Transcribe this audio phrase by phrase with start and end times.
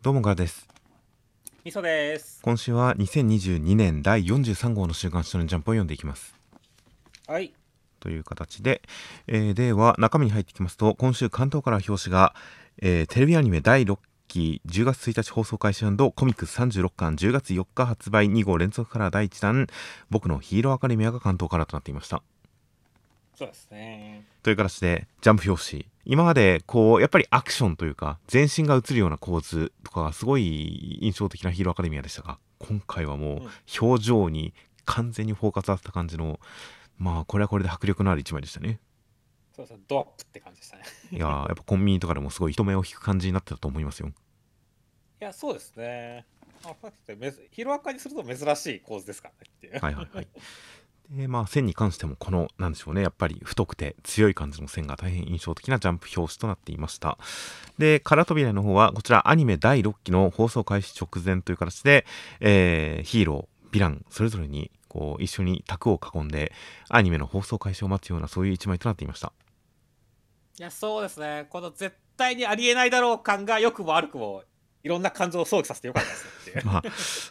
[0.00, 0.68] どうもガーです。
[1.64, 2.38] みそです。
[2.42, 6.36] 今週は2022年第43号の週刊少年ジャンプを読んでいきます。
[7.26, 7.52] はい。
[7.98, 8.80] という形で、
[9.26, 12.32] えーでは中身に入ってきますと、今週関東から表紙が、
[12.80, 13.98] えーテレビアニメ第6
[14.28, 19.66] 期10月1日放送開始コミックス36巻10月4日発売2号連続から第1弾、
[20.10, 22.22] 僕のヒーローアカデミアが関東からとなっていました。
[23.34, 24.24] そうですね。
[24.44, 25.86] という形で、ジャンプ表紙。
[26.04, 33.48] 今まで、こう、やっぱりアクションというか、全身が映るような構図とかがすごい印象的なヒーローアカデミアでしたが、今回はもう、
[33.80, 36.40] 表情に完全にフォーカス当てた感じの、
[36.96, 38.80] まあ、これはこれで迫力のある一枚でしたね。
[39.54, 40.84] そうそう、ドアップって感じでしたね。
[41.12, 44.08] いやー、やっぱコンビニとかでもすごい人目を引く感じになってたと思いますよ。
[44.08, 44.12] い
[45.24, 46.26] や、そうですね。
[46.64, 46.74] あ、
[47.50, 49.78] ヒロアカにすると珍しい構図ですからねっていう。
[49.80, 50.28] はいはいはい。
[51.10, 57.18] で、まあ、線に関しても、この、なんでしょうね、やっぱり太くて強い感じの線が大変印象的なジャンプ表紙となっていました。
[57.78, 62.04] で、空扉の方は、こちらアニメ第6期の放送開始直前という形で、
[62.40, 66.52] えーヒーロー、ヴィラン、それぞれに、こう、一緒に卓を囲んで、
[66.90, 69.32] アニメの放送開始を待つような、そういう一枚となっていました。
[70.58, 71.46] いや、そうですね。
[71.48, 74.42] この絶対にありえないだろう感が良くも悪くも、
[74.88, 76.62] いろんな感情を想起させてよかったですね。
[76.64, 76.82] まあ、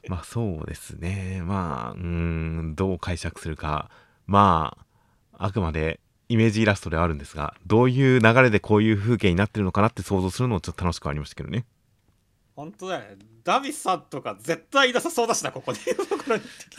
[0.09, 1.41] まあそうですね。
[1.43, 3.89] まあ、うーん、どう解釈するか。
[4.27, 4.77] ま
[5.33, 11.65] あ、あくまでイメージイラストではあるんですが、どういう流れでこういう風景になってるのかなって想像するのもちょっと楽しくはありましたけどね。
[12.55, 13.25] 本当だよね。
[13.43, 15.79] ダビさんとか絶対いなさそうだしな、ここで。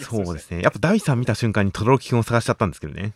[0.05, 0.63] そうですね。
[0.63, 3.15] やっぱダビさん見た瞬間に轟くんを探しちゃったんですけどね。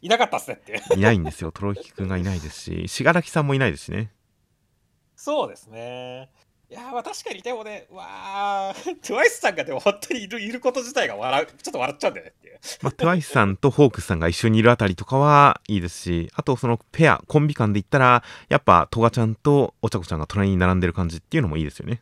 [0.00, 1.52] いなかったっすねっていないんですよ。
[1.52, 4.10] 轟くんがいないですし、信楽さんもいないですしね。
[5.24, 6.30] そうですね。
[6.72, 12.58] いやーまあ確かにでもね、わー、トゥワイスさんがでも本当にいるいること自体が笑う、ちょっと笑っちゃうんだよねっていう。
[12.80, 22.00] まあ、トゥワイスさんとホークスさんが一緒にいるあたりとかはいいですし、あとそのペア、コンビ間で言ったら、やっぱトガちゃんとお茶子ちゃんが隣に並んでる感じっていうのもいいですよね。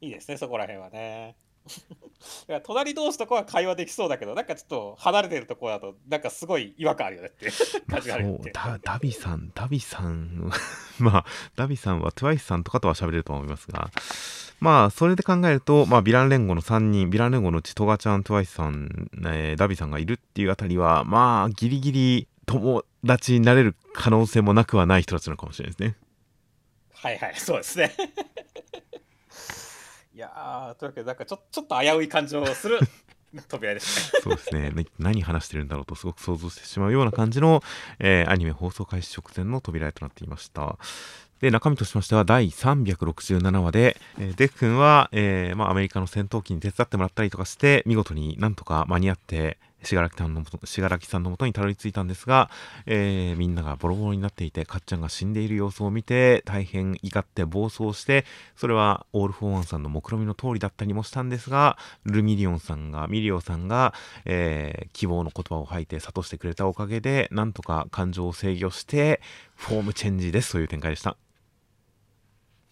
[0.00, 1.36] いいですね、そこら辺はね。
[2.48, 7.50] いや隣同士とかは会話できそうだけど、なんかちょっと離れてるところだと、なんかすごい違和感あるよねって
[7.88, 10.50] 感じがあるってそうダダビさんダビさん
[10.98, 11.26] まあ
[11.56, 13.90] ダビさんは TWICE さんとかとは喋れると思いますが
[14.60, 25.96] まあそれで考えるとまあヴィラン連合の3人ヴィラン連合のうちトガちゃん TWICE さん、えーダビさんがいるっていうあたりはまあギリギリ友達になれる可能性もなくはない人たちなのかもしれないですね
[27.04, 27.92] はいはい、そうですね。
[30.14, 32.78] いやー、というわけで、なんかちょちょっと危うい感じをする
[33.48, 34.20] 扉ですね。
[34.22, 37.64] そうですねね何話してるんだろうとすごく想像してしまうような感じの、
[37.98, 40.78] えーアニメ放送開始直前の扉絵となっていました。
[41.40, 52.50] で、中身としましては第367話で、えーデク君は、えーまあ、アメリカの戦闘機に手伝ってもらったりとかして、見事になんとか間に合って、信楽さんのもと信楽さんのもとにたどり着いたんですが、
[52.86, 58.24] えーみんながボロボロになっていて、かっちゃんが死んでいる様子を見て、大変怒って暴走して、
[58.56, 63.94] それはオール・フォー・ワンさんの目論見の通りだったりもしたんですが、ルミリオンさんが、ミリオさんが、
[64.24, 69.20] えー希望の言葉を吐いて諭してくれたおかげで、なんとか感情を制御して、
[69.56, 71.16] フォームチェンジですという展開でした。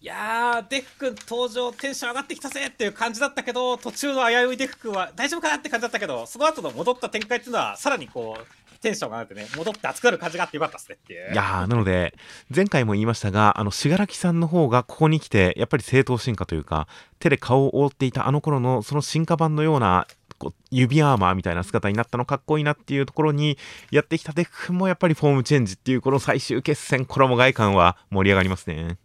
[0.03, 11.33] いやー、デク君登場、テンション上がってきたぜっていう感じだったけど、途中の危ういデク君は大丈夫かなって感じだったけど、その後の戻った展開っていうのは、さらにこう、テンションが上がってね、戻って熱くなる感じがあってよかったっすねっていう。
[11.33, 12.15] いやー、なので、
[12.53, 16.89] 前回も言いましたが、あの、死柄木さんの方がここに来て、やっぱり正統進化というか、
[17.21, 20.09] 手で顔を覆っていたあの頃の、その進化版のような、
[20.43, 23.57] こう指アーマーみたいな姿になったのかっこいいなっていうところに
[23.93, 28.99] やってきたデク君もやっぱりフォームチェンジっていうこの最終決戦衣替え感は盛り上がりますね。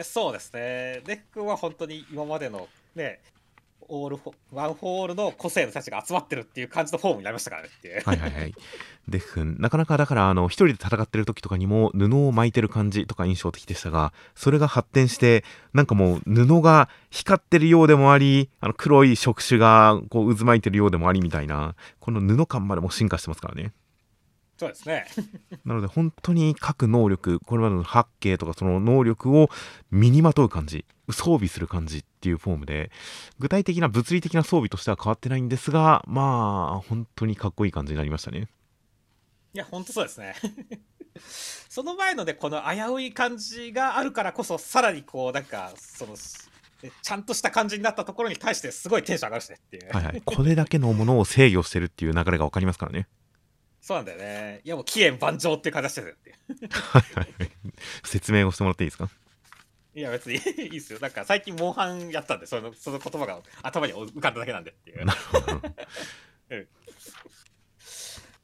[0.00, 1.00] や、そうですね。
[1.06, 3.20] デク君は本当に今までのね、
[3.92, 4.18] オール、
[4.52, 8.02] ワン・フォー・オールの個性の人たちが集まってるっていう感じのフォームになりましたからねっていう。
[8.04, 8.54] はいはいはい。
[9.08, 23.72] デク君、なかなかだから、あの、一人で戦ってる時とかにも布を巻いてる感じとか印象的でしたが、それが発展して、なんかもう布が光ってるようでもあり、あの、黒い触手がこう渦巻いてるようでもありみたいな、この布感までも進化してますからね。
[24.60, 25.06] そうですね。
[25.64, 29.48] なので本当に各能力、これまでの八景とかその能力を
[29.90, 32.90] 身にまとう感じ、装備する感じっていうフォームで、
[33.38, 38.48] 具体的な物理的な装備としては変わってないんですが、まあ、本当にかっこいい感じになりましたね。
[39.54, 40.34] いや、本当そうですね。
[41.70, 46.12] その前のね、この危うい感じがあるからこそ、さらにこう、なんか、その、
[46.82, 49.90] ねちゃんとした感じになったところに対してすごいテンション上がるしねっていう。
[49.90, 50.22] はいはい。
[50.22, 53.08] これだけのものを制御してるっていう流れがわかりますからね。
[53.80, 54.60] そうなんだよね。
[54.64, 56.34] いやもう、期限万丈っていう感じがしてるって。
[56.72, 57.50] はいはいはい。
[58.04, 59.08] 説明をしてもらっていいですか？
[59.94, 60.36] いや、別に
[60.68, 60.98] いいっすよ。
[61.00, 65.04] なんか最近、モンハンやったんで、そのその言葉が頭に浮かんだだけなんでっていう。
[65.04, 65.60] なるほど。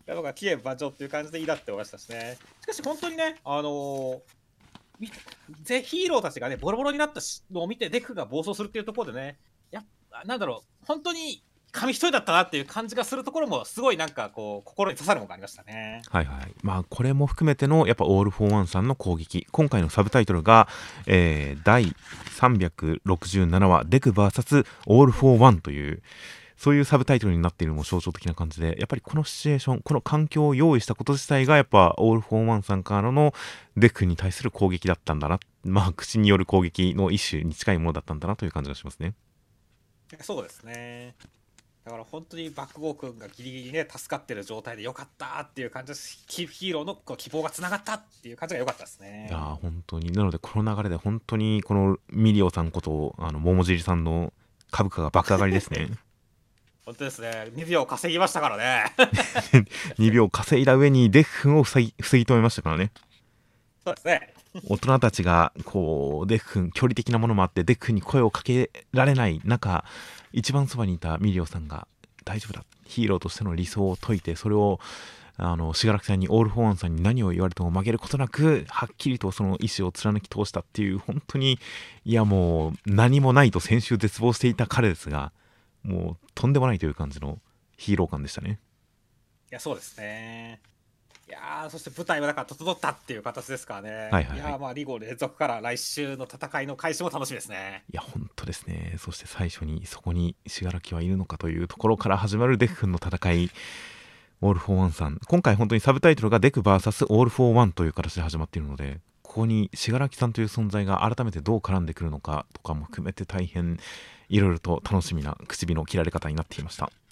[0.07, 2.39] 僕は気炎万丈っていう感じでいいなって思いましたしね。
[2.63, 4.21] しかし本当にね、あのー
[4.99, 5.11] み
[5.63, 9.39] ぜヒーローたちがね、ボロボロになったしのを見て、デクが暴走するっていうところでね、
[9.71, 9.85] や
[10.25, 16.03] なんだろう、本当に紙一重だったなっていう感じがするところも、すごいなんかこう、心に刺さるものがありましたね。
[16.11, 16.55] はいはい。
[16.63, 19.47] まあ、これも含めての、やっぱ、オール・フォー・ワンさんの攻撃。
[19.51, 20.69] 今回のサブタイトルが、
[21.07, 21.95] えー第
[22.39, 26.03] 367話、デク VS オール・フォー・ワンという、
[26.57, 33.35] そういうサブタイトルになっているのも象徴的な感じで、やっぱりこのシチュエーション、この環境を用意したこと自体が、やっぱ、オール・フォー・ワンさんからの
[33.77, 35.39] デクに対する攻撃だったんだな。
[35.65, 39.15] まあ、口による攻撃の一種に近いものだったんだなという感じがしますね。
[40.21, 41.15] そうですね。
[41.87, 46.25] だから本当に爆豪君がギリギリね、助かってる状態でよかったっていう感じです。
[46.27, 49.39] ヒヒーローのこう希望がつながったっていう感じが良かったですねいや。
[49.39, 54.33] ー本当になのでこの流れで本当にこのミリオさんことあの桃尻さんの
[54.73, 55.91] 株価が爆上がりですね
[56.85, 57.53] 本当ですね。
[57.55, 58.93] 2秒稼ぎましたからね。
[60.01, 62.91] 2秒稼いだ上にデク君を防ぎ防ぎ止めましたからね
[63.85, 64.35] そうですね。
[64.69, 69.85] 大人たちがこうデク君距離的なものもあってデク君に声をかけられない中
[70.37, 71.89] 一番そばにいたミリオさんが
[72.25, 74.79] 大丈夫だヒーローとしての理想を説いてそれを
[75.39, 81.59] あの死柄木さんにオール・フォー・ワンさんに何を言われても曲げることなくはっきりとその意思を貫き通したっていう本当に
[82.05, 85.33] いやもう何もないと先週絶望していた彼ですが
[85.83, 87.39] もうとんでもないという感じの
[87.77, 88.61] ヒーロー感でしたね
[89.51, 90.61] いや、そうですね。
[91.29, 93.91] いやーそして舞台はだから整ったっていう形ですからね。
[93.91, 97.83] はいはいはいやーまあ、リゴ連続から来週の戦いの開始も楽しみですね。
[97.93, 103.51] いや本当ですねそして最初にそこに信楽はいるのかというところから始まるデク君の戦い
[104.41, 113.79] オール・フォー・ワンさん今回本当にサブタイトルがデク VS オール・フォー・ワンという形で始まっているのでここに信楽さんという存在が改めてどう絡んでくるのかとかも含めて大変
[114.29, 117.06] いろいろと楽しみな口火の切られ方になっていましたはい。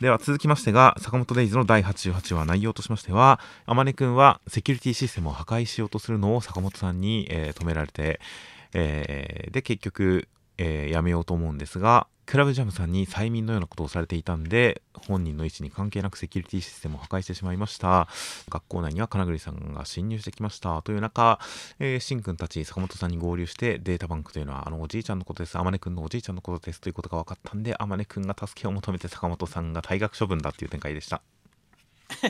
[0.00, 8.20] では続きましてが坂本デイズの第88話内容としましては天音くんはセキュリティシステムを破壊しようとするのを坂本さんに、えー止められて、
[8.72, 10.28] えーで結局、
[10.58, 18.08] えーやめようと思うんですがクラブジャムさんに催眠のようなことをされていたんで本人の意思に関係なくセキュリティシステムを破壊してしまいました。
[18.48, 20.80] 学校内には金栗さんが侵入してきました。
[20.82, 21.40] という中、
[21.78, 25.58] えー、しんくんたち坂本さんに合流してデータバンクというのはあのおじいちゃんのことです。
[25.58, 26.80] 天音くんのおじいちゃんのことです。
[26.80, 31.22] ということが分かったんで天音くんが助けを求めて坂本さんが退学処分だっていう展開でした。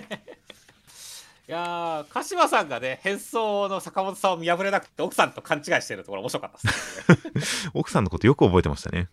[1.48, 7.70] いやー鹿島さんがね、変装の坂本さんを見破れなくて、奥さんと勘違いしてるところ面白かったです、ね。
[7.74, 9.08] 奥さんのことよく覚えてましたね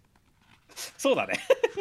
[0.98, 1.36] そうだね。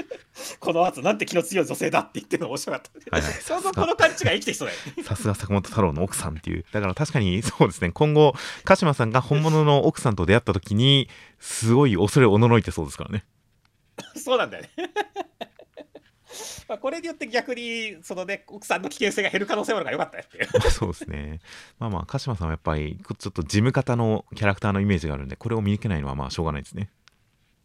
[0.61, 3.17] この後、なんて気の強い女性だって言ってるの面白かった。
[3.17, 5.03] はいはいちょうどこの勘違い生きてきそうだよね。
[5.05, 6.65] さすが坂本太郎の奥さんっていう。
[6.73, 8.35] だから確かにそうですね、今後、
[8.65, 11.09] 鹿島さんが本物の奥さんと出会った時に、
[11.39, 13.25] すごい恐れおののいてそうですからね。
[14.17, 14.71] そうなんだよね。
[16.69, 20.71] まあこれによって逆にそのね奥さんの危険性が減る可能性もあるからよかったよっていう。
[20.71, 21.41] そうですね。
[21.79, 26.91] まあまあ、鹿島さんはやっぱり、ちょっと事務方のキャラクターのイメージがあるんで、これを見抜けないのはまあしょうがないですね。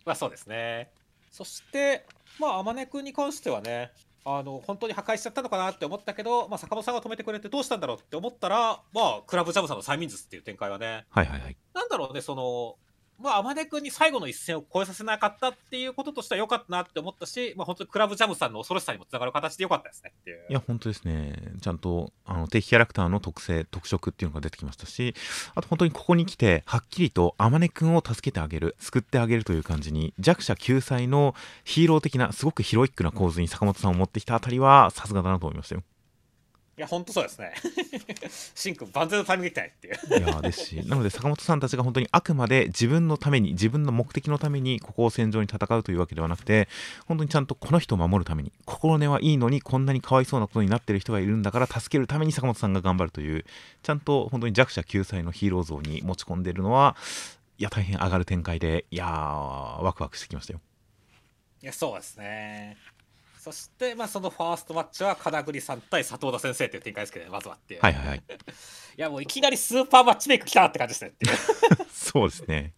[0.06, 0.90] まあそうですね。
[1.34, 2.06] そして、
[2.40, 3.92] まあ、天音君に関してはね、
[4.24, 11.58] あの本当に破壊しちゃったのかなって思ったけど、まあ、坂本さんが止めてくれてどうしたんだろうって思ったら、まあ、クラブジャムさんの催眠術っていう展開はね、はいはいはい。
[11.74, 12.76] なんだろうね、その、
[13.20, 20.46] まあ、天音君に最後の一線を越えさせなかったっていうこととしては良かったなって思ったし、まあ、本当にクラブジャムさんの恐ろしさにもつながる形で良かったですねっていう。
[20.50, 21.36] いや、本当ですね。
[21.62, 25.16] ちゃんと、あの、敵キャラクターの特性、特色っていうのが出てきましたし、
[25.56, 35.84] あと本当にここに来て、はっきりと、天音くんを助けてあげる、救ってあげるという感じに、弱者救済のヒーロー的な、すごくヒロイックな構図に坂本さんを持ってきたあたりは、さすがだなと思いましたよ。
[36.76, 37.54] いや、本当そうですね。
[38.56, 40.24] シンくん万全のタイミングできたねっていう。
[40.24, 46.68] いやーですし、なので坂本さんたちが本当にあくまで自分のために、自分の目的のために、ここを戦場に戦うというわけではなくて、
[47.06, 53.46] 本当にちゃんとこの人を守るために、心根はいいのに、こんなにかわいそうなことになってる人がいるんだから、助けるために坂本さんが頑張るという、
[53.84, 56.96] ちゃんと本当に弱者救済のヒーロー像に持ち込んでいるのは、
[57.60, 60.62] いや、大変上がる展開で、いやー、ワクワクしてきましたよ。
[61.62, 62.78] いや、そうですね。
[63.44, 67.82] そして、まあ、そのファーストマッチは金栗さん対佐藤田先生っていう展開ですけどね、まずはっていう。
[67.82, 68.24] はいはいはい。
[68.24, 68.24] い
[68.96, 71.38] や、もういきなりスーパーマッチメイク来たって感じですねっていう。
[71.92, 72.74] そうですね。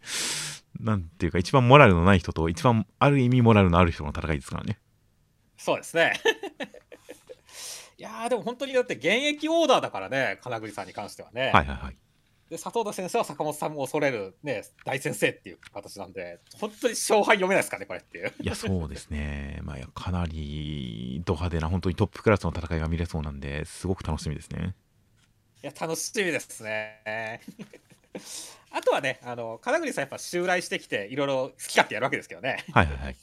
[0.79, 4.79] なんていうか、一番モラルのない人と、一番ある意味モラルのある人の戦いですからね。
[5.55, 6.19] そうですね。
[7.99, 11.51] いやーでも本当にだって現役オーダーだからね、金栗さんに関してはね。
[11.53, 11.97] はいはいはい。
[12.49, 18.31] で佐藤田先生は坂本さんも恐れる、ね、大先生っていう形なんで、本当に勝敗読めないですかね、これっていう。
[18.39, 19.59] いや、そうですね。
[19.63, 24.75] まあ、かなりド派手な、本当にトップクラスの戦いが見れそうなんで、すごく楽しみですね。
[25.63, 27.41] いや、楽しみですね。
[28.71, 32.63] あとはね、あの金栗さんやっぱ襲来してきて、いろいろ好き勝手やるわけですけどね。
[32.73, 33.15] はいはいはい。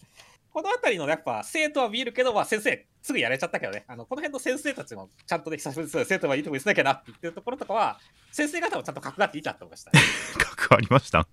[0.53, 3.85] この辺りのやっぱ生徒は見えるけど、まあ、先生すぐやれちゃったけどね。
[3.89, 7.99] あのこの辺の先生たちもちゃんとね久しぶりです生徒はいいとこ見せなきゃなって言ってるところとかは
[8.31, 9.93] 先生方もちゃんと格があっていいなって思いました、
[10.39, 11.27] 格ありました。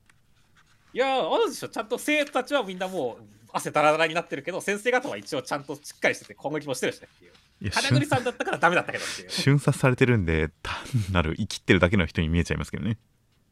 [0.94, 7.32] いやーあるでしょちゃんと生徒たちはみんなもう汗だらだらになってるけど先生方は一応ちゃんとしっかりしてて攻撃もしてるしねっていう。
[7.72, 9.30] 金栗さんだったからダメだったけどっていう。
[9.30, 10.74] 瞬殺されてるんで単
[11.12, 12.98] なる生きってるだけの人に見えちゃいますけどね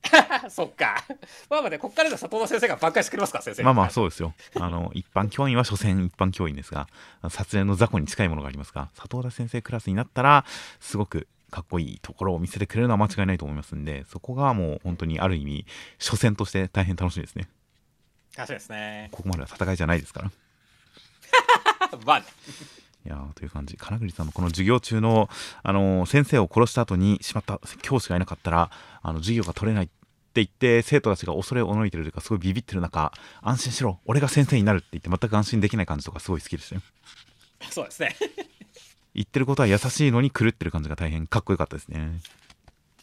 [0.49, 1.03] そっか。
[1.49, 3.63] まあまあねこっからじゃ佐藤田先生が挽回してくれますから先生。
[3.63, 4.33] まあまあそうですよ。
[4.55, 6.87] あの 一般教員は所詮一般教員ですが
[7.29, 10.45] 撮影の雑魚に近いものがありますが佐藤田先生クラスになったら
[10.79, 15.65] すごくかっこいいところを見せてくれるのは間違いないと思いますんでそこがもう本当にある意味
[15.99, 17.49] 初戦として大変楽しみですね。
[18.35, 19.09] 確かにですね。
[19.11, 20.31] ここまでは戦いじゃないですから。
[22.05, 22.25] まあね
[23.07, 23.77] いやーという感じ。
[23.77, 25.29] 金栗さんのこの授業中の、
[25.63, 28.69] あのー先生を殺した後にしまった教師がいなかったら
[29.01, 29.93] あの授業が取れないって
[30.35, 33.99] 言って生徒たちが恐れをおのいてるというかすごいビビってる中安心しろ。
[34.05, 36.81] 俺が先生になるって言って全く安心できない感じとかすごい好きでしたよ
[37.71, 38.13] そうですね。
[39.15, 42.19] 言ってることは優しいのに狂ってる感じが大変かっこよかったですね。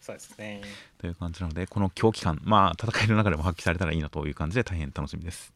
[0.03, 0.61] そうですね。
[0.99, 5.55] という感じなのでこの狂気感まあ戦いの中でも発揮されたらいいなという感じで大変楽しみです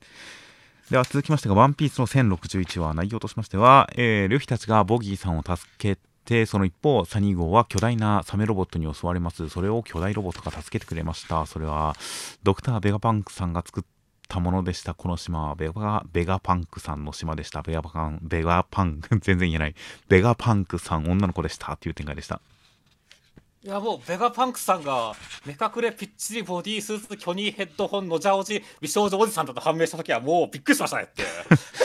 [0.90, 9.50] では続きましてが、ワンピースの1061話、内容としましては、えールフィたちがボギーさんを助けて、その一方、サニー号は巨大なサメロボットに襲われます。
[9.50, 11.44] それを巨大ロボットが助けてくれました。
[11.44, 11.94] それは、
[12.42, 13.84] ドクター・ベガパンクさんが作っ
[14.28, 14.94] たものでした。
[14.94, 17.60] この島はベガ、ベガパンクさんの島でした。
[17.60, 19.74] ベガパン、ベガパン、全然言えない。
[20.08, 21.74] ベガパンクさん、女の子でした。
[21.74, 22.40] っていう展開でした。
[23.64, 31.24] いやもうベガパンクさんが目隠れぴっちりボディースーツ巨乳ヘッドホンのじゃおじ美少女おじさんだと判明した時はもうびっくりしましたねって。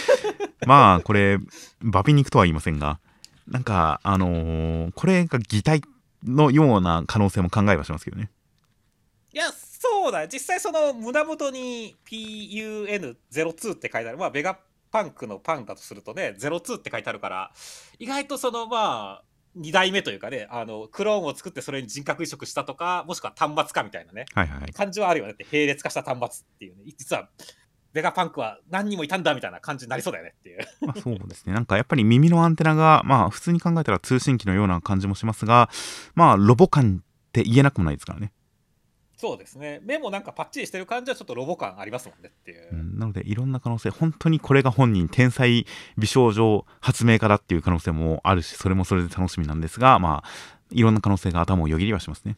[0.67, 1.39] まあ、これ、
[1.81, 2.99] バピ肉とは言いませんが、
[3.47, 5.81] なんか、あのーこれが擬態
[6.23, 8.29] のような可能性も考えはしますけどね。
[9.33, 10.27] いやそうだ。
[10.27, 14.17] 実際その胸元に PUN02 って書いてある。
[14.17, 14.57] まあベガ
[14.93, 17.51] パンクのパンだとするとね02って書いてあるから
[17.97, 19.23] 意外とそのまあ
[19.59, 24.73] 2代目というかねあのクローンを作ってそれに人格移植したとかもしくは端末かみたいなねはいはいはい。
[24.73, 27.29] 感じはあるよねって並列化した端末っていうね実は
[27.93, 31.53] ベガパンクは何人もいたんだみたいな感じになりそうだよねっていう まあそうですね。
[31.53, 35.69] なんかやっぱり耳のアンテナが、まあ普通に考えたら通信機のような感じもしますが、
[36.15, 38.33] まあロボ感って言えなくもないですからね。
[39.23, 39.79] そうですね。
[39.85, 42.99] 目もなんかパッチリしてる感じはちょっとロボ感ありますもんねっていう、うん。
[42.99, 45.65] なのでいろんな可能性、本当にこれが本人、天才
[45.97, 50.29] 美少女発明家だっていう可能性もあるし、それもそれで楽しみなんですが、まあ、
[50.71, 52.33] いろんな可能性が頭をよぎりはしますね。
[52.33, 52.35] い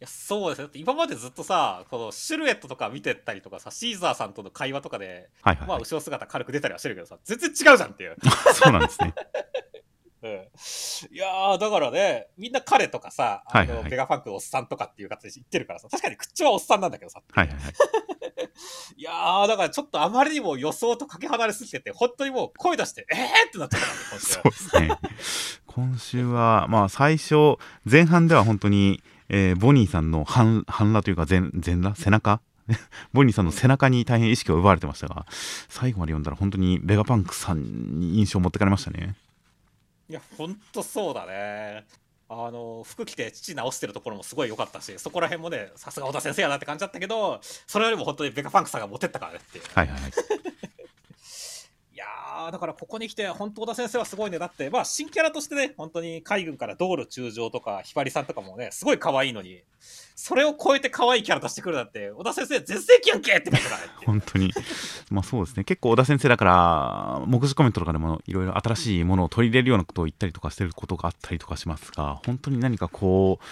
[0.00, 0.64] やそうですね。
[0.64, 8.16] だって今までずっとさこのシルエットとか見てたりとかさシーザーさんとの会話とかで、はいはい、まあはい後ろ姿軽く出たりはしてるけどさ全然違うじゃんっていう、
[8.54, 9.12] そうなんですね。
[10.24, 13.90] うん、いやーだからねみんな彼とかさあの、はいはいはい。
[13.90, 17.20] ベガファンクのおっさんとかっていう形で言ってるからさ確かに口はおっさんなんだけどさ。
[17.30, 17.72] はいはいはい。
[18.96, 23.48] いやーだからちょっとあまりにも予想とかけ離れすぎてて本当にもう声出してえー！
[23.48, 24.98] ってなっちゃった今週そうですね。
[25.66, 32.00] 今週は、まあ、最初、前半では本当に、えーボニーさんの半半裸というか全、全裸？
[32.00, 32.40] 背中？
[33.12, 35.26] ボニーさんの背中に大変意識を奪われてましたが、
[35.68, 39.16] 最後まで読んだら本当にベガパンクさんに印象を持ってかれましたね。
[40.08, 41.84] いや、ほんとそうだね。
[42.28, 49.64] あの、服着て父直してるところもすごい良かったし、そこら辺もね、さすが小田先生やなって感じだったけど、それよりも本当にベガパンクさんが持ってったからねっていう。
[49.74, 50.10] はいはいはい。
[51.94, 54.38] いやー、だからここに来て、本当小田先生はすごいね。
[54.38, 59.62] だって、まあ、新キャラとしてね、本当に海軍から道路中将とか、ひばりさんとかもね、すごい可愛いのに、
[60.14, 63.50] それを超えて可愛いキャラ出してくるなんて、小田先生全盛期やんけって。
[64.06, 64.52] 本当に。
[65.10, 65.64] まあそうですね。
[65.64, 73.44] 結構小田先生だから、目次コメントとかでもいろいろ新しいものを取り入れるようなことを言ったりとかしてることがあったりとかしますが、本当に何かこう、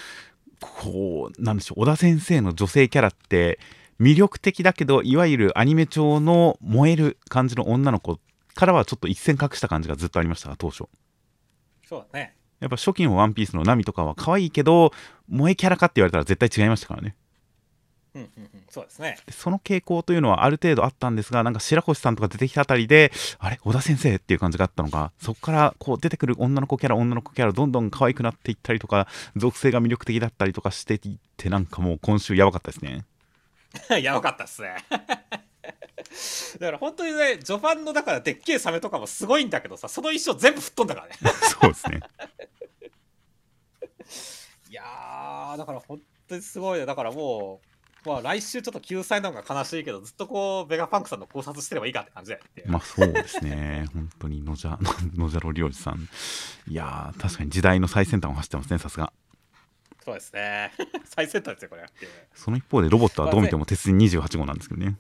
[0.61, 3.59] こう、なんでしょう、小田先生の女性キャラって、
[4.01, 8.19] 魅力的だけど、いわゆるアニメ調の燃える感じの女の子
[8.55, 10.85] からはちょっと一線隠した感じがずっとありましたが、当初。
[11.89, 12.37] そうだね。
[12.63, 14.93] やっぱ初期のワンピースのナミとかは可愛いけど、
[15.29, 17.17] 萌えキャラかって言われたら絶対違いましたからね。
[18.15, 19.17] うんうんうん、そうですね。
[19.27, 23.59] でその傾向というのはある程度あったんですがなんか白星さんとか出てきたあたりであれ？
[23.63, 33.07] 小田先生っていう感じがあったのがそこからこう出てくる女の子キャラ女の子キャラどんどん可愛くなっていったりとか属性が魅力的だったりとかしていってなんかもう今週やばかったですね
[34.03, 34.77] やばかったっすね。
[36.59, 41.15] だから本当にね、序盤のだからでっけえサメとかもすごいんだけどさ、その衣装全部吹っ飛んだからね。
[41.61, 42.01] そうですね
[44.71, 46.87] いやー、だから本当にすごいね。
[46.87, 47.61] だからも
[48.05, 52.43] う、まあ来週ちょっと救済なのが悲しいけど、ずっとこう、ベガパンクさんの考察してればいいかって感じだよ。
[52.67, 54.79] まあそうですね本当に野じゃ
[55.15, 56.09] 野じゃろりょうじさん
[56.69, 59.13] いやー確かに時代の最先端を走ってますねさすが
[60.05, 60.73] そうですね。
[61.05, 61.87] 最先端ですよ、これ。
[62.35, 64.97] その一方でロボットはどう見ても鉄人28号なんですけどね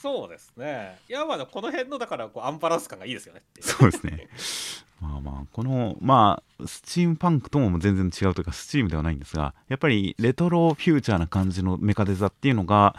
[0.00, 0.98] そうですね。
[1.10, 3.42] いや、まあ、この辺のだからこうアンバランス感がいいですよね。
[3.60, 4.28] そうですね。
[5.00, 12.94] まあまあ、この、まあ、スチームパンクとも全然違うというか、スチームではないんですが、やっぱりレトロフューチャーな感じのメカデザっていうのが、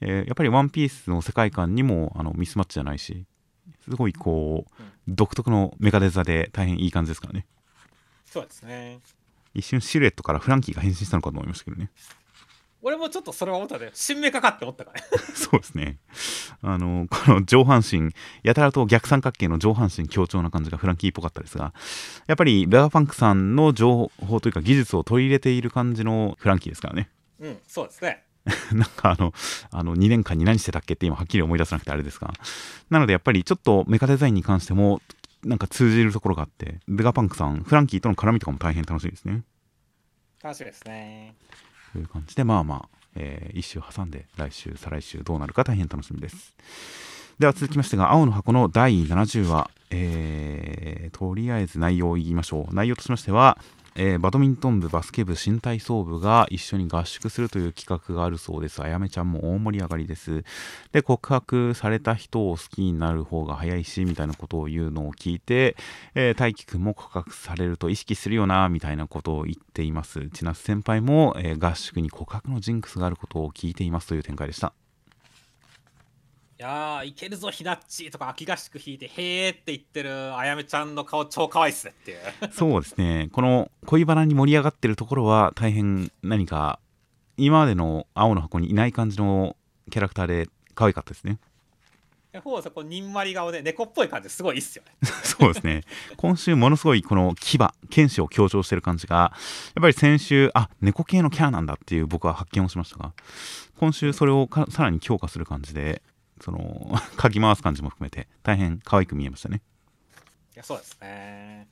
[0.00, 3.26] えーやっぱりワンピースの世界観にもあのミスマッチじゃないし、
[3.84, 7.46] すごいこう、独特のメカデザで大変いい感じですからね。
[8.24, 9.00] そうですね。
[9.52, 11.90] 一瞬シルエットからフランキーが変身したのかと思いましたけどね。
[12.82, 13.90] 俺もちょっとそれは思ったね。
[13.92, 15.06] 新メカかって思ったからね。
[15.34, 15.98] そうですね。
[16.62, 18.10] あの、この上半身、
[18.42, 21.74] やたらと逆三角形の上半身強調な感じがフランキーっぽかったですが、
[22.26, 27.10] やっぱりベガパンクさんの情報というか技術を取り入れている感じのフランキーですからね。
[27.40, 28.24] うん、そうですね。
[28.72, 29.34] なんかあの、
[29.70, 32.32] あの2年間に何してたっけって今はっきり思い出せなくてあれですが。
[32.88, 35.02] なのでやっぱりちょっとメカデザインに関しても、
[35.44, 39.42] なんか通じるところがあって、ベガパンクさん、フランキーとの絡みとかも大変楽しいですね。
[40.42, 41.34] 楽しみですね。
[41.92, 46.54] という感じで、まあまあ、えー一週挟んで、来週、再来週どうなるか大変楽しみです。
[47.38, 52.74] では続きましてが、青の箱の第70話、えーとりあえず内容を言いましょう。
[52.74, 53.58] 内容としましては、
[53.96, 58.82] えーバドミントン部、バスケ部、新体操部が一緒に合宿するという企画があるそうです。
[58.82, 60.44] あやめちゃんも大盛り上がりです。
[60.92, 65.76] で、告白された人を好きになる方が早いし、みたいなことを言うのを聞いて、
[66.14, 70.28] えー大輝くんも告白されると意識するよな、みたいなことを言っています。
[70.30, 74.72] 千夏先輩も、えー合宿に告白のジンクスがあることを聞いていますという展開でした。
[76.60, 82.18] いやー、いけるぞ、ひなっちとか秋合宿引いて、へーって言ってるあやめちゃんの顔超可愛いっすねっていう。
[82.52, 83.30] そうですね。
[83.32, 86.78] この恋バナに盛り上がってるところは大変何か
[87.38, 89.56] 今までの青の箱にいない感じの
[89.90, 91.38] キャラクターで可愛かったですね。
[92.34, 94.92] いやほうさん、こう、にんまり顔で猫っぽい感じですごいいいっすよね。
[95.24, 95.84] そうですね。
[96.18, 99.32] 今週ものすごいこの牙、剣士を強調してる感じが、
[99.74, 103.14] やっぱり先週、あ、猫系のキャラなんだっていう僕は発見をしましたが、
[103.78, 106.02] 今週それをかさらに強化する感じで、
[106.40, 109.62] その、 かき回す感じも含めて大変可愛く見えましたね。
[110.54, 111.68] いや、そうですね。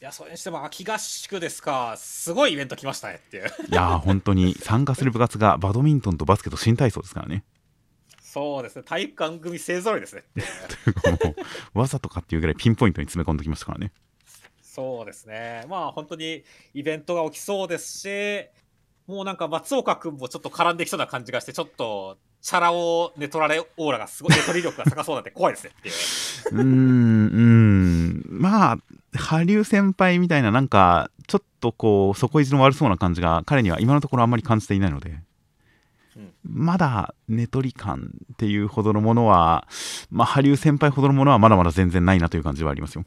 [0.00, 1.96] いや、それにしても秋合宿ですか。
[1.96, 3.44] すごいイベント来ましたねっていう。
[3.68, 7.44] いやー、本当に参加する部活がバドミントンとバスケと新体操ですからね。
[8.20, 8.82] そうですね。
[8.82, 10.24] 体育館組勢ぞろいですね。
[10.34, 11.34] というか も
[11.74, 13.92] う、わざとかっていうぐらいピンポイントに詰め込んできましたからね。
[14.60, 15.64] そうですね。
[15.68, 16.42] まあ本当に
[16.74, 18.48] イベントが起きそうですし、
[19.06, 25.70] もうなんか松岡君もちょっと絡んできそうな感じがして、ちょっとチャラ男ネトラレオーラがすごい、ネトリ力が高そうなんで怖いですね。
[25.78, 25.94] っていう。
[26.52, 28.78] うーん、うーん、まあ、
[29.16, 35.18] 羽生先輩みたいな、なんか、ちょっとこう、底意地の悪そうな感じが、彼には今のところあんまり感じていないので、
[36.16, 36.34] うん。
[36.44, 39.66] まだ、寝取り感っていうほどのものは、
[40.10, 43.06] まあ、羽生先輩ほどのものはまだまだ全然ないなという感じはありますよ。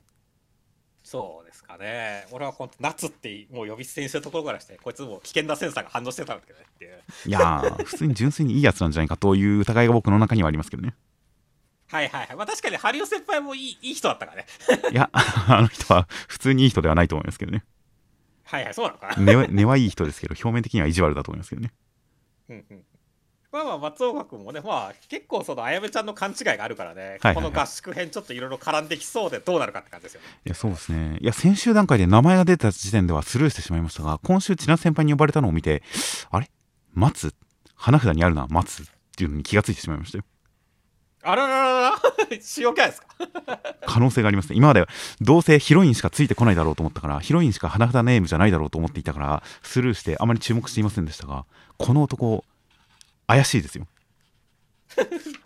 [1.04, 1.47] そう
[1.78, 2.26] ね。
[2.32, 7.02] 俺は本当夏ってもう呼び捨てにするところからして、こいつもう危険なセンサーが反応してたんだけどねっていう。
[7.26, 10.96] いやー、普通に純粋にいいやつなんじゃないかという疑いが僕の中にはありますけどね。
[11.90, 12.36] はいはいはい。
[12.36, 14.46] まあ確かに羽生先輩もいいいい人だったからね。
[14.92, 17.64] いや、あの人は普通にいい人ではないと思いますけどね。
[18.44, 19.16] はいはい、そうなのかな。
[19.18, 21.74] 根は根はいい人ですけど、表面的には意地悪だと思いますけどね。
[22.50, 22.84] うんうん
[23.52, 30.28] まあまあ松岡君もね、まあ結構そのあやめちゃんの勘違いがあるからね、はいはいはいこの合宿編ちょっといろいろ絡んできそうでどうなるかって感じですよね。
[30.46, 31.18] いや、そうですね。
[31.22, 35.82] いや、先週段階で名前が出た時点ではスルーしてしまいましたが、今週、千奈先輩に呼ばれたのを見て、
[36.30, 36.50] あれ？
[36.94, 37.34] 松？
[37.76, 38.84] 花札にあるな、松？
[38.84, 40.24] っていうのに気がついてしまいましたよ。
[41.24, 42.02] あららららら
[42.42, 43.08] 使用キャラですか？
[43.88, 44.56] 可能性がありますね。
[44.58, 44.88] 今までは
[45.22, 51.46] どうせヒロインしかついてこないだろうと思ったから、ヒロインしか花札ネームじゃないだろうと思っていたから、スルーしてあまり注目していませんでしたが、
[51.78, 52.44] この男、
[53.28, 53.88] 怪しいですよ。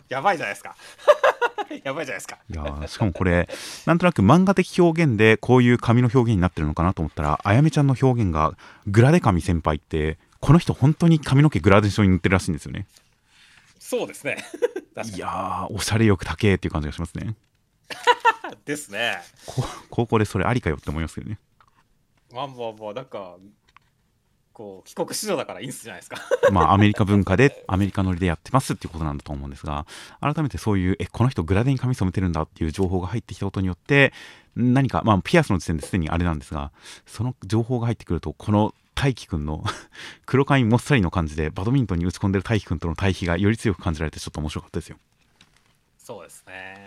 [0.08, 0.76] やばいじゃないですか。
[1.84, 2.38] やばいじゃないですか。
[2.48, 3.48] いやーしかもこれ、
[3.86, 12.86] なんとなく漫画的表現でこういう紙の表現になってるのかなと思ったら、あやめちゃんの表現がグラデカミ先輩って、この人本当に髪の毛グラデーションに塗ってるらしいんですよね。
[13.78, 14.38] そうですね。
[15.14, 17.24] いやー、おしゃれよく高えっていう感じがしますね。
[17.26, 17.36] に。
[18.64, 19.20] ですね。
[19.46, 21.38] こ高校でそれありかよって思いますけどね。
[22.32, 23.36] まあまあまあ、なんか、
[24.52, 26.16] こう、帰国子女だからいいんすじゃないですか。
[26.52, 29.86] まあ、アメリカ文化で、アメリカノリでやってますっていうことなんだと思うんですが、
[30.20, 34.12] 改めてそういう、え、この人グラデに髪染めてるんだっていう情報が入ってきたことによって、
[34.54, 36.72] 何か、まあ、ピアスの時点ですでにあれなんですが、
[37.06, 39.64] その情報が入ってくると、この大輝くんの
[40.26, 44.96] 黒髪もっさりの感じで、バドミントンに打ち込んでる大輝くんとの対比がより強く感じられて、ちょっと面白かったですよ。
[45.98, 46.84] そうですね。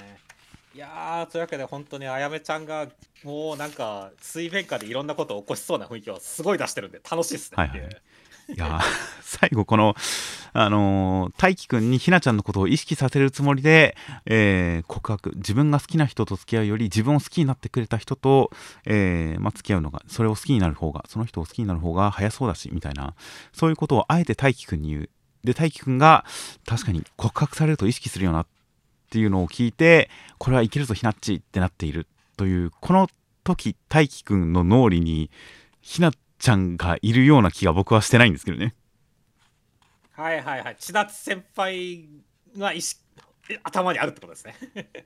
[0.75, 2.89] いやー、というわけで本当にあやめちゃんが、
[3.23, 7.55] もうなんか、水面下でいろんなことを起こしそうな雰囲気をすごい出してるんで楽しいっすね。
[7.55, 8.01] はいはい
[8.47, 8.81] いやー
[9.23, 9.95] 最後この、
[10.53, 18.51] あのー大輝くんにひなちゃんのことを意識させるつもりで、えー告白自分が好きな人と付き合うより自分を好きになってくれた人と、
[18.85, 23.15] えーまあ、付き合うのがそれを好きになる方がその人を好きになる方が早そうだしみたいな
[23.51, 25.09] そういうことをあえて大輝くんに言う
[25.43, 26.25] で大輝くんが
[26.67, 28.47] 確かに告白されると意識するよなっ
[29.05, 33.07] っていうのを聞いてこれはいけるぞひなっちってなっているというこの
[33.43, 35.29] 時大輝くんの脳裏に
[35.81, 38.75] ひなちゃんがいるような気が僕はしてないんですけどね。
[40.11, 40.75] はいはいはい。
[40.79, 42.07] 千夏先輩
[42.57, 43.01] が意識
[43.63, 44.55] 頭にあるってことですね。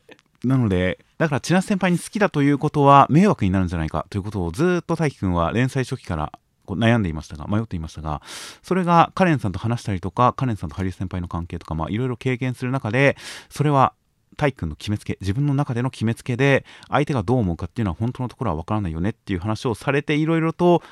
[0.43, 6.31] なのでだから千夏先輩に好きだということは迷惑になるんじゃないかということをずっと大輝くんは連載初期から
[6.69, 8.21] こう悩んでいましたが迷っていましたが
[8.61, 13.17] それがカレンさんと話したりとかカレンさんとハリー先輩の関係とかいろいろ経験する中で
[13.49, 13.93] それは
[14.37, 20.83] 大輝くんの決めつけ自分の中での決めつけで相手がどう思うかっていうのは本当のところは分からないよねっていう話をされていろいろと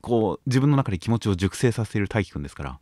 [0.00, 2.78] こう自分の中で気持ちを熟成させている大輝くんですから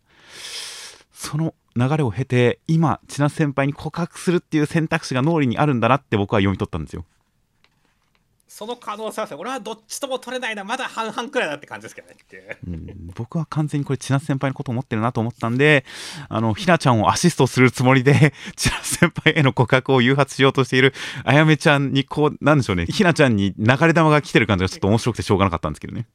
[1.10, 7.06] その流れを経て今千夏先輩に告白するっていう選択肢が脳裏にあるんだなって僕は読み取ったんですよ。
[8.58, 15.84] その可能性は俺はどっちとも取れないなまだ半々くらいだって感じですけどねってううん、僕は完全にこれ千奈先輩のこと思ってるなと思ったんで
[16.28, 20.92] あのひなちゃんをアシストするつもりで 千奈先輩への告白を誘発しようとしている
[21.22, 26.06] あやめちゃんにこうなんでしょうねひなちゃんに流れ弾が来てる感じがちょっと面白くてしょうがなかったんですけどね。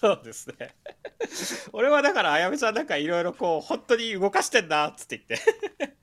[0.00, 0.74] そうですね。
[1.72, 5.96] 俺はだからあやめちゃんなんかいろいろこう本当に動かしてんなっつって言って。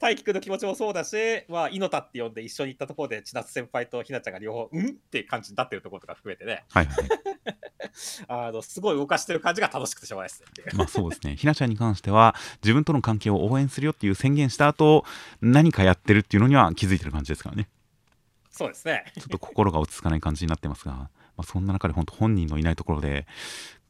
[0.00, 6.64] 大輝くんの気持ちもそうだしまあ猪田って呼んで一緒に行ったところで千夏先輩とひなちゃんが両方「うん?」って感じになってるところとか含めてね。
[6.70, 6.96] はいはい。
[8.28, 11.36] あのすごい動かしてる感じが楽しくてしょうがないですねまあそうですね。
[11.36, 15.04] ひなちゃんに関しては自分との関係を応援するよっていう宣言した後
[15.40, 17.68] 何かやってるっていうのには気づいてる感じですからね。
[18.50, 19.04] そうですね。
[19.14, 23.26] ちょっと心が落ち着かない感じになってますが、まあ、そんな中で本当本人のいないところで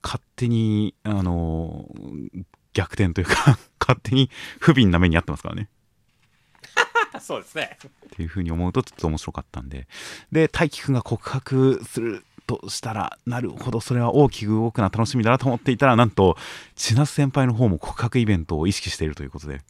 [0.02, 1.88] 勝手にあの
[2.74, 4.30] 逆転というか 勝手に
[4.60, 5.68] 不憫な目に遭ってますからね。
[7.20, 7.78] そうですね。
[7.84, 9.88] っていうふうに思うとちょっと面白かったんで。
[10.30, 16.36] で大輝くんが告白するとしたらなるほどそれは大きく動くな楽しみだなと思っていたらなんと
[16.76, 19.60] 千夏先輩の方も告白イベントを意識しているということで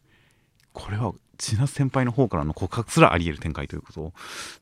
[0.72, 4.12] これは千夏先輩の方からの告白すらあり得る展開ということ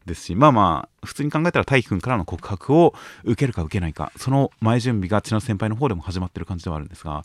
[0.04, 7.24] ですしまあまあ普通に考えたら大輝くんからの告白を受けるか受けないかその前準備が千夏先輩の方でも始まってる感じではあるんですが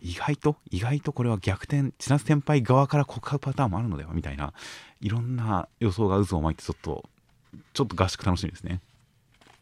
[0.00, 4.52] 意外と意外とこれは逆転千夏先輩側から告白パターンもあるのではみたいな
[5.00, 7.08] いろんな予想が渦を巻いてちょっと
[7.72, 8.80] ちょっと合宿楽しみですね。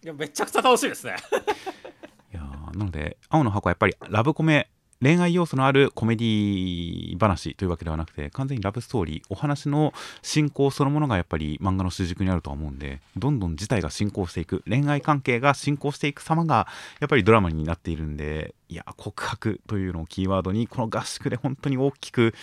[0.04, 1.16] いやめちゃくちゃ楽しいですね。
[2.32, 4.68] いやーなので青の箱はやっぱりラブコメ
[5.00, 16.66] 恋愛要素のあるコメディ話というわけではなくて完全にラブストーリーお話の進行そのものがやっぱり漫画の主軸にあるとは思うんでどんどん事態が進行していく恋愛関係が進行していく様が
[16.98, 22.34] やっぱりドラマになっているんでいや告白というのをキーワードにこの合宿で本当に大きく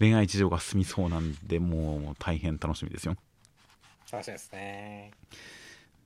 [0.00, 3.16] 恋愛事情が進みそうなんでもう大変楽しみですよ。
[4.10, 5.12] 楽しみですね。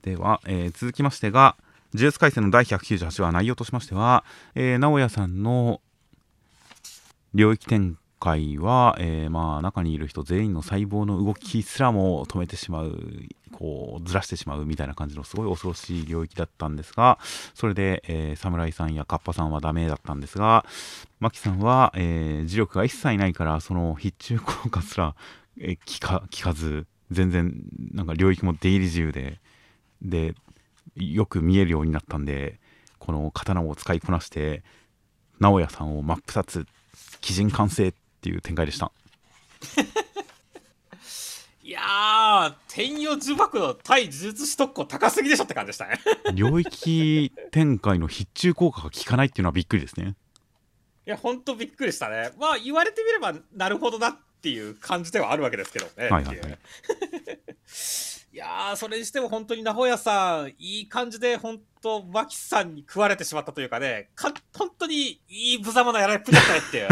[0.03, 1.55] では、えー続きましてが
[1.95, 5.81] 「呪術廻戦」の第198話内容としましては、えー直哉さんの
[7.35, 12.97] 領域展開は、えーまあ、中にいる人全員の細胞の動きすらも止めてしまう
[13.51, 17.19] こうずらしてしまうみたいな感じのすごい恐ろしい領域だったんですが
[17.53, 20.65] それで、えー侍さんやカッパさんはダメだったんですが
[21.19, 25.13] マキさんは、えー磁力が一切ないからその必中効果すら、
[25.59, 27.53] えー効か効かず全然
[27.91, 29.41] なんか領域も出入り自由で
[30.01, 30.35] で
[30.95, 32.59] よく見えるようになったんで
[32.99, 34.63] この刀を使いこなして
[35.39, 36.65] 直哉さんを真っ二つ
[37.27, 38.91] 鬼人完成っていう展開でした。
[41.63, 45.99] いやー天与呪縛の対呪術師特攻高すぎでしょって感じでしたね。
[46.35, 50.15] 領域展開の必中効果が効かないっていうのはびっくりですね。
[51.07, 52.31] いやほんとびっくりしたね。
[52.37, 56.09] まあ言われてみればなるほどなっていう感じではあるわけですけどね。
[56.09, 56.59] はいはいはい
[58.35, 66.77] いやーそれにしても本当に名古屋さんいい感じで本当マキさんに食われてしまったというかねか本当にいい無様なやられっぷりだったねって。
[66.79, 66.87] い うい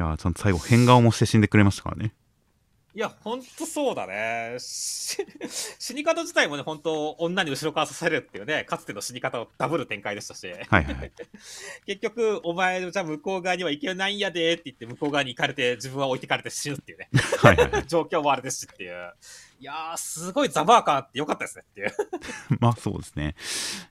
[0.00, 2.12] やーちゃんと最後変顔もして死んでくれましたからね。
[2.94, 4.56] いや、ほんとそうだね。
[4.58, 5.24] し
[5.78, 10.94] 死に方自体もね、本当女に後ろから刺されるっていうね、かつての死に方をダブる展開でしたし、はいはい。
[10.94, 11.12] は い
[11.86, 17.86] 結局、お前、じゃあ向こう側には行けないんやでって言って、向こう側に行かれて、自分は置いてかれて死ぬっていうね、 はいはいはい。
[17.86, 19.12] 状況もあれですしっていう。
[19.60, 21.92] いやー、すごいザバー感あってよかったですねっていう。
[22.60, 23.34] まあそうですね。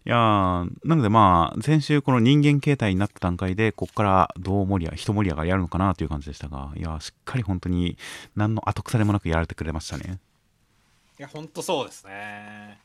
[0.05, 7.97] いやーなのでまあ、先週この人間形態になった段階で、ここからどう盛り上が、一盛り上がりやるのかなという感じでしたが、いやーしっかり本当に
[8.35, 10.19] 何の後腐れもなくやられてくれましたね。
[11.19, 12.79] いや、ほんとそうですね。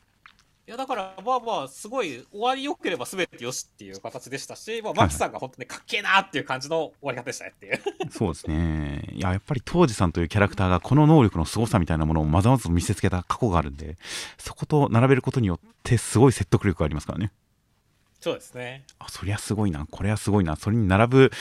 [0.67, 7.81] いや、だから、まあまあ、すごい、終わり良ければ全てよしっていう形でしたし、まあ、マキさんが本当にかっけえなっていう感じの終わり方でしたねっていう。
[8.11, 9.09] そうですね。
[9.13, 13.97] いや、やっぱり当時さんというキャラクターがこの能力の凄さみたいなものをまざまざと見せつけた過去があるんで、
[14.39, 17.33] そこと並べることによってすごい説得力がありますからね。
[18.21, 18.85] そうですね。
[19.01, 21.33] あ、そりゃすごいな、これはすごいな、それに並ぶ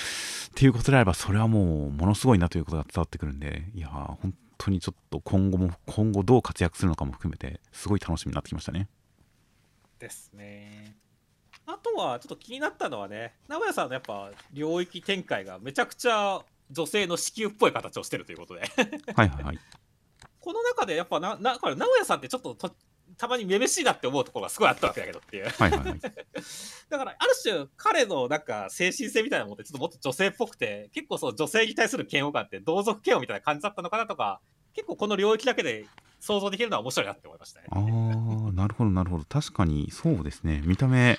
[0.52, 8.88] っていうことであればそれはもうものすごいなということが伝わってくるんでいやー本当にちょっと今後も今後どう活躍するのかも含めてすごい楽しみになってきましたね
[10.02, 10.98] ですね。
[11.68, 18.62] あとはちょっと気になったのはね、名古屋さんのやっぱ領域展開がめちゃくちゃ女性の子宮っぽい形をしてるということで、
[19.16, 19.60] はいはいはい
[20.40, 22.76] この中でやっぱな、なこれ名古屋さんってちょっとと
[23.16, 25.50] たまにめめしいなって思うところがすごいあったわけだけどっていう。
[25.50, 26.00] はいはいはい
[26.90, 34.42] だからある種彼のなんか精神性みたいなものってちょっともっと女性っぽくて、結構その女性に対する嫌悪感って同族嫌悪みたいな感じだったのかなとか、
[34.74, 35.86] 結構この領域だけで
[36.22, 37.68] 想像できるのは面白いなって思いましたね。
[37.72, 41.18] あーなるほどなるほど確かにそうですね見た目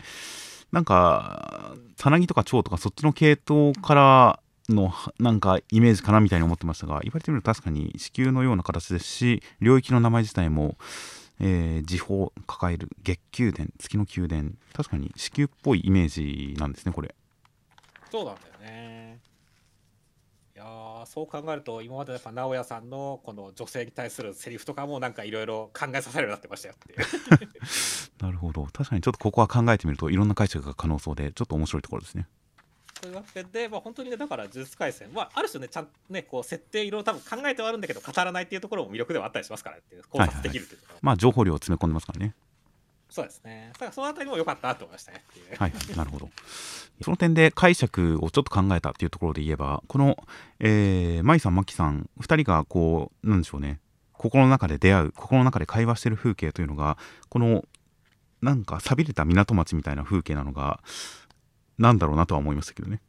[0.70, 10.76] なんかさなぎとか蝶とかそっちの系統からのはなんかイメージかなみたいに思ってましたが言われてみると確かに子宮のような形ですし領域の名前自体も、
[11.40, 17.14] えー時報抱える月宮殿月の宮殿確かに子宮っぽいイメージなんですねこれ
[18.10, 18.91] そうなんだよね。
[20.62, 26.94] いやーそう考えると今までやっぱ直哉さんのこの女性に対するセリフとかもなんかいろいろ考えさせるようになってましたよって。
[28.24, 28.64] なるほど。
[28.66, 32.28] 確かにちょっとここは考えてみるといろんな解釈が可能そうでちょっと面白いところですね。
[33.00, 42.36] というわけで、まあ、本当にねだから呪術廻戦はある種ねちゃんとねこう設定いろいろ多分考えてはあるんだけど語らないっていうところも魅力ではあったりしますからっていう考察できるっていうところ、まあ情報量を詰め込んでますからね
[43.12, 43.68] そうですね。
[43.74, 45.22] だからそのあたりも良かったなと思いましたね
[45.58, 46.30] はいはい、なるほど。
[47.02, 50.16] その点で解釈をちょっと考えたっていうところで言えば、この、
[50.60, 53.80] えー、舞さん、真木さん、2人がこう、なんでしょうね、
[54.14, 56.96] 心の中で出会う、心の中で会話してる風景というのが、
[57.28, 57.66] この、
[58.40, 60.80] なんか寂れた港町みたいな風景なのが、
[61.76, 63.02] なんだろうなとは思いましたけどね。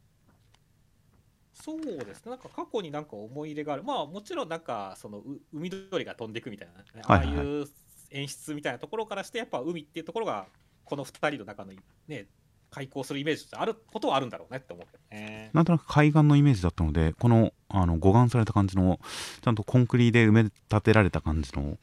[1.54, 2.30] そうですね。
[2.30, 3.84] なんか過去になんか思い入れがある。
[3.84, 7.02] まあもちろんなんかそのう海鳥が飛んでいくみたいな、ね。
[7.02, 7.36] はいはいはい。
[7.38, 7.66] ああいう
[8.14, 10.46] 演出みたいなところからしてやっぱ海っていうところが
[10.84, 11.72] この2人の中の
[12.08, 12.26] ね
[12.74, 15.50] 開港するイメージとあることはあるんだろうねって思うけどね。
[15.52, 18.98] なんとなく海岸のイメージだったので、この、あの、護岸された感じの、
[19.42, 21.78] ちゃんとコンクリで埋め立てられた感じの、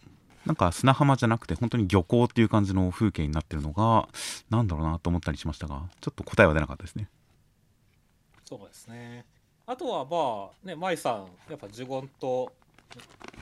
[0.45, 4.09] なんか砂浜じゃなくて、本当に漁港っていう感じの風景になってるのが、
[4.49, 7.07] なんだろうなと思ったりしましたが、ちょっと答えは出なかったですね。
[8.43, 9.25] そうですね。
[9.65, 12.51] あとはまあね、舞さん、やっぱ呪言と、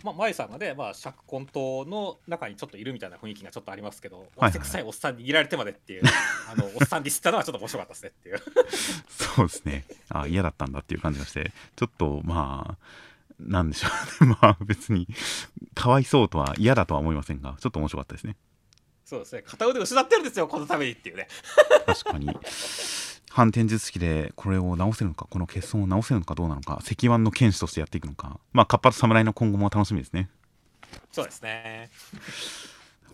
[0.03, 6.03] まあ、舞さんがね、まあ、釈根島の中にちょっといるみたいな雰囲気がちょっとありますけど、はいは臭いおっさんに握られてまでっていう、
[6.51, 8.41] あの おっさんディスったのはちょっと面白かったですねっていう。
[9.09, 9.85] そうですね。
[10.09, 12.85] あ嫌だったんだっていう感じがして、ちょっとまあ、
[13.39, 13.87] なんでしょ
[14.21, 14.37] うね。
[14.41, 15.07] まあ別に、
[15.75, 18.35] かわいそうとは嫌だとは思いませんが、ちょっと面白かったですね。
[19.05, 21.27] そうですね、片腕失ってるんですよ、このためにっていうね。
[21.87, 22.27] 確かに。
[23.29, 30.29] 反転術式でこれを直せるのか、この欠損を直せるのかどうなのか、石腕の剣士としてやっていくのか、まあ、カッパと侍の今後も楽しみですね。
[31.11, 31.89] そうですね。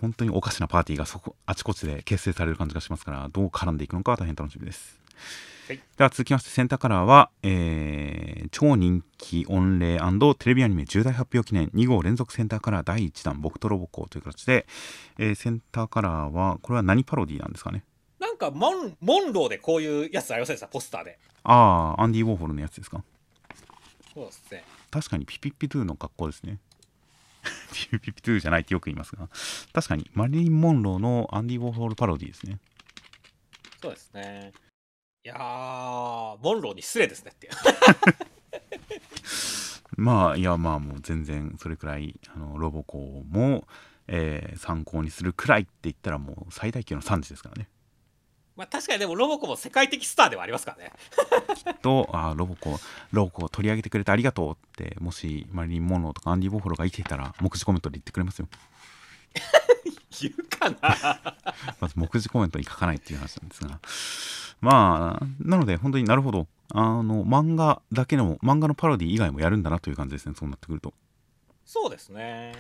[0.01, 4.99] 本当におかしなパーティーがそこあちこちで結成される感じがしますから、どう絡んでいくのかは大変楽しみです。
[5.67, 9.99] はいでは続きましてセンターカラーは、えー超人気御礼
[10.38, 14.67] テレビアニメ重大発表記念2号連続センターカラー第1弾僕とロボコという形で、
[15.17, 17.84] えーセンターカラーはこれは何パロディなんですかね
[18.25, 21.19] なんかモン、モンローでこういうやつありませんでした、ポスターで。
[21.43, 23.03] ああアンディ・ウォーホルのやつですか？
[24.13, 24.63] そうですね。
[24.89, 26.57] 確かにピピッピトゥーの格好ですね
[27.73, 29.29] ピピピトゥーじゃないってよく言いますが
[29.73, 32.59] 確かにマリリン・モンローのアンディ・ウォーホルパロディですね
[33.81, 34.51] そうですね。
[35.23, 37.53] いやー、モンローに失礼ですねっていう。
[40.01, 42.97] まあいやまあもう全然それくらいあのロボコ
[43.29, 43.67] も、
[44.07, 47.67] えー参考にするくらいって言ったらもう最大級の産地ですからね
[48.56, 50.94] まあ確かにでもロボコも世界的スターではありますからね。
[51.82, 52.80] とあーロボコ
[53.12, 58.48] ロボコを取り上げてくれてありがとうってもしマリリン・モンローとかアンディ・ウォーホルが生きていたら目次コメントで言ってくれますよ。
[60.22, 61.44] 言うかな。
[61.82, 63.80] まず目次コメントに書かないっていう話なんですが。
[64.62, 66.48] まあなので本当になるほど。
[66.74, 70.94] あの漫画だけの漫画のパロディ以外もやるんだなという感じですねそうなってくると。
[71.65, 72.54] そうですね。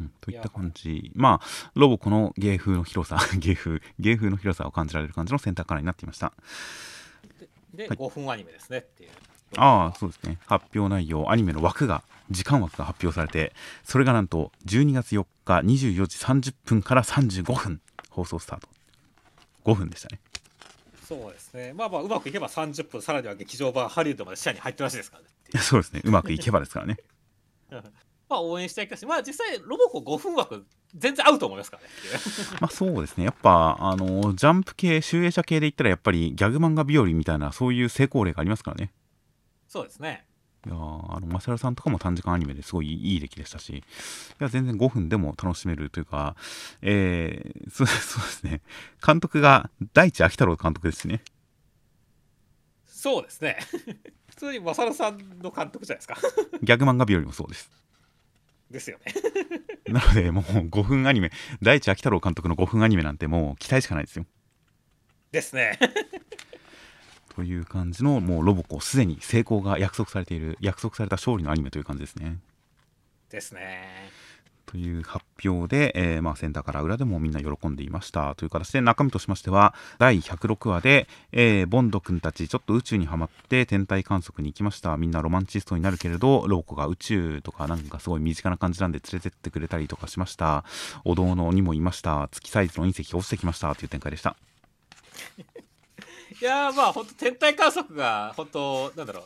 [0.00, 1.10] うん、といった感じ。
[1.14, 6.32] まあロボコの芸風の広さ 芸風芸風の広さを感じられる感じのセンターカラーになっていました。
[7.74, 7.96] で、はい。
[7.96, 9.10] 5分アニメですねっていう。
[9.56, 10.38] ああそうですね。
[10.46, 13.54] 発表内容アニメの枠が時間枠が発表されて
[13.84, 17.80] それがなんと12月4日24時30分から35分
[18.10, 18.68] 放送スタート。
[19.64, 20.20] 5分でしたね。
[21.06, 21.72] そうですね。
[21.72, 25.28] まあまあ、うまくいけば30分、さらには劇場版ハリウッドまで視野に入ってるらしいですからね。
[25.62, 26.00] そうですね。
[26.04, 26.96] うまくいけばですからね
[28.28, 31.88] まあ応援したいし、まあ実際、ロボコ5分枠、全然合うと思いますからね。
[32.60, 33.24] まあそうですね。
[33.24, 38.92] やっぱあのジャンプ系集英社系で言ったらやっぱりギャグ漫画日和みたいなそういう成功例がありますからね。
[39.68, 40.26] そうですね。
[40.66, 43.82] いやーあのマサルさんとかも短時間アニメですごいいい出来でしたしい
[44.40, 46.34] や全然5分でも楽しめるというか
[46.82, 48.62] えー、そう そうですね。
[49.04, 51.22] 監督が大地秋太郎監督ですしね。
[52.84, 53.58] そうですね。
[54.26, 56.16] 普通にマサルさんの監督じゃないですか。
[56.62, 57.70] ギャグ漫画日和もそうです
[58.70, 59.14] ですよね。
[59.92, 61.30] なのでもう5分アニメ
[61.62, 64.26] 大地秋太郎監督の5分アニメなんてもう期待しかないですよ。
[65.30, 65.78] ですね。
[67.34, 72.38] という感じのもうロボコすでに成功が約束されている約束された勝利のアニメという感じですね。
[73.28, 74.10] ですね
[74.66, 78.34] という発表で、えーまあ、センターから裏でもみんな喜んでいました。
[78.34, 84.96] という形で中身としましては第106話で、えーボンド君たちちょっと宇宙にはまって天体観測に行きました。
[84.96, 90.64] みんなロマンチストになるけれどローコが宇宙とかなんかすごい身近な感じなんで連れてってくれたりとかしました。
[91.04, 92.28] お堂の鬼もいました。
[92.32, 93.74] 月サイズの隕石落ちてきました。
[93.74, 94.36] という展開でした。
[96.40, 99.24] いやまあ本当天体観測が本当なんだろう。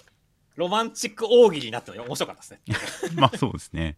[0.57, 2.61] ロマンチック大喜利になって面白かったですね
[3.21, 3.97] まあそうですね。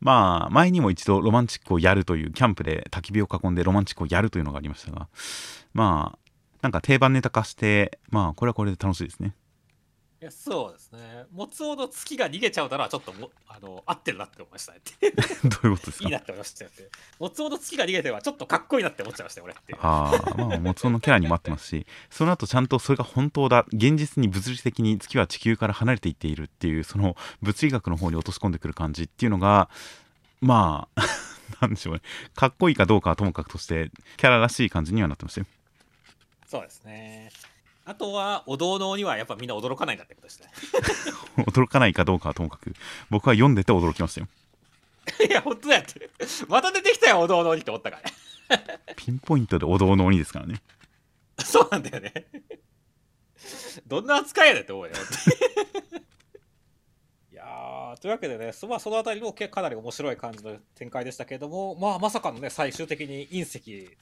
[0.00, 5.08] まあ前にも一度ロマンチックをやるというキャンプで焚き火を囲んでロマンチックをやるというのがありましたが
[5.74, 6.18] まあ
[6.62, 9.34] なんか定番ネタ化してまあこれはこれで楽しいですね。
[10.20, 11.26] いやそうですね。
[11.32, 14.80] もつおの月が逃げちゃうならちょっともあの合ってるなって思いましたね。
[15.48, 16.04] どういうことですか？
[16.06, 16.90] いいなって思いましたよって。
[17.20, 19.76] もつおの月が逃げてはちょっとかっこいいなって思っちゃいましたよ俺って。
[19.80, 29.70] ああまあもつおのキャラにも合ってますしその後ちゃんとそれが本当だ現実に物理的に月は地球から離れていっているっていうその物理学の方に落とし込んでくる感じっていうのが
[30.40, 31.02] まあ
[31.62, 32.02] なんでしょうね。
[32.34, 35.46] かっこいいかどうかはともかくとしてキャラらしい感じにはなってましたよ。
[36.48, 37.30] そうですね
[37.88, 40.48] あとはお堂の鬼はやっぱみんな驚かないんだってことですね。
[41.46, 42.74] 驚かないかどうかはともかく
[43.08, 44.28] 僕は読んでて驚きましたよ。
[45.26, 46.10] いや本当だよって。
[46.48, 48.00] また出てきたよお堂の鬼って思ったか
[48.50, 48.56] ら。
[48.58, 50.60] ねピンポイントでお堂の鬼ですからね。
[51.38, 52.26] そうなんだよね。
[53.86, 54.92] どんな扱いやでって思うよ
[57.32, 63.96] いやーというわけでねそ,、まあ、そのあたりもけかなり面白い感じの展開でしたけれども、まあ、まさかのね最終的に隕石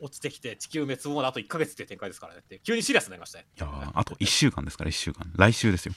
[0.00, 3.46] 落ちてきて地球滅亡のあと1ヶ月っていう展開ですからねって急にシリアスになりましたね。
[3.56, 5.30] いやーあと1週間ですから1週間。
[5.36, 5.94] 来週ですよ。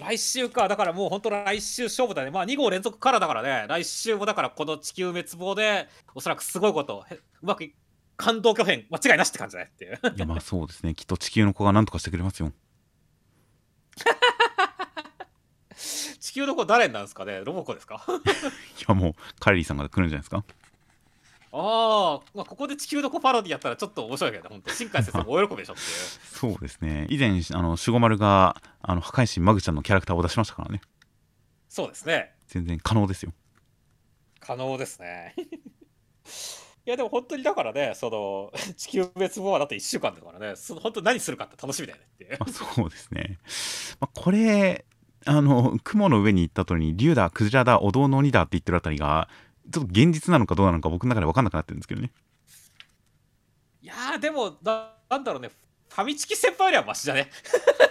[0.00, 0.68] 来週か。
[0.68, 2.30] だからもう本当来週勝負だね。
[2.30, 3.66] まあ2号連続からだからね。
[3.68, 7.74] 来週もだからこの地球滅亡でおそらくすごいことへうまくい
[8.16, 9.98] 感動巨編間違いなしって感じだねっていう。
[10.16, 10.94] いやまあそうですね。
[10.94, 12.52] きっと地球の子が何とかしてくれますよ。
[16.20, 17.42] 地球の子誰なんですかね？
[17.44, 18.04] ロボコですか？
[18.06, 18.10] い
[18.88, 20.44] やもうカレリーさんが来るんじゃないですか？
[21.52, 24.48] あー、まあここで地球の子パロディやったらちょっと面白いけどね。
[24.50, 25.86] 本当新海先生も大喜びでしょっていう。
[25.86, 27.06] そうですね。
[27.10, 30.80] 以前あの守護丸があの破壊神マグちゃんのキャラクターを出しましたからね。
[31.68, 32.34] そうですね。
[32.48, 33.32] 全然可能ですよ。
[34.40, 35.34] 可能ですね。
[36.86, 40.56] いやでも本当にだからねその地球滅亡はだって1週間だからね。
[40.56, 42.36] その本当何するかって楽しみだよねっていう。
[42.38, 43.38] まあ、そうですね、
[44.00, 44.84] まあ、これ
[45.26, 49.28] あの雲の上に行った後に竜だクジラだお堂の鬼だって言ってるあたりが
[49.70, 52.10] ちょっと現実なのかどうなのか僕の中で分かんなくなってるんですけどね。
[53.82, 55.50] いやーでもななんだろうね。
[55.88, 57.30] ファミチキ先輩よりはマシじゃね。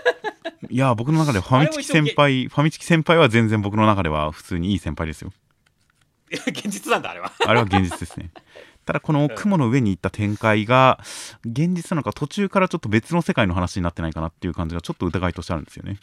[0.69, 5.31] いや僕の中でファミチキ先輩ファミチキ先輩は全然僕の中では普通にいい先輩ですよ。
[6.31, 7.31] いや現実なんだあれは。
[7.39, 8.31] あれは現実ですね。
[8.85, 10.99] ただこの雲の上に行った展開が
[11.45, 15.99] 現実なのか途中からちょっと別の世界の話になってないかなっていう感じがちょっと疑いとしてあるんですよね。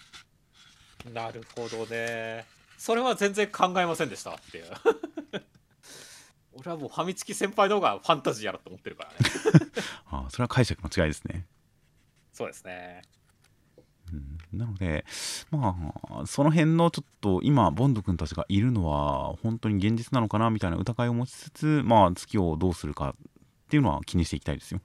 [1.12, 2.44] なるほどね。
[2.76, 4.64] それは全然考えませんでしたっていう
[6.56, 9.16] 俺はもうファミチキ先輩の方がファンタジーやろと思ってるからね。
[10.06, 11.46] ああそれは解釈の違いですね。
[12.32, 13.02] そうですね。
[14.12, 14.58] うん。
[14.58, 15.04] なので
[15.50, 15.76] ま
[16.10, 23.14] あその辺のちょっと今ボンド君たちがいるのは本当に現実なのかなみたいな疑いを持ちつつまあ月をどうするかっ
[23.68, 24.80] ていうのは気にしていきたいですよ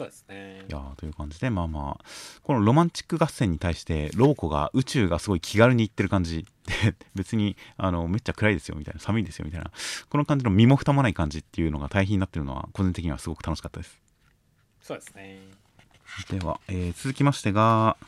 [0.00, 0.64] そうですね。
[0.66, 2.04] いやーという感じでまあまあ
[2.42, 6.46] このロマンチック合戦に対してローコが宇宙がすごい気軽に行ってる感じ。
[6.66, 9.00] で別にあのめっちゃ暗いですよみたいな。
[9.04, 9.70] 寒いですよみたいな
[10.08, 13.98] この感じの身も蓋もない感じっていうのが対比になってるのは個人的にはすごく楽しかったです。
[14.80, 15.38] そうですね。
[16.30, 17.98] では、えー続きましてが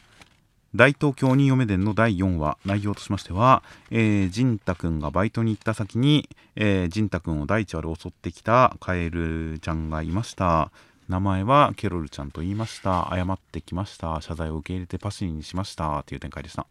[0.74, 10.70] 大東京新嫁伝の第4話内容としましては、えー、仁太くんがバイトに行った先に、えー、仁太くんを第一話で襲ってきたカエルちゃんがいました
[11.12, 13.10] 名前はケロルちゃんと言いました。
[13.14, 14.18] 謝ってきました。
[14.22, 15.98] 謝罪を受け入れてパシリにしました。
[15.98, 16.66] っていう展開でした。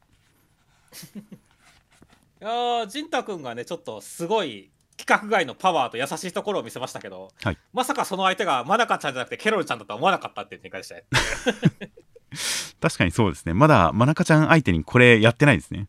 [2.41, 7.57] いやー仁太君がねちょっとすごい規格外のパワーと優しいところを見せましたけど、はい。
[7.71, 11.05] まさかその相手がマナカちゃんじゃなくてケロルちゃんだとは思わなかったっていう展開でしたね。
[12.81, 13.53] 確かにそうですね。
[13.53, 15.87] まだマナカちゃん相手にこれやってないですね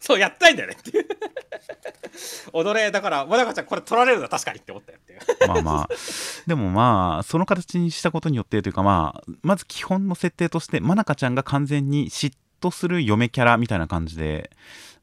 [0.00, 1.06] そうやったいんだよねっていう。
[2.52, 5.20] 踊れだからマナカちゃんこれ取られるのは確かにって思ったよっていう。
[5.46, 5.88] まあまあ。
[6.46, 14.50] でもまあその形にしたことによってというかまあまず基本の設定としてマナカちゃんが完全に嫉妬する嫁キャラみたいな感じで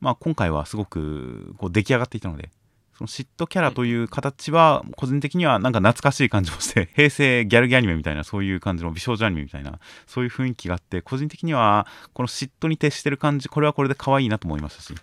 [0.02, 2.50] まあ今回はすごくこう出来上がっていたので
[2.98, 14.96] その嫉妬キャラという形は個人的にはなんか懐かしい感じもして 平成ギャルギアニメみたいなそういう感じの美少女アニメみたいなそういう雰囲気があって個人的にはこの嫉妬に徹してる感じこれはこれで可愛いなと思いましたし、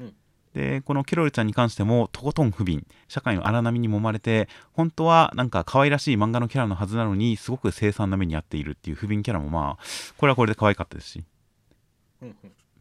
[0.00, 0.14] うん。
[0.54, 9.84] でこのケロルちゃんに関してもとことん不憫社会の荒波に揉まれて本当はなんか可愛らしい漫画のキャラのはずなのにすごく凄惨な目に遭っているっていう不憫キャラもまあ
[10.16, 11.24] これはこれで可愛かったですし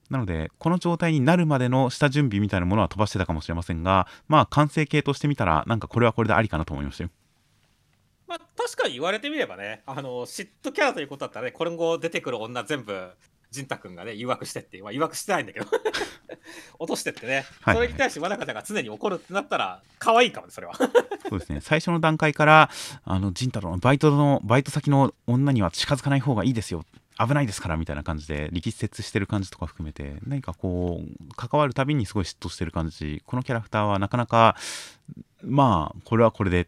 [0.09, 7.09] なので、この状態になるまでの下準備みたいなものは飛ばしてたかもしれませんが、まあ、完成形としてみたら、なんかこれはこれでありかなと思いましたよ。
[8.27, 13.09] まあ確かに言われてみればねあの嫉妬キャラということだったらね今後出てくる女全部
[13.51, 15.65] 仁太君がね誘惑してって、まあ、誘惑してないんだけど
[16.77, 20.73] 落としてってね、はいそれに対してまなかちゃんが常に怒るってなったら可愛いかもねそれは
[21.29, 22.69] そうですね、最初の段階から、
[23.03, 26.85] あの、仁太郎のバイトの、バイト先の女には近づかない方がいいですよ。
[27.19, 34.55] 危ないですからみたいな感じで力説してる感じとか含めて何かこう関わるたびにすごい嫉妬してる感じこのキャラクターはなかなか
[35.41, 36.67] まあこれはこれでっ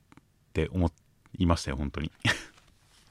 [0.53, 0.91] て思
[1.37, 2.07] いましたよ本当に。
[2.25, 2.29] い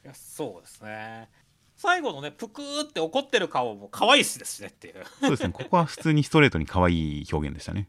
[0.04, 1.28] やそうですね。
[1.76, 5.04] 最後のねぷくーって怒ってる顔も可愛いしですしねっていう。
[5.20, 5.50] そうですね。
[5.52, 7.88] ここは普通にストレートに可愛い表現でしたね。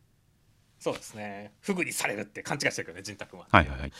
[0.79, 1.53] そうですね。
[1.61, 3.47] フグにされるって勘違いしてるけどね仁太君は。
[3.51, 3.91] はいはいはい。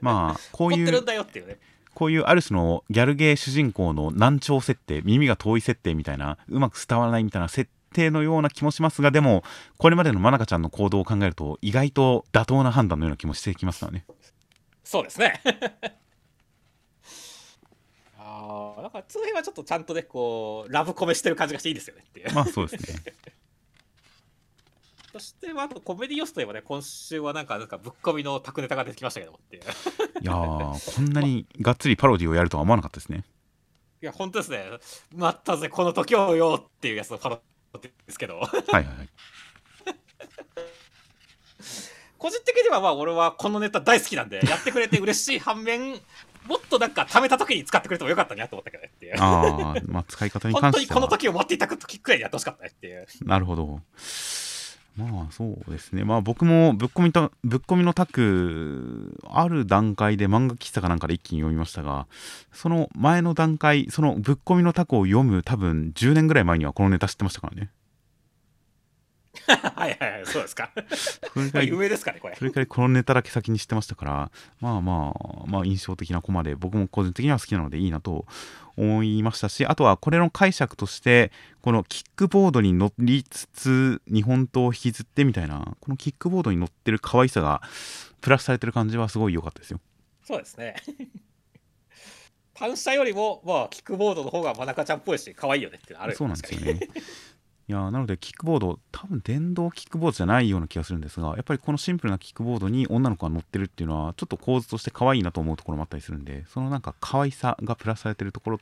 [0.00, 1.58] まあこういう怒ってるんだよっていうね
[1.96, 9.42] こういうある種のギャルゲー主人公の難聴設定耳が遠い設定みたいなうまく伝わらないみたいな設定のような気もしますがでも
[9.78, 14.04] これまでのまなかちゃんの行動を考えると意外と妥当な判断のような気もしてきますからね。
[14.84, 15.40] そうですね。
[18.18, 22.34] ああだからその辺はちょっとちゃんとねこうラブコメしてる感じがしていいですよねっていう。
[22.34, 23.00] まあそうですね
[25.18, 29.60] そして、まあ、あとコメディ要素といえばね、今週はなんか、なんかぶっ込みのタクネタが出てきましたけどもってい
[30.22, 33.24] やーこんなにがっつりパロディをやるとは思わなかったですね
[34.02, 34.66] いや、本当ですね。
[35.14, 37.40] 待ったぜ、この時をよっていうやつのパロ
[37.80, 39.08] ディですけど、はいはいはい
[42.18, 46.00] 個人的にはまあ、俺はこのネタ大好きなんで、やってくれて嬉しい反面、
[46.46, 49.14] もっとなんか貯めた時に使ってくれてもよかったなと思ったけどねっていう。
[49.18, 53.06] ああまあ使い方に本当に関してはこの時を待っていた時くらいにやってほしかったねっていう。
[53.22, 53.80] なるほど。
[54.96, 56.04] まあそうですね。
[56.04, 62.06] まあ僕もぶっ込みたぶっ込みのタクある段階で漫画喫茶かなんかで一気に読みましたが、
[62.52, 67.70] その前の段階、そのぶっ込みのタクを読む多分10年ぐらい前にはこのネタ知ってましたからね。
[69.74, 70.70] はいはいはい、そうですか。
[71.32, 72.44] それくらい有名ですかね、これそ。
[72.44, 74.30] れくらいこのネタだけ先に知ってましたから、
[74.60, 78.26] まあまあ、まあ印象的なコマで、僕も個人的には好きなのでいいなと
[78.76, 81.32] 思いましたし、あとはこれの解釈として、
[81.62, 87.62] このキックボードに乗りつつ、日本刀を引きずってみたいな、このキックボードに乗ってる可愛さが、
[88.20, 89.80] プラスされてる感じはすごい良かったですよ。
[90.24, 90.76] そうですね。
[92.54, 96.88] 単車よりも、まあ、キックボードの方がマナカちゃんっぽいし、可愛いよねってあるそうなんですよね。
[97.68, 108.60] いやなのでキックボード多分電動キックボードじゃないような気がするんですがやっぱりこのシンプルなキックボードに女の子が乗ってるっていうのはちょっと構図として可愛いなと思うところもあったりするんでそのなんか可愛さがプラスされてるところ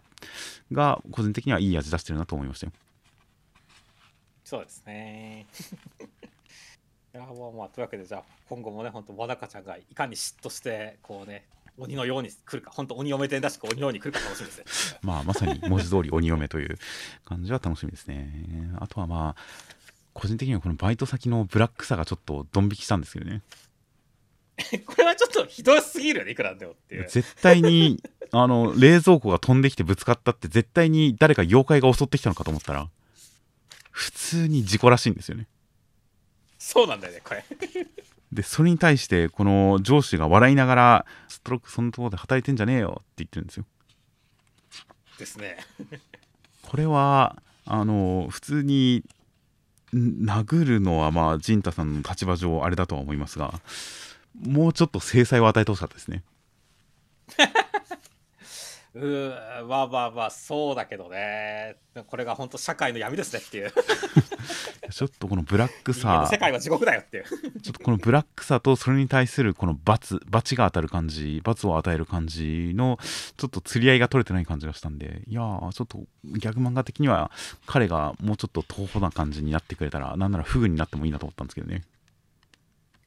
[0.72, 2.72] が個人的にはいい味出してるなと思いましたよ
[4.44, 5.46] そうですね。
[7.14, 11.46] いやもうまあというわけでじゃあ今後もね本当和高ちゃんがいかに嫉妬してこうね
[11.76, 14.58] 鬼のように来るか本当鬼嫁転だし鬼のように来るか楽しみです
[14.92, 14.98] ね。
[15.02, 16.78] まあまさに文字通り鬼嫁という
[17.24, 18.30] 感じは楽しみですね
[18.78, 19.42] あとはまあ
[20.12, 23.42] 個人的にはこのバイト先のブラックさがちょっとドン引きしたんですけどね
[24.86, 27.08] これはちょっとひどすぎるよねいくらでもっていう。
[27.08, 28.00] 絶対に
[28.30, 32.88] あの冷蔵庫が飛んできてぶつかったって絶対に誰か妖怪が襲ってきたのかと思ったら
[33.90, 35.46] 普通に事故らしいんですよね
[36.58, 37.44] そうなんだよねこれ。
[38.34, 43.64] でそれに対してこの上司が笑いながら「ストロークそんなところで働いてんじゃねえよ」って言ってるんですよ
[45.18, 45.58] ですね。
[46.62, 49.04] これはあの普通に
[49.94, 53.60] ん殴るのはまあ陣太さんの立場上あれだとは思いますが
[54.34, 56.24] もうちょっと制裁を与えてほしかったですね
[58.94, 61.76] うーまあまあまあそうだけどね
[62.08, 63.72] これが本当社会の闇ですねっていう。
[64.94, 67.24] ちょっとこのブラックさ世界は地獄だよっていう。
[67.24, 73.00] ちょっとこのブラックさとそれに対するこの罰罰が当たる感じ罰を与える感じの
[73.36, 77.32] ちょっと釣り合いが取れてない感じがしたんでいやーちょっとギャグ漫画的には
[77.66, 81.82] 彼がもうちょっと東方な感じになってくれたらなんならフグになってもいいなと思ったんですけどね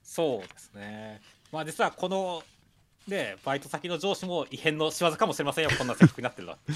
[0.03, 1.21] そうですね。
[1.53, 2.43] まあ実はこの
[3.07, 6.59] ねバイト先の上司も異変の仕業かもしれませんよこんな制服になってるのは。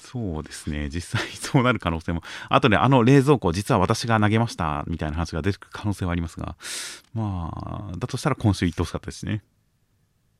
[0.00, 6.56] そうですね実際 そうなる可能性もあとであの冷蔵庫実は私が投げましたみたいな話が出てくる可能性はありますが
[7.12, 9.42] まあだとしたら今週行ってほしかったですね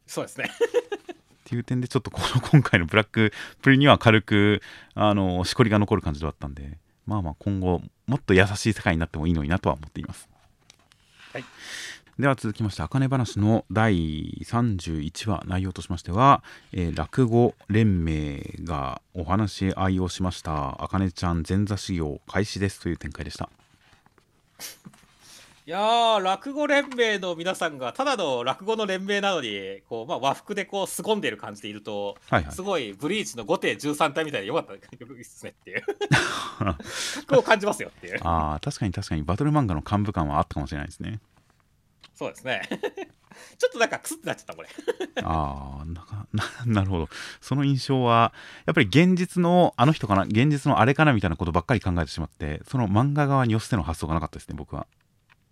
[0.07, 0.51] そうですね。
[0.51, 4.63] っていう点でちょっとこの 今回のブラックプリには軽く
[4.95, 10.29] あのしこりが残る感じだったんでまあまあ今後もっと優しい世界になってもいいのになとは思っています。
[11.33, 11.45] はい
[12.19, 20.83] では続きまして「あかね話」の第31話内容としましては、えー落語連盟がお話し合いをしました。
[20.83, 23.51] あかねちゃん前座修行開始ですという展開でした。
[25.67, 32.55] いやー落語連盟の皆さんがただの落語の連盟なのにこう、まあ、和服でこう凄んでる感じでいるとはいはい。
[32.55, 35.83] すごいブリーチの5手13体みたいでよかったですねっていう。
[37.27, 38.21] 格を感じますよっていう。
[38.23, 39.23] あー確かに確かに。
[39.23, 41.19] バトル漫画の幹部感はあったかもしれないですね
[42.15, 42.62] そうですね。
[43.59, 44.69] ちょっとなんかクスってなっちゃったこれ。
[45.23, 47.09] ああなかななるほど。
[47.41, 48.33] その印象は
[48.67, 54.87] やっぱり現実のあの人かな現実のあれかなみたいなことばっかり考えてしまってその漫画側に寄せての発想がなかったですね僕は。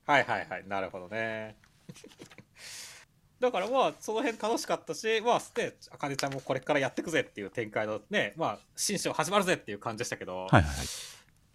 [0.07, 1.57] はいはいはいなるほどね。
[3.41, 10.87] だからまあその辺楽しかったしまあねあかねちゃんもこれからやってくぜっていう展開のねまあ新章始まるぜっていう感じでしたけど、はいはいはい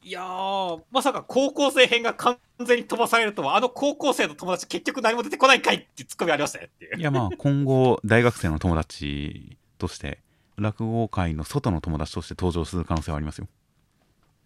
[0.07, 6.97] いやーまさか高校生編が完全に飛ばされるとはあの高校生の友達結局何も出てこないんかいってツッコミありましたねっていう。
[6.97, 10.19] いやまあ今後大学生の友達として
[10.55, 13.49] 落語界の外の友達として登場する可能性はありますよ。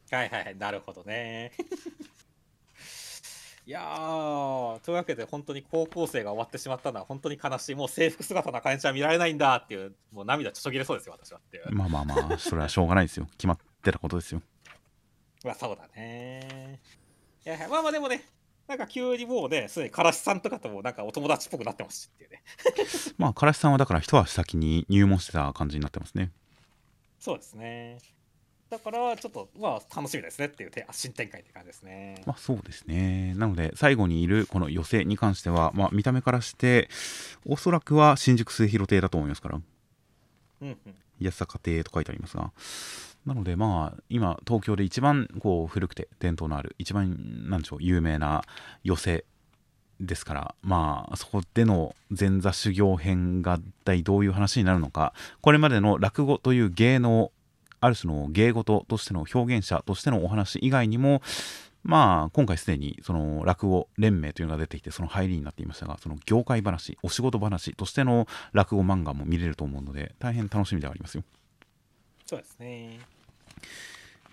[0.09, 1.51] はいはいはいなるほどね。
[3.67, 7.75] いやーというわけで本当に高校生が終わってしまったのは本当に悲しい。
[7.75, 11.71] もう制服姿のあかねちゃん見られないんだっていうもう涙ちょちょぎれそうですよ私はっていう。
[11.71, 13.27] まあまあまあそれはしょうがないですよ。
[13.33, 14.41] 決まってたことですよ
[15.43, 16.79] まあそうだね。
[17.45, 18.23] いやまあまあでもね
[18.67, 22.43] なんか急にもうねすでにからしさんとかともなんかお友達っぽくなってますしっていうね。
[23.17, 26.31] まあからしさんはだから一足先に入門してた感じになってますね。
[27.19, 27.97] そうですね。
[28.69, 32.21] だからちょっとまあ楽しみですねっていうて新展開って感じですね。
[32.25, 33.33] まあそうですね。
[33.35, 36.87] なので最後にいるこの寄せに関しては、まあ、見た目からして
[37.45, 39.61] おそらくは新宿末広亭だと思いますから。
[40.61, 40.77] うんうん。
[41.19, 42.51] 安坂亭と書いてありますが
[43.25, 48.43] なのでまあ今東京で一番こう古くて伝統のある一番なんでしょう有名な
[48.83, 49.23] 寄席
[49.99, 57.31] ですからまあそこでの前座修行編が一体どういう話になるのかこれまでの落語という芸能
[57.79, 61.21] ある種の芸事としての表現者としてのお話以外にも
[61.83, 71.23] まあ今回すでにその落語連盟というのが出てきてその入りになっていましたがその業界話お仕事話としての落語漫画も見れると思うので大変楽しみではありますよ。
[72.25, 72.99] そうですね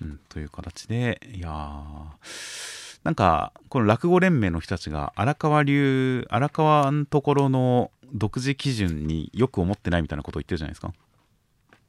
[0.00, 10.92] うん、という形でいやーなんかこの落語連盟の人たちが荒川流荒川のところの独自基準によく思ってないみたいなことを言ってるじゃないですか。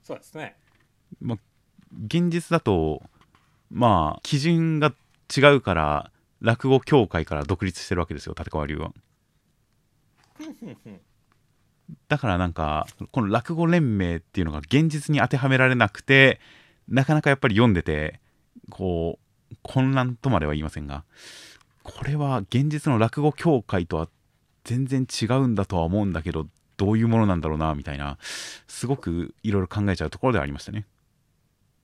[0.03, 0.55] そうですね
[1.21, 1.37] まあ、
[2.05, 3.03] 現実だと
[3.71, 4.93] まあ基準が
[5.35, 6.11] 違うから
[6.41, 8.91] 落語協会から独立してるわけですよ立川流は。
[12.07, 16.39] だからなんかこの落語連盟っていうのが現実に当てはめられなくて
[16.89, 18.19] なかなかやっぱり読んでて
[18.69, 19.19] こ
[19.51, 21.03] う混乱とまでは言いませんが
[21.83, 24.09] これは現実の落語協会とは
[24.63, 28.17] 全然違うんだとは思うんだけどどういうものなんだろうなみたいな
[28.67, 30.85] すごくいろいろ考えちゃうところではありましたね。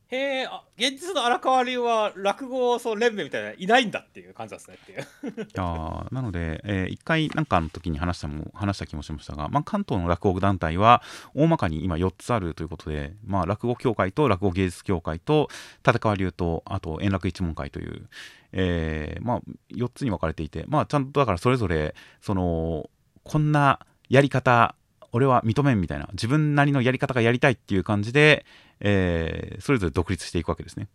[0.10, 0.48] へえ
[0.78, 5.44] 現実の荒川流は落語その連盟みたいないないんだっていう感じなんですねっていう。
[5.44, 11.02] いやなので、えー一回なんかの時に話したも話した気もしましたが、まあ、関東の落語団体は
[11.34, 15.50] 大まかに今4つあるということで、まあ、落語協会と落語芸術協会と
[15.86, 18.08] 立川流とあと円楽一門会という、
[18.54, 19.42] えーまあ、
[19.72, 22.90] 4つに分かれていて、まあ、ちゃんとだからそれぞれその
[23.24, 23.80] こんな
[24.10, 24.76] やり方
[25.16, 28.46] 俺は認めんみたいな自分なりのやり方がやりたいっていう感じで、
[28.80, 30.88] えーそれぞれ独立していくわけですね。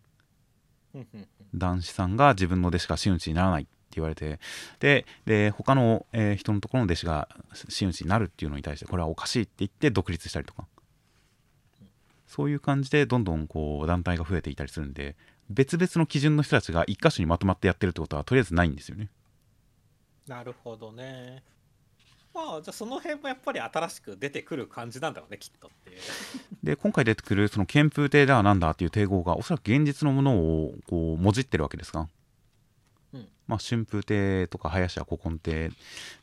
[1.53, 4.39] 男子さんが自分の弟子が真打ちにならないって言われて
[4.79, 10.67] でで他の、えー人のところの弟子が真打ちになるっていうのに対してこれはおかしいって言って独立したりとか
[12.27, 15.15] そういう感じでどんどんこう団体が増えていたりするんで
[15.49, 19.09] 別々の基準の人たちが一箇所にまとまってやってるってことはとりあえずないんですよね。
[20.27, 21.43] なるほどね
[22.33, 25.99] まあじゃあその辺もやっぱり新しく出てくる感じなんだろうねきっとっていう。
[26.63, 32.07] で今回出てくるその憲風亭だなんだっていう帝号がおそらく現実のものをこうもじってるわけですが、
[33.13, 33.27] うん。
[33.47, 35.71] まあ、春風亭とか林家古今亭。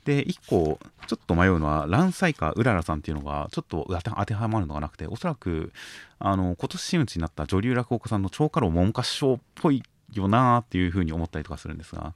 [0.04, 5.72] で1個ちょっと迷うのは蘭斎かうららさんっていうのがちょっと当て当てはまるのがなくておそらく
[6.18, 9.82] あの今年真打ちになった女流落語家さんの長家老文科師匠っぽい
[10.12, 12.14] よなーっていうふうに思ったりとかするんですが。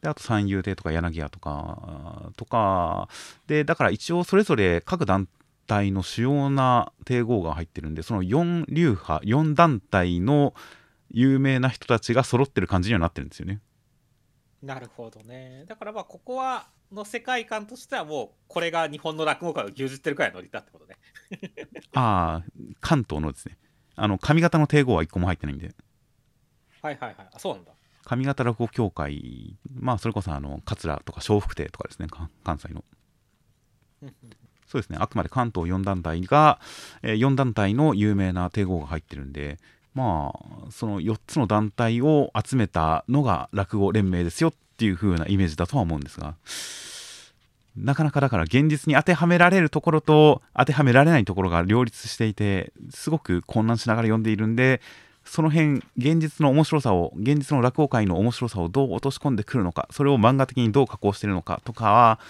[0.00, 3.08] であと三遊亭とか柳家とかとか
[3.46, 5.28] でだから一応それぞれ各団
[5.66, 10.54] 体の主要な帝号が入ってるんでその4流派4団体の
[11.10, 13.60] 有名な人たちが揃ってる感じにはなってるんですよね。
[14.62, 15.64] なるほどね。
[15.66, 20.96] だからまあここはの世界観としてはもうこれが日本の落語界を牛耳ってるくらいのノリだってことね。
[21.94, 22.44] ああ
[22.80, 23.58] 関東のですね。
[23.96, 25.74] あの上方の帝号は1個も入ってないんで
[26.82, 27.28] はいはいはい。
[27.32, 27.72] あそうなんだ。
[28.04, 32.84] 上方落語協会まあそれこそあの桂とか笑福亭とかですねか関西の。
[34.66, 34.98] そうですね。
[35.00, 36.60] あくまで関東4団体が、
[37.02, 39.58] えー4団体の有名な帝号が入ってるんで
[39.94, 46.36] まあその4つの団体を集めたのが落語連盟ですよっていう風なイメージだとは思うんですが
[47.76, 54.80] なかなかだから現実に当てはめられるところと当てはめられないところが両立していてすごく混乱しながら読んでいるんで
[55.24, 62.20] その辺現実の面白さを現実の落語界の面白さをどう落とし込んでくるのかそれを漫画的にどう加工しているのかとかは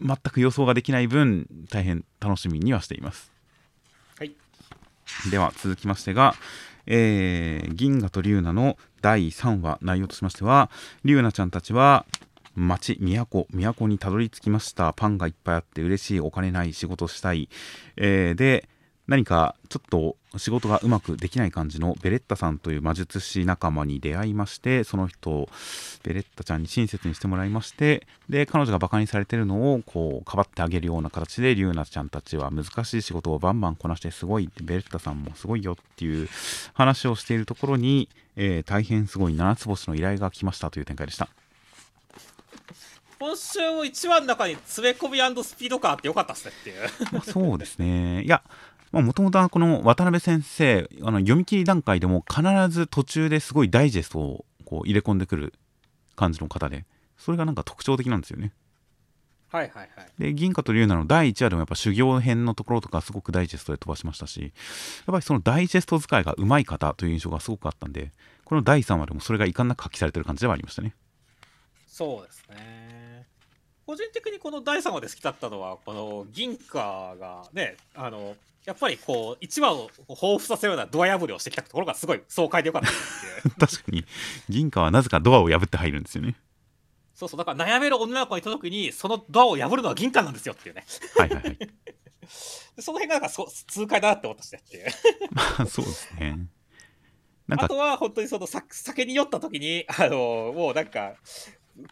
[0.00, 3.32] 全く予想ができない分大変楽しみにはしています。
[4.18, 4.32] はい。
[5.30, 6.34] では続きましてが、
[6.86, 10.70] えー銀河と龍奈の第3話内容としましては
[11.04, 12.04] 龍奈ちゃんたちは
[12.54, 14.92] 町都都にたどり着きました。
[14.92, 17.48] パンがいっぱいあって嬉しいお金ない仕事したい、
[17.96, 18.68] えーで
[19.08, 25.48] 何かちょっと仕事がうまくできない感じのベレッタさんという魔術師仲間に出会いましてその人を
[26.02, 36.28] ベレッタちゃんに親切にしてもらいましてで彼女がバカにされてるのをこうかばってあげるような形でリュウナちゃんたちは難しい仕事をバンバンこなしてすごいベレッタさんもすごいよっていう
[36.74, 41.28] 話をしているところに、えー大変すごい七つ星の依頼が来ましたという展開でした。
[43.18, 46.76] 今週も1話の中に詰め込みスピード感あってよかったっすねっていう
[47.12, 48.22] まあそうですね。
[48.24, 48.42] いや、
[48.92, 55.52] もともとこの渡辺先生、あの読み切り段階でも必ず途中ですごいダイジェストをこう入れ込んでくる
[56.14, 56.84] 感じの方で、
[57.18, 58.52] それがなんか特徴的なんですよね。
[59.48, 64.50] はいはいはいで、銀貨と龍奈の第1話でもやっぱ修行編のところとかすごくダイジェストで飛ばしましたし、やっ
[65.06, 68.12] ぱりそのダイジェスト使いがうまい方という印象がすごくあったんで、
[68.44, 70.94] この第3話でもそれが遺憾なく発揮されてる感じではありましたね。
[71.86, 72.85] そうですね
[73.86, 78.34] 個人的にこの第3話で好きだったのはこの銀貨がねあの
[78.64, 82.88] やっぱりこう1話を彷彿させるようなドア破りをしてきたところがすごい爽快でよかった
[83.68, 84.04] 確かに、
[84.48, 86.34] 銀貨はなぜかドアを破って入るんですよね。
[87.14, 90.84] そうそうだから悩める女の子にいた時にそのドアを破るのは銀貨なんですよっていうね
[91.16, 91.56] はいはいはい。
[91.56, 91.70] で
[92.82, 94.86] その辺がなんかそう痛快だなって思ったしねっていう
[95.30, 96.46] まあ そうですね。
[97.46, 101.14] なんかあとは本当にそのさ酒に酔った時にあのもうなんか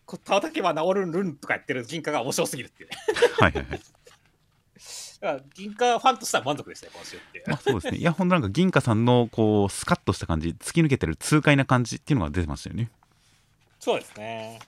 [0.07, 2.97] こたたけば治るんるんとか言ってる銀貨が面白すぎるっていうね
[3.39, 3.81] はいはいはい。
[5.21, 7.99] だから銀貨ファンとしては満足でしたよ今週ってまあそうですね。
[7.99, 12.91] いや、ほんとなんか銀貨さんのこうスカッとした感じ、突き抜けてる痛快な感じっていうのが出てましたよね。
[13.81, 14.59] そうですね。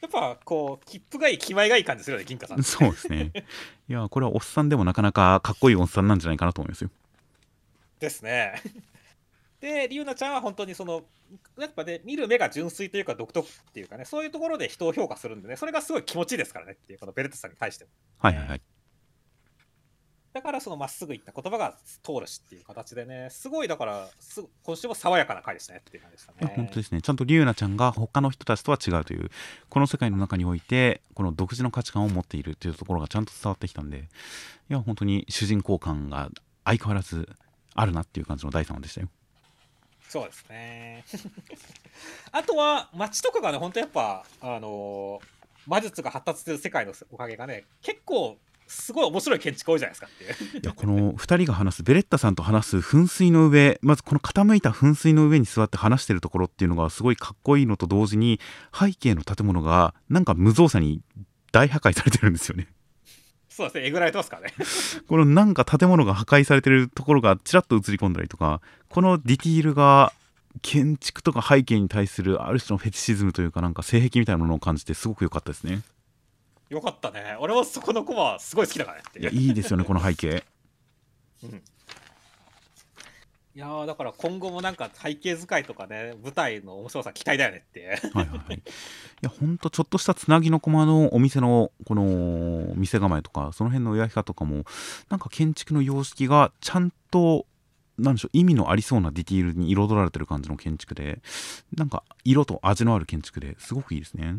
[0.00, 2.62] やっぱこう、切符がいい、気前がいい感じするよね、銀貨さん。
[2.62, 3.32] そうですね。
[3.88, 6.90] いや、これはおっさんでもなかなかかっこいいおっさんなんじゃないかなと思いますよ。
[7.98, 8.62] ですね。
[9.60, 11.04] で、リュウナちゃんは本当にその、
[11.58, 17.90] やっぱね、見る目が純粋というか独特っていうかね、そういうところで人を評価するんでね、それがすごい気持ちいいですからねっていう、このベルトさんに対しても。
[18.18, 18.62] はいはいはい。
[20.36, 26.52] だからそのまっすぐ言った言葉が通るしっていう形でね、すごいだから、す今週も爽やかな回でしたねっていう感じでしたね。
[26.54, 27.00] 本当ですね。
[27.00, 29.30] ちゃんとリュウナちゃんが他の人たちとは違うという、
[29.70, 34.10] この世界の中において、この独自の価値観を持っているというところがちゃんと伝わってきたんで、
[34.68, 36.28] いや、本当に主人公感が
[36.64, 37.30] 相変わらず
[37.74, 39.08] あるなっていう感じの第3話でしたよ。
[40.08, 41.04] そうですね。
[42.32, 45.20] あとは、街とかがね、本当やっぱ、あの
[45.66, 48.38] 魔術が発達してる世界のおかげがね、結構、
[48.68, 50.60] すごい面白い建築多いじゃないですかっていう。
[50.60, 58.40] いやこの2人が話すベレッタさんと話す噴水の上まずこの傾いた噴水の上に座って話してるところっていうのがすごいかっこいいのと同時に
[58.74, 61.00] 背景の建物がなんか無造作に
[61.52, 62.66] 大破壊されてるんですよね。
[63.56, 64.54] そうですね、えぐられてますからね。
[65.08, 70.12] このなんか建物が破壊されてるところがちらっと映り込んだりとかこのディティールが
[70.60, 75.80] 建築とか背景に対するある種のフェチシズムというかなんか性癖みたいなものを感じてすごく良かったですね。
[76.68, 77.34] よかったね。
[77.40, 80.44] 俺もそこのコマすごい好きだからねいやいいですよねこの背景。
[83.56, 87.98] いやだから今後もなんか背景使いとかね、舞台の面白さ期待だよねって。
[88.12, 88.62] はいはいい。
[89.22, 94.64] や、ほんとちょっとしたつなぎの駒のお店の、この、店構えとか、その辺の描き方とかも、
[95.08, 97.46] なんか建築の様式がちゃんと、
[97.96, 101.22] なんでしょう、意味のありそうなディティールに彩られてる感じの建築で、
[101.74, 104.36] なんか色と味のある建築ですごくいいですね。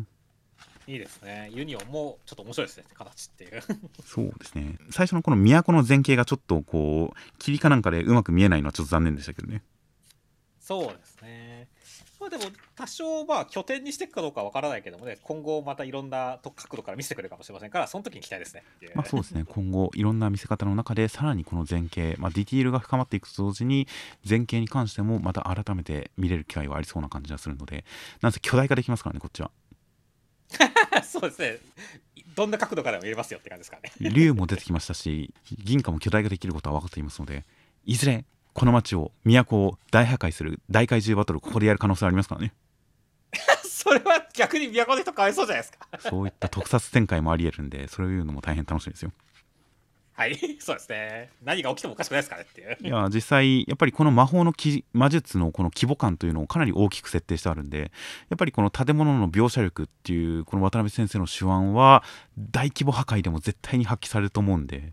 [0.88, 1.50] いいですね。
[1.52, 3.62] ユニオンもちょっと面白いですね、形っていう。
[4.06, 4.78] そうですね。
[4.90, 9.62] 最初のこの都の前景がちょっとこう、霧かなんかでうまく見えないのはちょっと残念でしたけどね。
[10.58, 11.68] そうですね。
[12.18, 18.62] まあでも、多少まあ拠点にしていくかどうかわからないけどもね、今後またいろんなと角度から見せてくれるかもしれませんから、その時に期待ですね。
[18.94, 23.86] まあそうですね、今後いろんな見せ方の中でさらにこの前景、まあ、ディティールが深まっていくと同時に
[24.26, 27.84] 前景に関してもまた改めて見れる機会はありそうな感じがするので
[28.22, 29.50] なんせ巨大化できますからねこっちは
[31.04, 31.58] そうですね。
[32.34, 33.92] どんな角度からでも見れますよって感じですかね。
[34.00, 35.34] 竜も出てきましたし
[35.64, 37.44] 銀貨も巨大化できることは分かっていますので
[37.84, 42.52] いずれこの街を都を大破壊する大怪獣バトルここでやる可能性ありますからね
[43.64, 45.88] それは逆に都の人かわいそうじゃないですか。
[45.98, 49.12] そういった特撮展開もありえるんでそういうのも大変楽しみですよ
[50.18, 51.30] はい、 そうですね。
[51.44, 52.76] 何が起きてもおかしくないですかねっていう。
[52.80, 54.52] いや実際やっぱりこの魔法の
[54.92, 57.92] 魔術のこの規模感というのをかなり大きく設定してあるんで
[58.28, 62.02] やっぱりこの建物の描写力っていうこの渡辺先生の手腕は
[62.36, 64.90] 大規模破壊でも絶対に発揮されると思うんで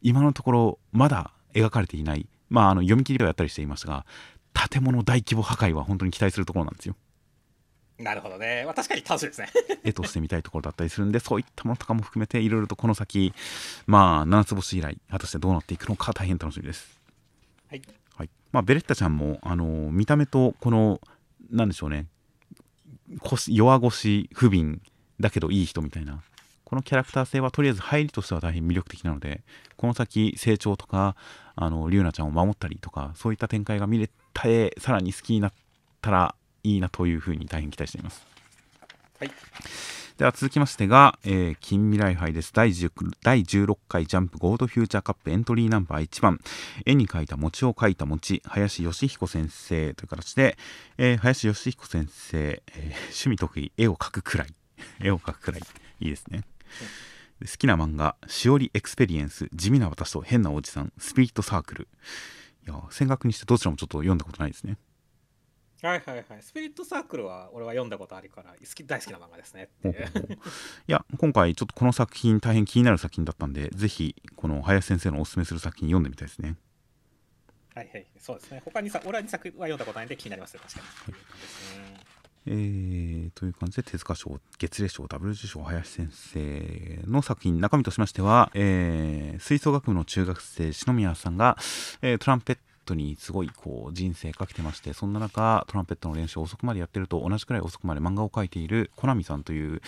[0.00, 4.06] 今のところまだ描かれていないまああの読み切りではやったりしていましたが
[4.70, 6.94] 建物大規模破壊は本当に期待するところなんですよ
[8.02, 8.64] なるほどね。
[8.64, 9.48] まあ、確かに楽しいですね。
[9.84, 13.32] 絵としてみたいところだったりするんでそういったものとかも含めていろいろとこの先
[13.86, 17.00] まあ七つ星以来果たしてどうなっていくのか大変楽しみです
[17.68, 17.82] はい。
[18.16, 21.00] はいまあ、ベレッタちゃんも、あのー見た目とこの
[21.50, 22.06] なんでしょうね
[23.20, 24.78] 腰弱腰不憫
[25.20, 26.22] だけどいい人みたいな
[26.64, 29.42] このキャラクター性はとりあえず入りとしては大変魅力的なので
[29.76, 31.16] この先成長とか
[31.54, 35.52] あのリュウナちゃんを守ったりとかそういった展開が見れてさらに好きになっ
[36.00, 38.24] たらいいなというふうに大変期待しています。
[39.18, 39.30] はい。
[40.18, 42.52] では続きましてが、えー近未来杯です。
[42.52, 42.90] 第10
[43.22, 46.40] 第16回ジャンプゴールドフューチャーカップエントリーナンバー1番。
[46.84, 48.42] 絵に描いた餅を描いた餅。
[48.44, 50.56] 林義彦先生という形で、
[50.98, 54.54] えー林義彦先生、えー趣味得意絵を描くくらい。
[55.00, 55.60] 絵を描くくらい。
[56.00, 56.44] いいですね。
[57.40, 61.88] で好きな漫画「SHIORI EXPERIENCE 地味な私と変なおじさんスピリットサークル」
[62.66, 64.76] いや戦学にしてどちらもちょっと読んだことないですね
[65.82, 66.42] はいはいはい。
[66.42, 70.04] スピリットサークルは俺は読んだことあるから、好き大好きな漫画ですねっていう。
[70.34, 70.38] い
[70.86, 76.56] や今回ちょっとこの作品大変気になる作品だったんでぜひこの林先生のおすすめする作品読んでみたいですね
[77.74, 78.06] はいはい。
[78.18, 78.62] そうですね。
[78.64, 81.12] 他にさ、俺は2作は読んだことないんで気になりますよ、確かに。
[81.14, 81.18] で
[81.48, 82.12] すね
[82.44, 91.56] えーという感じで手塚賞月齢賞ダブル受賞林先生の作品中身としましては、えー吹奏楽部の中学生篠宮さんが、
[92.02, 99.80] えートランペットトにすごいこう人生かけてましてそんな中トランペットの練習を遅くまでやってると同じくらい遅くまで漫画を描いているコナミさんという、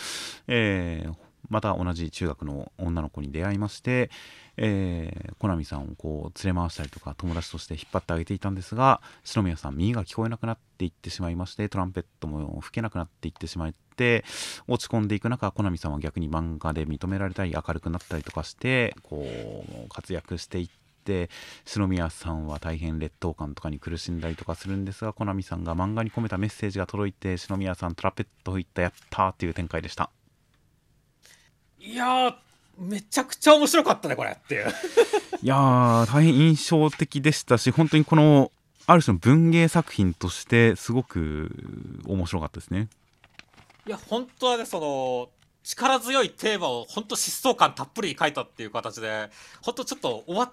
[0.48, 4.10] えーまた同じ中学の女の子に出会いまして、
[4.56, 14.24] えー、コナミさんをこう連れ回したりとか友達として引っ張ってあげていたんですが篠宮さん耳が聞こえなくなっていってしまいましてトランペットも吹けなくなっていってしまって
[14.68, 19.26] 落ち込んでいく中コナミさんは逆に漫画で認められたり明るくなったりとかしてこ
[19.86, 20.83] う活躍していって
[21.64, 30.10] 篠宮さんは大変劣等感とかに苦しんだりとかするんですがコナミさんが漫画に込めたメッセージが届いて篠宮さんトランペット吹いたやったーっていう展開でした。
[31.78, 32.34] いやー、
[32.78, 34.66] めちゃくちゃ面白かったね、これっていう。
[35.42, 38.50] いやー大変印象的でしたし本当にこの
[38.86, 41.50] ある種の文芸作品としてすごく
[42.06, 42.88] 面白かったですね。
[43.86, 45.28] いや、本当はね、その、
[45.62, 49.30] 力強いテーマを本当疾走感たっぷり書いたっていう形で、
[49.62, 50.52] 本当ちょっと終わっ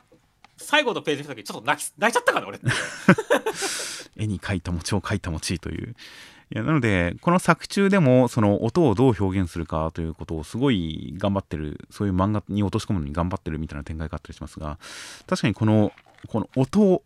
[0.62, 2.60] 最後のページ見た時ちょっと泣き泣いちゃったから俺
[4.18, 5.96] 絵に描いた餅を描いた餅という。
[6.54, 14.78] いやなのでこの作中でもその音をどう表現するかということをすごい頑張ってるそういう漫画に落とし込むのに頑張ってるみたいな展開があったりしますが
[15.28, 15.94] 確かにこの
[16.28, 17.04] この音を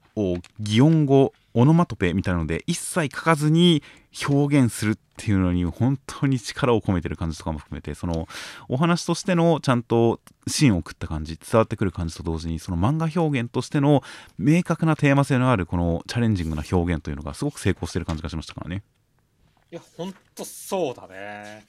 [0.59, 3.81] 擬音語オノマトペみたいなので一切書かずに
[4.29, 8.27] 表現するっていうのに本当に力を込めてる感じとかも含めてその
[8.67, 14.03] お話としてのちゃんと芯を食った感じ伝わってくる感じと同時にその漫画表現としての
[14.37, 18.83] 明確なテーマ性のあるこのチャレンジングな表現というのがすごく成功してる感じがしましたからね。
[19.71, 21.65] いや本当そうだね。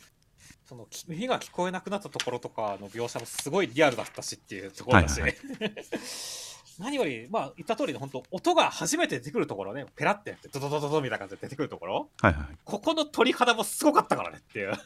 [0.68, 5.70] そのき耳が聞こえなくなったところとかの描写もすごいリアルだったしっていうところだし、はいはい
[6.78, 9.86] 何よりまあ言った通りの本当音が初めて出てくるところね。
[9.96, 12.08] ペラってやってドドドドドみたいな感じで出てくるところ。
[12.20, 12.46] はいはい。
[12.64, 14.72] ここの鳥肌もすごかったからねっていう。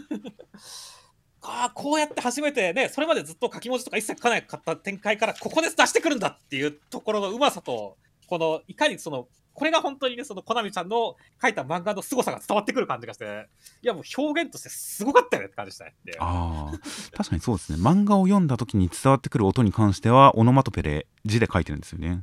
[1.42, 7.96] ああこうやって初めてねそれまでずっと書き文字とか一切書かなかった展開からここで出してくるんだっていうところのうまさと
[8.30, 13.48] このいかにそのこれが本当にねそのコナミちゃんの書いた漫画の凄さが伝わってくる感じがして
[13.82, 15.94] いやもう表現としてすごかったよねって感じでしたね。
[16.20, 16.78] ああ
[17.16, 17.78] 確かにそうですね。
[17.82, 22.22] 漫画を読んだ時に伝わってくる音に関してはオノマトペで字で書いてるんですよね。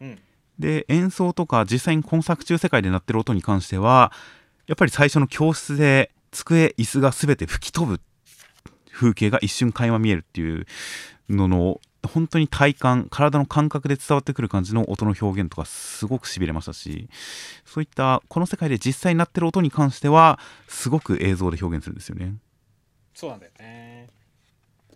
[0.00, 0.18] うん。
[0.60, 4.12] で演奏とか実際に今作中世界で鳴ってる音に関しては
[4.68, 8.00] やっぱり最初の教室で机椅子が全て吹き飛ぶ
[8.92, 10.66] 風景が一瞬垣間見えるっていう
[11.28, 17.08] のの本当に体感体の感覚で伝わってくる感じの音の表現とかすごくしびれましたし
[17.64, 20.38] そういったこの世界で実際に鳴ってる音に関しては
[20.68, 22.34] すごく映像で表現するんですよね。
[23.14, 24.08] そうなんだよね。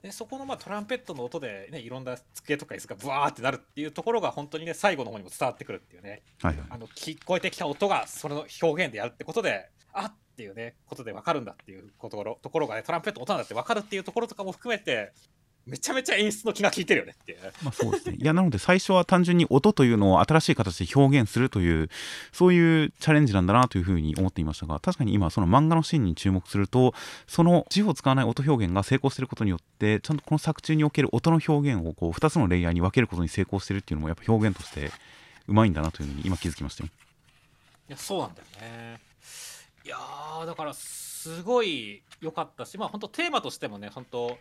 [0.02, 6.22] でそこのまあトランペットの音で、ね、いろんな机とか椅子がブワーってなるっていうところが本当にね最後の方にも伝わってくるっていうね。
[6.40, 6.66] はいはい。
[6.70, 10.12] あの聞こえてきた音がそれの表現でやるってことであっ！
[10.40, 15.12] ていうねことで分かるんだっていうところところがねトランペットの音なんだって分かるっていうところとかも含めて
[15.66, 17.38] めちゃめちゃ演出の気が利いてるよねって。
[17.62, 18.16] まあそうですね。
[18.18, 21.88] いや、なので最初は単純に音というのを新しい形で表現するという、
[22.32, 26.94] そういうチャレンジなんだなというふうに思っていましたが、確かに今、その漫画のシーンに注目すると、
[27.26, 34.90] その字を使わない音表現が成功していることによって、ちゃんとこの作中における音の表現をこう2つのレイヤーに分けることに成功しているっていうのも、やっぱ表現として
[35.46, 36.90] うまいんだなというふうに今気づきましたよ。
[37.88, 39.00] いやそうなんだよね。
[39.84, 40.72] いやーだから
[41.21, 44.39] すごい良かったしまあ本当テーマとしてもね本当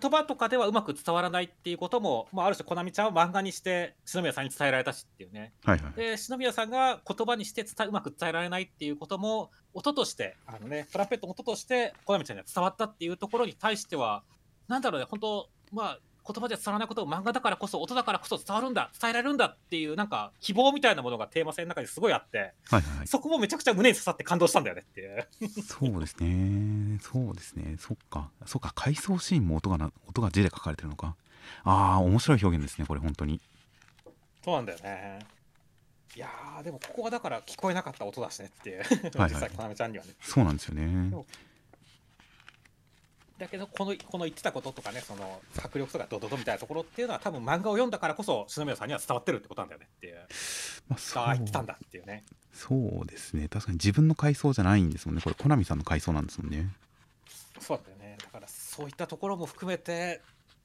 [0.00, 5.92] 言葉とかではうまく伝わらないっていうことも、まあ、ある種コナミちゃんは漫画にして篠宮さんに伝えられたしっていうねはいはい。
[5.92, 14.22] で篠宮さんが言葉にして伝えうまく伝えられないっていうことも音としてあのねトランペットの音としてコナミちゃんには伝わったっていうところに対しては
[14.68, 23.06] なんだろうね本当まあ言葉じゃ伝わらないことを漫画だからこそ音だからこそ伝わるんだ伝えられるんだっていうなんか希望みたいなものがテーマ性の中にすごいあってはいはいはい。
[23.06, 25.26] そこもめちゃくちゃ胸に刺さって感動したんだよねっていう。
[25.66, 26.98] そうですね。
[27.00, 27.76] そうですね。
[27.78, 28.30] そっか。
[28.46, 28.72] そっか。
[28.74, 31.16] 回想シーンも音がな音が字で書かれてるのか。
[31.64, 32.86] ああ、面白い表現ですね。
[32.86, 33.40] これ本当に。
[34.44, 35.18] そうなんだよね。
[36.14, 38.82] いやーでもここはだから聞こえなかった音だしねっていう、
[39.18, 40.12] はい実際コナミちゃんにはね。
[40.20, 41.10] そうなんですよね。
[43.42, 50.16] だけどこのこの言ってたこととかねその迫力とかドドドみたいなところっていうのは多分漫画を読んだからこそ篠宮さんには伝わってるってことなんだよねっていう。
[50.88, 52.24] まあ、そうああ言ってたんだっていうね。
[52.52, 53.48] そうですね。
[53.48, 55.22] 確かに自分の回想じゃないんですもんね。
[55.22, 56.68] これ、コナミさんの回想なんですもんね。
[57.58, 58.16] そうだよね。
[58.22, 60.20] だからそういったところも含めて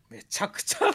[0.09, 0.89] めちゃくちゃ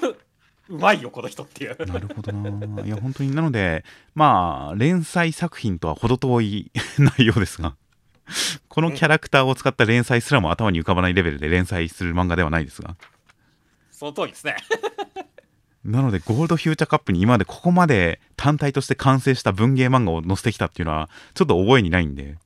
[0.68, 1.86] うまいよこの人っていう。
[1.86, 2.84] なるほどな。
[2.84, 7.74] いや、本当に、なので、まあ、連載作品とは程遠い 内容ですが、
[8.68, 12.96] このキャラクターを使った連載すらも頭に浮かばないレベルで連載する漫画ではないですが、
[13.90, 14.56] その通りですね。
[15.84, 22.36] なので、ゴールドフューチャーカップに今までここまで単体として完成した文芸漫画を載せてきたっていうのは、ちょっと覚えにないんで、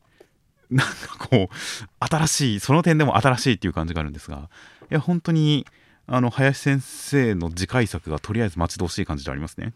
[0.70, 1.55] なんかこう、
[2.01, 4.49] 新しい、その点でも新しいっていう感じがあるんですが、
[4.91, 5.66] いや、本当に、
[6.07, 9.74] あの、林先生の次回作がとりあえず待ち遠しい感じでありますね。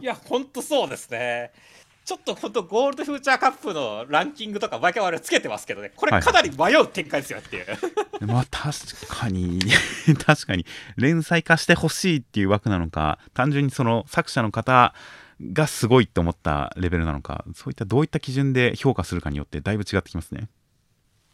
[0.00, 1.52] いやほんとそうですね。
[2.06, 7.66] ちょっとほんとゴールドフューチャーカップのランキングとか毎回我々つけてますけどねこれかなり迷う展開ですよっていう。
[8.24, 8.78] まあ確
[9.08, 9.58] かに
[10.24, 10.64] 確かに
[10.96, 14.94] 連載化してほしいっていう枠なのか単純にその作者の方
[15.52, 20.48] がすごいって思ったレベルなのかそういったどういった基準で評価するかによってだいぶ違ってきますね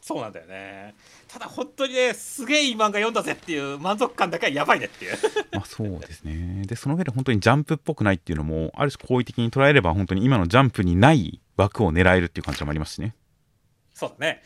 [0.00, 0.94] そうなんだよね。
[1.32, 5.16] ただ本当にね、すげえいい漫画読んだぜっていう満足感だけはやばいねっていう。
[5.52, 13.14] まあそうですねでその上で本当にジャンプっぽくないっていうのもある種好意的に捉えれば本当に今のジャンプにない枠を狙えるっていう感じもありますしね
[13.94, 14.42] そうだね。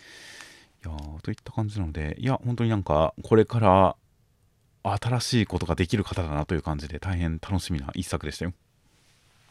[0.84, 3.96] いやーといった感じなのでいや本当になんかこれから
[4.82, 8.52] 新しいことができる方だなという感じで大変楽しみな一作でしたよ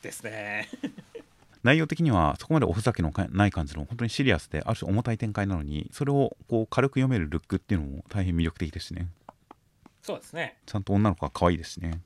[0.02, 0.70] ですね。
[1.66, 9.08] 内容的にはそこまでおふざけのかない感じの本当にシリアスである種重たい展開なのにそれをこう軽く読めるルックっていうのも大変魅力的ですしね
[10.04, 10.58] そうですね。
[10.68, 12.02] ちゃんと女の子が可愛いですしね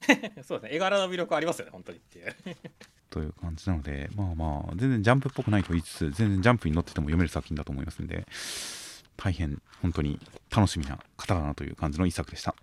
[0.44, 0.76] そうですね。
[0.76, 2.36] 絵柄の魅力ありますよね、本当にっていう。
[3.08, 8.26] という感じなのでまあまあ全然ジャンプっぽくないと言いつつ全然ジャンプに乗ってても読める作品だと思いますんで
[9.16, 10.20] 大変本当に
[10.50, 12.54] 楽しみな方だなという感じの一作でした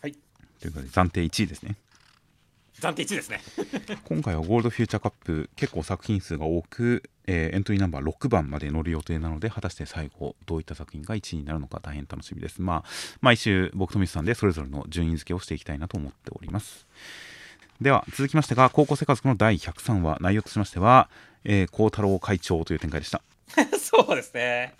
[0.00, 0.12] はい。
[0.58, 1.76] ということで暫定1位ですね
[2.80, 3.40] 暫定1ですね。
[4.04, 12.84] 今回はゴールドフューチャーカップ結構作品数が多く、えーエントリーナンバー6番まで乗る予定なので果たして最後どういった作品が1位になるのか大変楽しみですまあ
[13.20, 16.86] 毎週僕とミスさんでそれぞれの順位付けをしていきたいなと思っております
[17.80, 21.08] では続きましてが高校生活の第103話内容としましては
[21.44, 23.22] えー孝、太郎会長という展開でした
[23.78, 24.74] そうですね。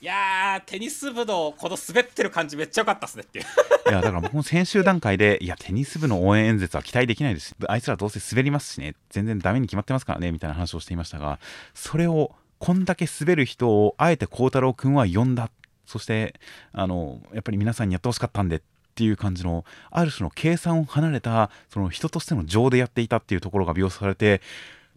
[0.00, 3.44] いや、テニス部のこの滑ってる感じめっちゃ良かったっすねっていう。
[3.88, 7.48] いやだから僕も先週段階でいやテニス部の応援演説は期待できないです。
[7.48, 8.94] しあいつらどうせ滑りますしね。
[9.10, 10.30] 全然ダメに決まってますからね。
[10.30, 11.40] みたいな話をしていましたが
[11.74, 15.50] それをこんだけ滑る人をあえて孝太郎君は呼んだ。
[15.84, 16.38] そして
[16.72, 18.60] あのやっぱり皆さんにやってほしかったんでっ
[18.94, 24.42] ていう感じのある種の計算を離れたその人としての情でやっていたっていうところが描写されて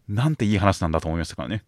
[0.10, 1.64] なんていい話なんだと思いましたからね。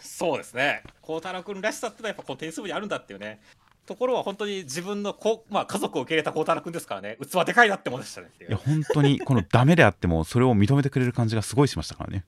[0.00, 0.82] そうですね。
[1.00, 3.40] 孝太郎君らしさってのはやっぱこのテニス部にあるんだっていうね。
[3.86, 12.26] ところは本当に自分のこ、まあ、家族を受け入れた孝太郎君ですからね、器でかいなって思いましたねいや本当にこのダメであってもそれを認めてくれる感じがすごいしましたからね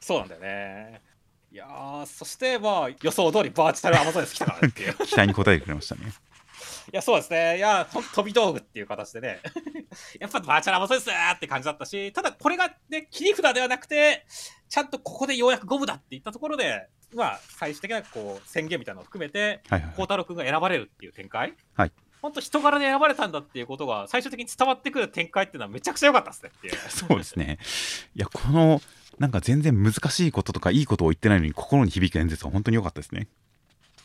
[0.00, 1.00] そうなんだよね。
[1.52, 4.94] いやー、そしてまあ予想通りバーチャルアマゾンです来たからねっていう。
[5.06, 6.12] 期待に応えてくれましたねい
[6.92, 7.58] や、そうですね。
[7.58, 9.40] いや、ほん飛び道具っていう形でね。
[10.18, 14.26] やっぱバーチャルアマゾンですって感じだったし、ただこれがね、切り札ではなくて、
[14.68, 21.54] ちゃんとここでようやくゴムだって言ったところで、まあ、最終的なこう宣言みたいなのを含めて、はいはい、はい孝太郎君が選ばれるっていう展開。
[21.74, 21.92] はい。
[22.22, 26.74] 本当人柄で選ばれたんだっていうことが最終的に伝わってくる展開っていうのはめちゃくちゃ良かったですねっていう。
[26.88, 27.58] そうですね。
[28.14, 28.80] いや、この、
[29.18, 33.28] なんか全然難しいこととかいいことを言ってないのに心に響く演説は本当に良かったですね。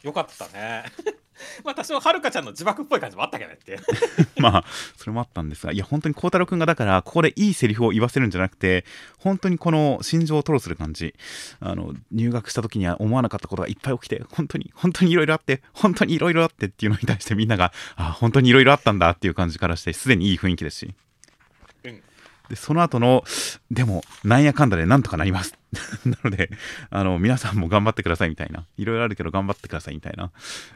[0.06, 0.84] よかったね。
[1.66, 3.80] まあ多少はるかちゃんの自爆っぽい感じもあったけどねって。
[4.40, 8.86] まあそれもあったんですがいや本当に孝太郎君がだからここでいいセリフを言わせるんじゃなくて
[9.18, 11.16] 本当にこの心情を吐露する感じ。
[11.60, 20.96] あの入学した時には思わなかったことがいっぱい起きて本当に本当にいろいろあって本当にいろいろあってっていうのに対してみんながあ本当にいろいろあったんだっていう感じからしてすでにいい雰囲気ですし。
[22.50, 23.24] でその後の
[23.72, 25.54] でもなんやかんだでなんとかなります。
[26.06, 26.50] なので
[26.90, 28.66] あの皆さんも頑張ってくださいみたいな。
[28.78, 30.32] いろいろあるけど頑張ってくださいみたいな。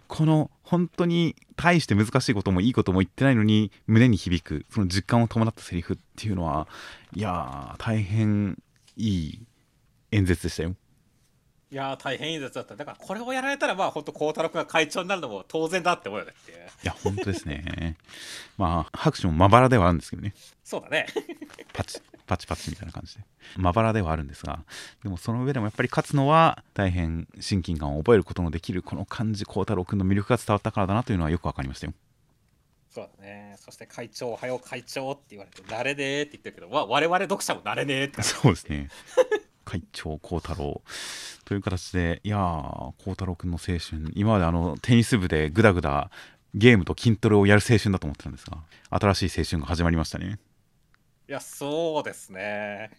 [0.07, 6.67] この本当に大して難しいこともいいことも言ってないのに胸に響くその実感を伴ったセリフっていうのは
[7.15, 8.61] いやー大変
[8.97, 9.39] いい
[10.11, 10.75] 演説でしたよ。
[11.71, 12.75] いやー大変いいやつだった。
[12.75, 16.33] だからこれをやられたらまあ本当孝太郎君が会長になるのも当然だって思うよね。
[16.41, 17.97] っていういや本当ですね。
[18.57, 20.33] まあ拍手もまばらではあるんですけどね。
[20.63, 21.05] そうだね。
[21.73, 23.23] パチパチパチみたいな感じで。
[23.57, 24.63] まばらではあるんですが
[25.03, 31.93] でもその上でもやっぱり勝つのは大変親近感を覚えることのできるこの感じ孝太郎君の魅力が伝わったからだなというのはよく分かりましたよ。
[32.89, 33.55] そうだね。
[33.59, 38.89] そして会長おはよう会長って言われて慣れねーって言ってるけど、まあ、我々読者も慣れねーってそうですね
[39.69, 40.81] 会長孝太郎
[41.45, 42.39] という形でいやー
[43.03, 46.09] 孝太郎君の青春今まであのテニス部でグダグダ
[46.55, 48.57] ゲームと筋トレをやる青春だと思ってたんですが
[48.89, 50.39] 新しい青春が始まりましたね。
[51.27, 52.89] いやそうですね。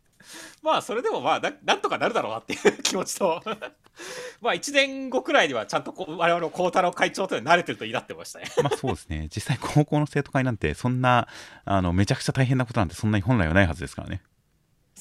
[0.62, 3.42] まあそれでもまあななんとかなるだろうなっていう気持ちと。
[4.42, 8.44] まあ1年後くらいにはちゃんとこう我々の孝太郎会長というのに慣れてるといいなってましたね。
[8.62, 9.28] まあそうですね。
[9.34, 11.28] 実際高校の生徒会なんてそんな
[11.64, 14.20] あのめちゃくちゃ大変なことなんてそんなに本来はないはずですからね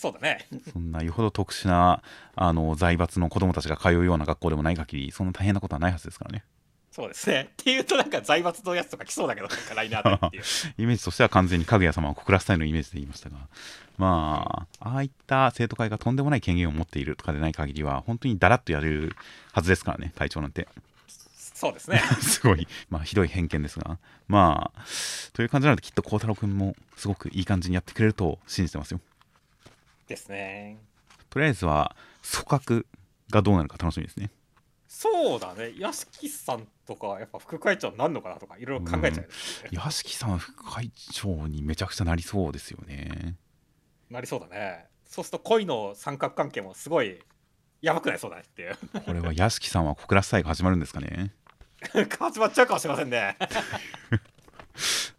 [0.02, 0.48] そうだね。
[0.74, 2.02] そんなよほど特殊な
[2.36, 6.44] あの財閥の子供たちが通うような学校でもない限りそんな大変なことはないはずですからね。
[6.90, 7.50] そうですね。
[7.52, 10.44] っていうとなんか財閥のやつとか来そうだけどなんかライナーでっていう。
[10.82, 13.38] イメージとしては完全にかぐや様を告らせたいのイメージで言いましたが。
[14.00, 19.16] まあああいった生徒会がとんでもない権限を持っているとかでない限りは本当にだらっとやれる
[19.52, 20.68] はずですからね会長なんて。
[21.38, 22.02] そうですね。
[22.20, 22.68] すごい。
[22.90, 24.00] まあひどい偏見ですが。
[24.28, 24.82] まあ
[25.34, 29.00] という感じなのできっと孝太郎君もすごくいい感じにやってくれると信じてますよ
[30.12, 30.78] ですね。
[31.30, 32.86] とりあえずは組閣
[33.30, 34.32] がどうなるか楽しみですね。
[34.88, 35.74] そうだね。
[35.78, 39.30] 屋敷さんとかやっぱ副会長になるのかなとかいろいろ考えちゃうよね、
[39.72, 43.38] 屋敷さんは副会長にめちゃくちゃなりそうですよね。
[44.10, 44.88] なりそうだね。
[45.06, 47.20] そうすると恋の三角関係もすごい
[47.82, 48.76] やばくなりそうだねっていう。
[49.06, 51.34] これは屋敷さんは告らせたいが始まるんですかね。
[52.20, 53.38] 始まっちゃうかもしれませんね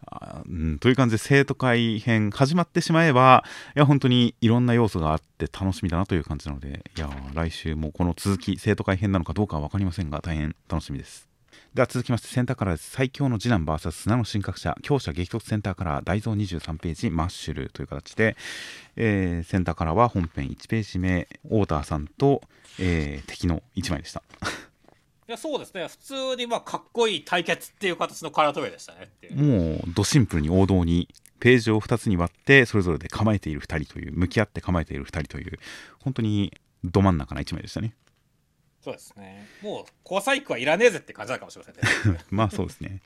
[0.06, 3.44] あうん、という感じで生徒会編始まってしまえば
[3.74, 11.32] いや本当にいろんな要素があって楽しみだなという感じなのでいや来週もこの続き生徒会編なのかどうかは分かりませんが大変楽しみです。
[11.74, 18.36] では続きましてセンターカラーです最強の次男 VS 砂の神格者強者激突センターカラー大蔵23ページマッシュルという形で、
[18.96, 22.42] えーセンターカラーは本編1ページ目オーダーさんと、
[22.78, 24.22] えー敵の1枚でした。
[25.32, 25.86] やそうですね。
[25.88, 31.08] 普通にまあかっこいい対決っていう形のカラートウェイでしたねもうドシンプルに王道に
[31.40, 35.58] ページを2つに割ってそれぞれで構えている2人という向き合って構えている2人という
[36.00, 36.52] 本当に
[36.84, 37.94] ど真ん中な1枚でしたね。
[38.82, 39.46] そうですね。
[39.62, 42.20] もう交際区はいらねえぜって感じなのかもしれませんね。
[42.30, 43.00] まあそうですね。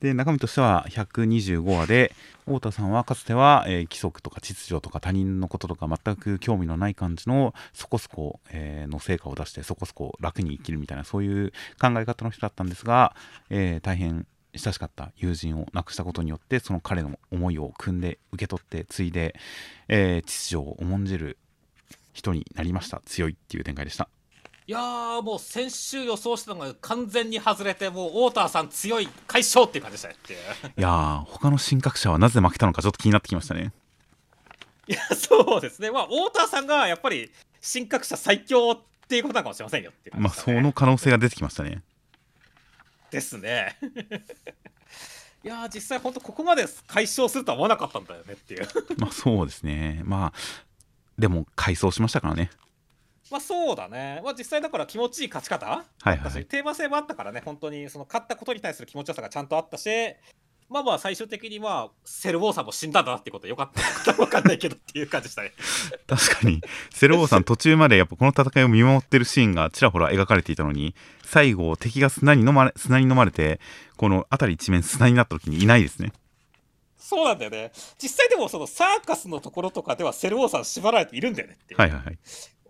[0.00, 13.16] で中身としては125話で太田さんはかつては、えー規則とか秩序とか他人のこととか全く興味のない感じのそこそこ、えーの成果を出してそこそこ楽に生きるみたいなそういう考え方の人だったんですが、
[13.48, 19.34] えー大変親しかった友人を亡くしたことによってその彼の思いを汲んで受け取って継いで、
[19.88, 21.38] えー秩序を重んじる
[22.12, 23.00] 人になりました。
[23.06, 24.08] 強いっていう展開でした。
[24.66, 30.14] いやーもう先週予想してたのが完全に外れてもう太田さん強い快勝っていう感じでしたね。
[30.16, 30.38] っていう
[30.78, 33.72] いやー他の神格者はなぜ負けたのかちょっと気になってきましたね。
[34.88, 35.90] いやそうですね。
[35.90, 41.82] まあ太田さんがやっぱり神格者最強っていうことなのかもしれませんよっていう感まあその可能性が出てきましたね。
[43.10, 43.76] ですね。
[45.44, 48.66] いやー実際本当ここまで解消するとは思わなかったんだよねっていう。
[48.96, 50.00] まあそうですね。
[50.04, 50.32] まあ
[51.18, 52.50] でも改装しましたからね
[53.34, 54.20] まあそうだね。
[54.22, 55.66] まあ実際だから気持ちいい勝ち方？
[55.66, 56.18] はいはい。
[56.18, 57.42] 私テーマ性もあったからね。
[57.44, 59.90] 本当にその勝ったことに対する気持ちよさがちゃんとあったし
[60.68, 64.12] まあまあ最終的にまあセルボーさんも死んだんだなっていうことはよかった。
[64.14, 65.50] 分かんないけどっていう感じでしたね。
[66.06, 66.62] 確かに。
[66.92, 73.58] セルボーさん途中までやっぱこの戦いを見守ってるシーンがちらほら描かれていたのに最後敵が砂に飲まれ砂に飲まれて
[73.96, 76.12] この辺り一面砂になった時にいないですね。
[76.96, 77.72] そうなんだよね。
[77.98, 81.80] 実際でもそのサーカスのところとかではセルボーさん縛られているんだよねっていう。
[81.80, 82.18] はいはいはい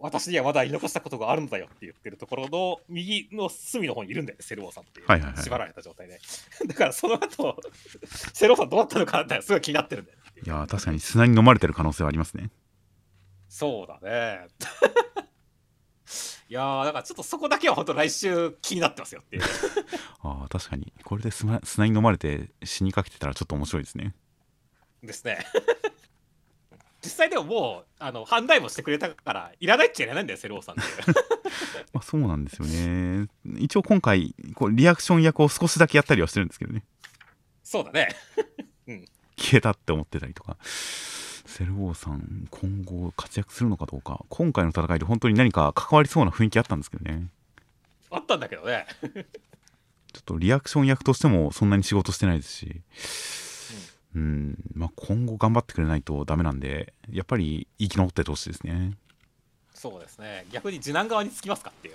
[0.00, 5.42] 私にはまだ言い残したことがあるんだよって言ってるところの右の隅の方にいるんだよね、セルボーさんっていう、はいはいはい。
[5.42, 6.20] 縛られた状態で。
[6.66, 7.60] だからその後、
[8.32, 12.50] セルボーさんどうなったのかなってすごい気になってるんだよいやー確かに砂に飲まれてる可能性はありますね。
[13.48, 14.48] そうだね。
[16.48, 19.42] い いやーだからちょっとそこだけは本当来週気になってますよっていう。
[20.22, 20.92] ああ確かに。
[21.04, 24.14] これで砂砂に飲まれて死にかけてたらちょっと面白いですね。
[25.02, 25.38] ですね
[27.04, 30.82] 実際でももうあの判断もしてくれたからいらないっちゃいらないんだよセルオさんって。
[31.92, 33.28] まあそうなんですよね。
[33.58, 36.82] 一応今回こうリアクション役を少しだけやったりはしてるんですけどね。
[37.62, 38.08] そうだね。
[39.36, 40.56] 消えたって思ってたりとか。
[40.62, 44.24] セルオーさん今後活躍するのかどうか。
[44.30, 47.28] 今回の戦いで本当に何か関わりそうな雰囲気あったんですけどね。
[48.10, 48.86] あったんだけどね。
[50.14, 52.80] ちょっとリアクション役としてもそんなに仕事してないですし
[54.14, 54.58] うん。
[54.74, 58.96] まあ今後頑張ってくれないとダメなんでやっぱり生き残っててほしいですね。
[59.74, 60.46] そうですね。
[60.50, 61.94] 逆に次男側につきますかっていう。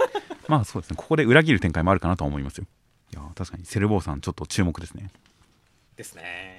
[0.48, 0.96] まあそうですね。
[0.96, 2.66] ここで裏切る展開もあるかなとは思いますよ。
[3.12, 5.10] いや確かにセルボーさんちょっと注目ですね。
[5.96, 6.57] ですね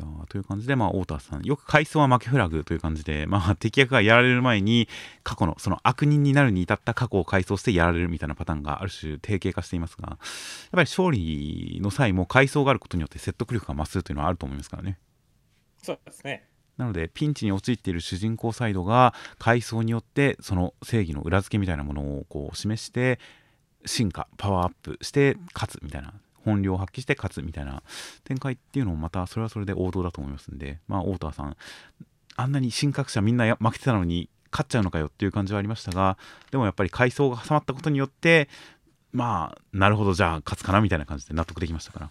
[0.00, 4.88] いやーという感じで、まあ、太田さん、よく回想は負けフラグという感じで、まあ、 敵役がやられる前に、
[5.22, 10.18] 過去の、その悪人になるに至った過去を回想してやられるみたいなパターンがある種定型化していますが、やっ
[10.72, 14.98] ぱり勝利の際も回想があることによって説得力が増すというのはあると思いますからね。
[15.82, 16.46] そうですね
[16.76, 23.18] なので、ピンチに陥っている主人公サイドが、回想によって、その正義の裏付けみたいなものをこう示して、
[23.84, 26.14] 進化、パワーアップして勝つみたいな、
[26.44, 27.82] 本領を発揮して勝つみたいな
[28.24, 31.56] 展開っていうのもまたそれはそれで王道だと思いますんで、まあ、太田さん、
[32.36, 36.18] あんなに神格者みんなや負けてたのに勝っちゃうのかよっていう感じはありましたが、
[36.50, 38.48] でもやっぱり階層が挟まったことによって、
[39.12, 42.10] まあ、なるほど、じゃあ勝つかなみたいな感じで納得できましたから。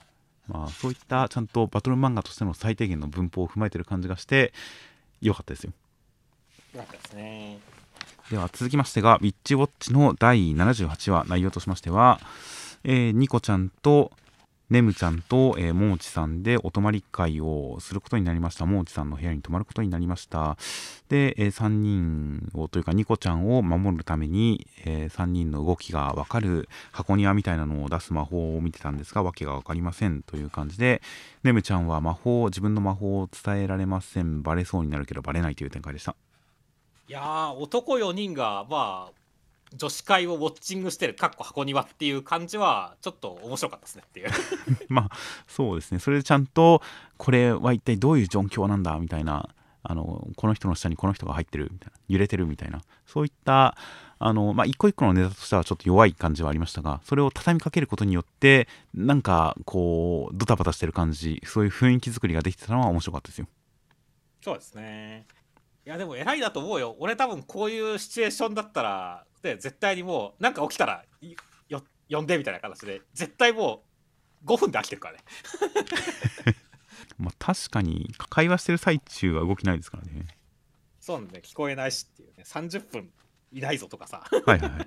[0.50, 4.52] まあ、そういったちゃんとバトル漫画としての最低限の文法を踏まえてる感じがして
[5.22, 5.74] 良かったですよ
[6.74, 7.60] よかったですね
[8.32, 12.20] では続きましてが「ウィッチウォッチ」の第78話内容としましては、
[12.84, 14.12] えーニコちゃんと
[14.70, 18.68] ネムちゃんと、えー、モーチさんでお泊まり会をすることになりました。
[18.68, 20.58] モーチさんの部屋に泊まることになりました。
[21.10, 31.02] で、え3人をというかニコちゃんを守るために、え3人の動きが分かる箱庭みたいなのを出す魔法を見てたんですが訳が分かりませんという感じで
[31.44, 34.44] ネムちゃんは魔法自分の魔法を伝えられません。
[34.44, 36.16] バレそうになるけどバレないという展開でした。
[37.08, 39.19] いやー男4人がまあ
[39.76, 44.30] 女子会をウォッチングしてるかっこ箱庭っていう感じはちょっと面白かったですねっていう。
[44.90, 45.18] まあ
[45.48, 46.00] そうですね。
[46.00, 46.82] それでちゃんと
[47.18, 49.50] これは一体どういう状況なんだみたいな
[49.84, 52.82] あのこの人の下にこの人が入ってるみたいな揺れてるみたいな。
[53.06, 53.78] そういった
[54.20, 63.48] あの、まあ、一個一個のネタとしてはちょっと弱い感じはありましたがそれを畳みかけることによってなんかこうドタバタしてる感じそういう雰囲気作りができてたのは面白かったですよ。
[64.42, 65.26] そうですね
[65.90, 66.96] いやでも偉いなと思うよ。
[67.00, 71.36] 俺多分こういうシチュエーションだったらで絶対にもうなんか起きたらい
[71.68, 71.82] よ
[72.12, 73.82] 呼んでみたいな形で絶対も
[74.46, 75.24] う5分で飽きてるからね。
[77.18, 80.28] まあ確かに会話してる最中は動きないですからね。
[81.00, 82.44] そうなんで聞こえないしっていうね。
[82.46, 83.12] 30分
[83.52, 84.28] いないぞとかさ。
[84.30, 84.80] はいはいは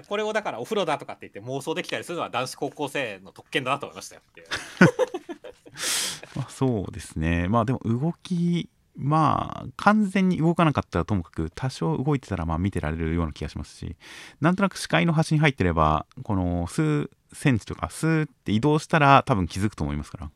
[0.00, 0.04] い。
[0.06, 4.46] これをだからお風呂だとかって言って妄想できたりするのは男子高校生の特権だなと思いましたよっていう。
[6.36, 7.48] まあ、そうですね。
[7.48, 8.68] まあでも動き
[8.98, 13.96] まあ完全に動かなかったらともかく多少動いてたらまあ見てられるような気がしますし
[14.40, 20.30] なんとなく視界の端に入ってればこの数センチとかスーって移動したら多分気づくと思いますから、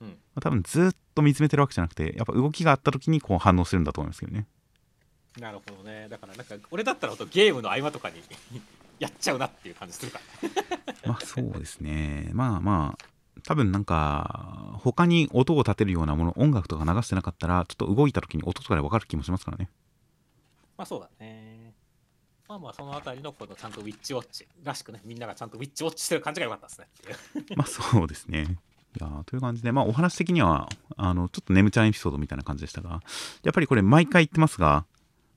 [0.00, 0.08] うん。
[0.08, 4.46] まあ多分ずっと見つめてるわけじゃなくてやっぱ動きがあった時にこう反応するんだと思いますけどね。
[5.38, 6.08] なるほどね。
[6.08, 8.22] だからなんか俺だったらゲームの合間とかに
[8.98, 10.48] やっちゃうなっていう感じするから。
[10.48, 10.54] ね
[11.06, 12.30] まあそうですね。
[12.32, 13.04] まあまあ
[13.44, 19.68] 多分なんか他に音を立てるようなもの音楽とか流してなかったらちょっと動いた時に音とかで分かる気もしますからね。
[20.76, 21.72] まあそうだね。
[22.48, 26.86] まあまあそのあたりのこのちゃんとウィッチウォッチらしくねみんながちゃんとウィッチウォッチしてる感じが良かったですね。
[27.40, 28.58] っていうまあそうですね。
[28.98, 33.02] いやーという感じで、まあお話的には、あの、ちょっとネムちゃんエピソードみたいな感じでしたが、
[33.42, 34.86] やっぱりこれ毎回言ってますが、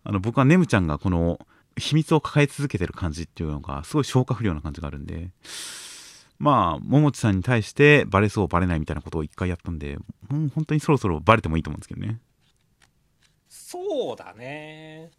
[0.04, 1.38] あの、僕はネムちゃんがこの
[1.76, 5.32] 秘密を抱え続けてる感じっていうのが、すごい消化不良な感じがあるんで、
[6.42, 9.98] まあ、ももちさんに対してバレそうバレないみたいなことを一回やったんで、
[10.30, 12.20] もう本当にそろそろバレてもいいと思うんですけどね。
[13.72, 15.12] そうだね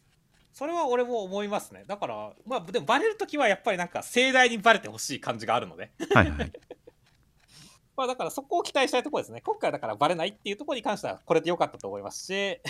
[0.53, 6.53] それは俺も思いますねだからまあでもバレる時はやっぱりなんか盛大にバレてほしい感じがあるのではいはい。
[7.97, 12.61] まあだからそこを期待したいところですね今回はだからバレないっていうところに関してはこれで良かったと思いますし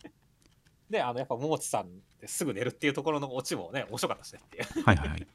[0.88, 1.90] であのやっぱ桃地さん
[2.20, 5.26] ですぐ寝るっていうところのオチもね面白かったしねっていうはいはいはい。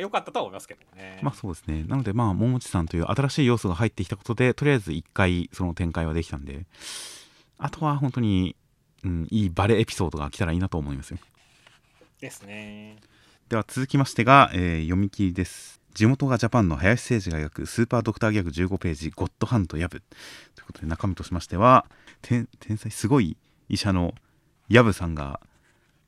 [0.00, 1.84] 良かったとは思いますけどねまあそうですね。
[1.84, 6.66] なのでまあ、ももちさんという新しい要素が入ってきたことで、とりあえず一回その展開はできたんで、
[7.58, 8.54] あとは本当に、
[9.04, 11.18] うん、いいバレエピソードが来たらいいなと思いますよ。
[12.20, 12.96] ですね
[13.48, 15.80] では続きましてが、えー読み切りです。
[15.94, 20.02] 地元がジャパンの林誠司が描くスーパードクターギャグ15ページ、ゴッドハンドヤブ。
[20.54, 21.86] ということで中身としましては、
[22.20, 23.36] 天天才すごい
[23.68, 24.14] 医者の
[24.68, 25.40] ヤブさんが、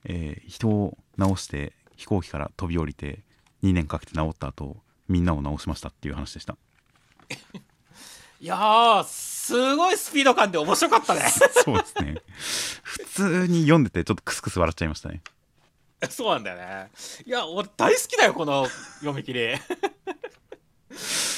[0.05, 3.21] えー人を直して飛行機から飛び降りて
[3.63, 4.77] 2年かけて治った後
[5.09, 6.57] みんなを治しましたっていう話でした。
[8.41, 11.23] いやーすごいスピード感で面白かったね。
[11.65, 12.23] そうですね。
[12.83, 15.23] 普通に読んでてちょっとクスクス笑っちゃいましたね。
[16.09, 16.91] そうなんだよね。
[17.27, 18.67] いや俺大好きだよこの
[19.01, 19.55] 読み切り。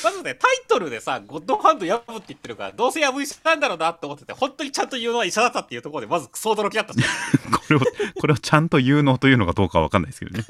[0.03, 7.81] まずねタイトルでさ「ゴッドハンドヤブ」って言ってるからどうせヤブ医者なんだろうなって思ってて本当にちゃんと言うのは医者だったっていうところでまずクソ驚きだったしこれを
[8.19, 10.45] これをちゃんと有能というのかどうかは分かんないですけどね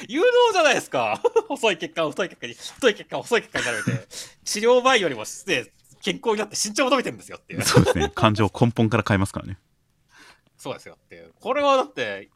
[0.08, 1.20] 有能じゃないですか。
[1.48, 4.08] 細い血管を太い血管に太い血管を細い血管になるて。
[4.44, 5.72] 治療前よりも、ね、
[6.02, 7.62] 健康になって身長を伸びてるんですよっていう。
[7.62, 8.10] そうですね。
[8.14, 9.58] 感情を根本から変えますからね。
[10.56, 11.32] そうですよっていう。
[11.40, 12.30] これはだって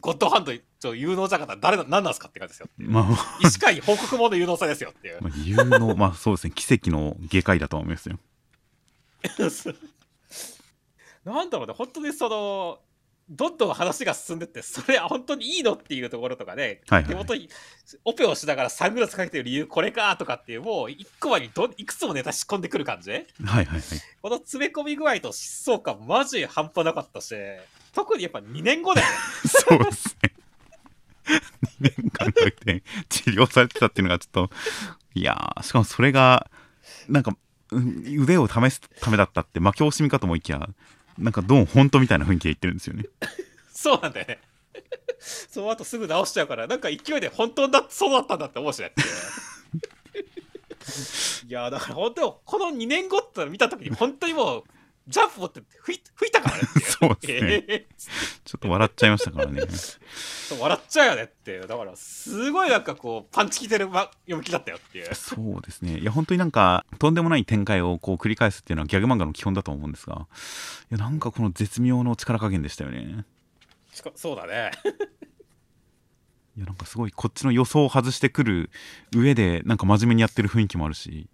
[0.00, 5.18] ゴッドハンドちょ有能じゃなかったら誰な何なんですかって感じですよまあ、ま医師会報告もの有能さですよっていう。
[5.22, 6.52] あ、有能まあそうですね。
[6.54, 8.18] 奇跡の外科医だとは思いますよ。
[11.24, 11.74] なんだろうね。
[11.74, 12.80] 本当にその
[13.30, 17.10] どんどん話が進んでってそれ本当にいいのっていうところとかね、はいはい。
[17.10, 17.48] 手元に
[18.04, 23.10] オペをしながらサングラスかけてる理由これかとかっていうもう一個まにどいくつもネタ仕込んでくる感じ？
[23.10, 23.82] はいはいはい。
[24.20, 27.34] この詰め込み具合と疾走感マジ半端なかったし
[27.94, 29.14] 特にやっぱ2年後だよね。
[29.48, 30.34] そうですね。
[31.26, 34.50] 2年間かけて治療されてたっていうのがちょっと
[35.14, 36.50] いやーしかもそれが
[37.08, 37.34] なんか
[37.70, 40.68] うん腕を試すためだったって負け惜しみかと思いきや
[41.18, 43.04] なんかどうも本当みたいな雰囲気で言ってるんですよね。
[43.72, 44.38] そうなんだよね。
[45.50, 48.92] その後すぐ直しちゃうからなんか勢いで本当だそうだったんだって思うしね
[51.48, 54.64] いやだから本当にこの2年後って見た時に本当にもう
[55.06, 57.64] ジャンプ持って吹い吹いたからねそうですね。
[57.68, 57.86] え
[58.44, 59.60] ちょっと笑っちゃいましたからね。
[59.60, 65.14] ー笑っちゃうよねってだからすごいなんかこうパンチ効いてる、ま、読み切りだったよっていう。
[65.14, 65.98] そうですね。
[65.98, 70.26] いや本当になんかとんでもない展開をこう繰り返すっていうのはギャグ漫画の基本だと思うんですが。
[70.90, 73.26] いやなんかこの絶妙の力加減でしたよね。
[74.16, 74.70] そうだね。
[76.56, 78.70] いやなんかすごいこっちの予想を外してくる
[79.14, 81.28] 上でなんか真面目にやってる雰囲気もあるし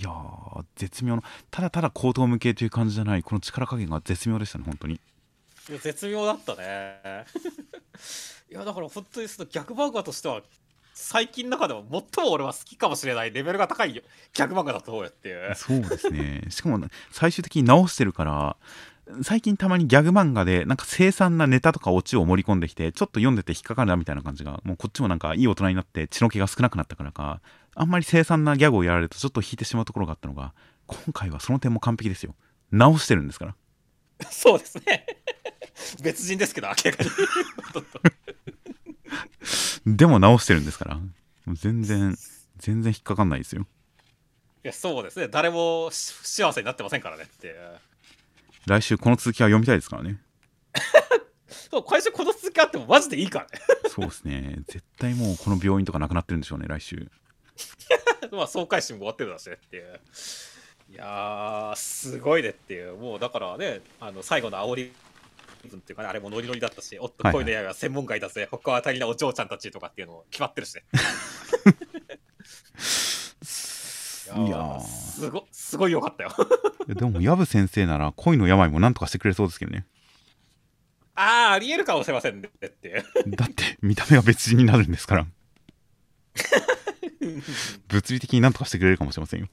[0.00, 4.94] いやー絶妙なただただ口頭無形という感じじゃないこの力加減が絶妙でしたね本当に。
[4.94, 7.26] いや絶妙だったね。
[8.50, 10.40] いやだから本当にその逆漫画としては
[10.94, 14.02] 最近の中でも最も俺は好きかもしれないレベルが高い
[14.32, 15.54] 逆漫画だと思うよっていう。
[15.54, 16.46] そうですね。
[16.48, 16.80] しかも
[17.12, 18.56] 最終的に直してるから
[19.22, 27.40] 最近たまにギャグ漫画でなんか凄惨なネタとかオチを盛り込んできてちょっと読んでて引っかかるなみたいな感じがもうこっちもなんかいい大人になって血の気が少なくなったからか
[27.74, 30.54] あんまり凄惨なギャグをやられるとちょっと引いてしまうところがあったのが
[30.86, 32.34] 今回はその点も完璧ですよ。
[32.72, 33.56] 直してるんですから。
[34.30, 35.06] そうですね。
[36.02, 37.10] 別人ですけど明らかに。
[39.96, 41.00] でも直してるんですから。
[41.54, 42.16] 全然
[42.58, 43.66] 全然引っかかんないですよ。
[44.62, 45.28] いやそうですね。
[45.28, 47.56] 誰も幸せになってませんからねって。
[48.66, 50.20] 来週この続きは読みたいですからね。
[51.70, 53.50] そう最初この続きあってもマジでいいからね。
[53.88, 54.58] そうですね。
[54.66, 57.10] 絶対もうこの病院とかなくなってるんでしょうね来週
[58.32, 60.00] まあ総回収も終わってるだしねっていう。
[60.90, 62.94] いやーすごいねっていう。
[62.94, 64.92] もうだからねあの最後の煽り
[65.68, 67.44] 分っていうかねあれもノリノリだったしおっとはいはい。
[67.44, 68.48] 恋の刃は専門外だぜ。
[68.50, 70.84] 他は足りないお嬢ちゃんたちとかっていうのも決まってるしね。
[74.30, 74.80] いやー。
[74.80, 76.30] すごすごいよかったよ。
[76.88, 79.86] でも藪先生なら恋の病もなんとかしてくれそうですけどね。
[81.14, 85.26] ああありえるかもしれませんねってだって見た目が別人になるんですから
[87.88, 89.48] 物理的になんとかしてくれるかもしれませんよ。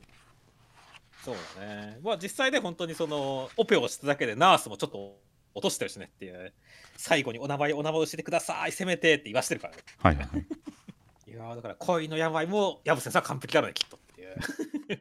[1.24, 2.00] そうだね。
[2.02, 5.20] まあ実際で本当にそのオペをしただけでナースもちょっと
[5.54, 6.54] 落としてるしねっていう。
[6.96, 8.72] 最後にお名前お名前教えてください。
[8.72, 9.84] せめてって言わしてるからね。
[10.00, 10.46] はいはいはい。
[11.30, 14.38] いやーだから恋の病も藪先生は完璧だろうねきっとっていう。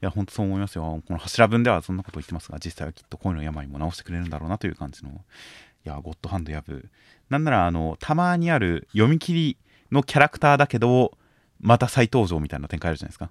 [0.00, 1.02] いや本当そう思いますよ。
[1.06, 5.10] この柱文ではそんなこと言ってますが実際はきっと恋の病も治してくれるんだろうなという感じの。
[5.10, 6.88] いやゴッドハンドヤブ。
[7.28, 9.58] なんならあのたまにある読み切り
[9.90, 11.17] のキャラクターだけど
[11.60, 13.30] また再登場みたいな展開あるじゃないですか。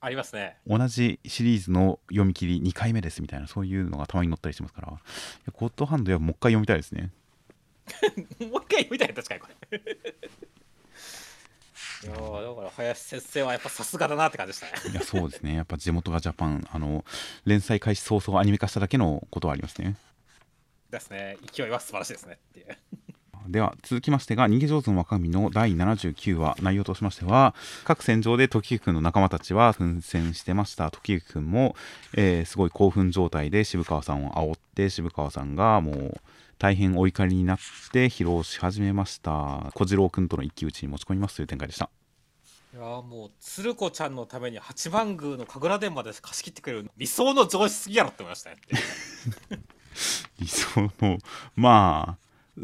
[0.00, 0.56] ありますね。
[0.66, 4.92] 同じシリーズの読み切り2回目ですみたいなそういうのがたまに載ったりしますから。
[5.52, 7.10] ゴッドハンドヤブもう一回読みたいですね。
[8.50, 9.78] もう一回読みたいね確かにこれ。
[12.04, 14.72] いやーだから林先生はやっぱさすがだなって感じでしたね。
[14.92, 15.54] いやそうですね。
[15.56, 17.04] やっぱ地元がジャパンあの
[17.44, 19.96] 連載開始早々アニメ化しただけのことはありますね。
[20.90, 21.38] ですね。
[21.52, 22.76] 勢いは素晴らしいですねっていう
[23.48, 27.54] では続きましてが「逃げ上手の若君」の第79話内容としましては
[27.84, 30.90] 各戦場で時行くんの仲間たちは奮戦してました。
[30.90, 31.76] 時行くんも、
[32.14, 36.20] えーすごい興奮状態で渋川さんを煽って渋川さんがもう
[36.58, 37.58] 大変お怒りになっ
[37.92, 39.70] て疲労し始めました。
[39.74, 41.90] 小次郎くんとの一騎打ちに持ち込みますという展開でした。
[42.72, 48.56] いやーもう鶴子ちゃんのために八幡宮の神楽殿まで貸し切ってくれる理想の上司すぎやろって思いましたね。
[50.40, 51.18] 理想の
[51.54, 52.60] まあ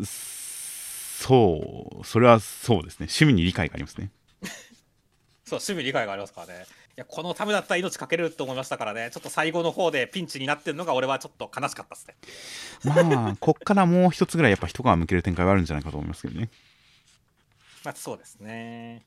[1.23, 2.05] そう。
[2.05, 3.05] それはそうですね。
[3.05, 4.11] 趣味に理解がありますね。
[5.45, 6.65] そう、趣味理解がありますからね。
[6.65, 12.15] いや、このためだったら命かけると思いましたからね、ちょっと最後の方でピンチになってるのが、俺はちょっと悲しかったですね。
[12.85, 16.51] まあこっからもう一つぐらいやっぱ一皮向ける展開はあるんじゃないかと思いますけどね。
[17.85, 19.05] まあ、そうですね。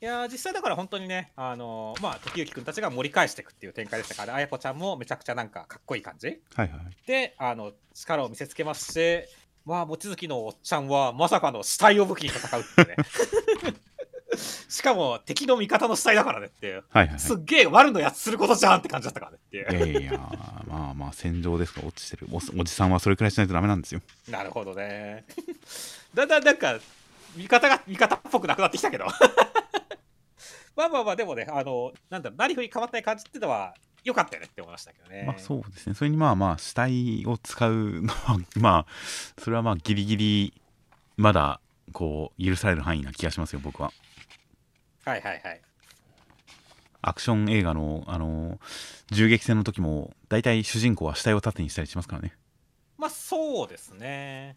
[0.00, 6.40] いやー実際だから本当にね、あのーまあ、時行くんたちが盛り返していくっていう展開でしたから、あやこちゃんもめちゃくちゃなんかかっこいい感じ。
[6.54, 7.06] はいはい。
[7.06, 9.26] で、あの、力を見せつけますし、
[9.66, 12.96] まあ、望月のおっちゃんはまさかの死体を武器に戦うってね。
[14.68, 16.84] しかも敵の味方の死体だからねっていう。
[16.90, 19.88] はいはいすっげえ悪のやつすることじゃんって感じだったからねっていう。
[19.90, 20.12] いやいや
[20.68, 21.80] まあまあ戦場ですか？
[21.82, 25.24] ら落ちてるおおじさんはそれくらいしないとダメなんですよなるほどね。
[26.14, 26.78] だんだんなんか、
[27.36, 29.06] 味方が味方っぽくなくなってきたけど。
[30.76, 33.74] まあまあまあ、でもね、あの、なんだろう、なりふり変わった感じっていうのは、
[34.06, 35.24] 良かったよねって思いましたけどね。
[35.26, 38.92] まあそうですねそれにまあまあ死体を使うのは まあ
[39.36, 40.54] それはまあギリギリ
[41.16, 41.60] まだ
[41.92, 43.92] こう許される範囲な気がしますよ僕は
[45.04, 45.60] はいはいはい。
[47.02, 48.60] アクション映画のあの
[49.10, 52.32] 銃撃戦の時も大体主人公は死体を盾にしたりしますからね
[52.98, 54.56] まあそうですね。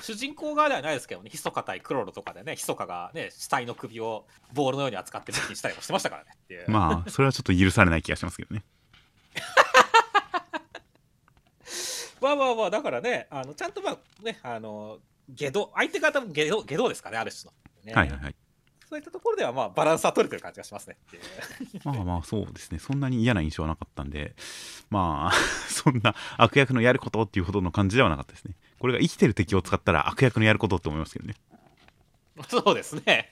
[0.00, 6.70] 主人公側ではないですけどね、ひそか対クロロとかでね、ひそかがね、死体の首をボールのように扱って武器にしたりもしてましたからねっていう。
[6.70, 8.64] まあそれはちょっと許されない気がしますけどね
[12.20, 14.98] まあまあまあ、だからね、あのちゃんとまあね、あの、
[15.28, 17.52] 下道、相手方も下道下道ですかね、ある種の。
[17.84, 18.34] ねはいはいはい
[18.88, 20.96] そういったところではまあバランスは取れてる感じがしますね。
[21.82, 24.36] まあまあそうですねそんなに嫌な印象はなかったんで
[24.90, 25.34] まあ
[25.68, 31.34] そんな悪役のやることっていうほどの感じではなかったですねこれが生きてる敵を使ったら悪役のやることって思いますけどね。
[32.48, 33.30] そうですね。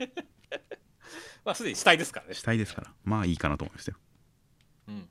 [1.45, 2.35] まあすでに死体ですからね。
[2.35, 2.93] 死体ですから。
[3.05, 3.99] まあいいかなと思いましたよ。
[4.89, 4.95] うん。
[4.97, 5.09] い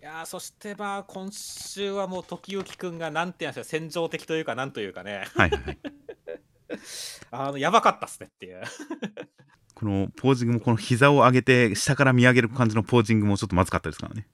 [0.00, 5.26] やーそしてまあ今週はもう時行くんがなんて言うんでしょう戦場的というかなんというかね。
[5.34, 5.78] はいはいはい。
[7.32, 8.62] あのやばかったっすねっていう。
[9.74, 14.28] このポージングもこの膝を上げて下から見上げる感じのポージングもちょっとまずかったですからね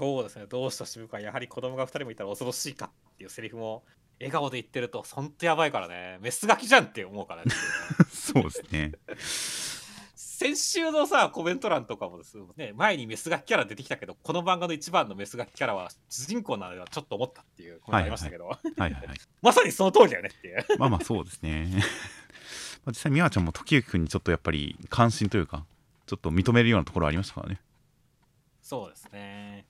[0.00, 0.46] そうですね。
[0.48, 3.84] どうした渋川やはり子供が2人もいたら恐ろしいかっていうセリフも
[4.18, 6.18] 笑顔で言ってるとほんとやばいからね。
[6.22, 7.52] メスガキじゃんって思うからね。
[8.10, 8.92] そうですね。
[10.14, 19.18] 先週のさコメント欄とかもですね前にメスガキキャラ出てきたけどこの漫画の一番のメスガキキャラは主人公なのではちょっと思ったっていうコメントありましたけど、はいはいはい。
[19.42, 20.64] まさにその通りだよねっていう。
[20.78, 21.68] まあまあそうですね。
[22.86, 25.66] まあ実際美和ちゃんも時行くんにちょっとやっぱり関心というか
[26.06, 27.60] ちょっと認めるようなところありましたからね。
[28.62, 29.66] そうですね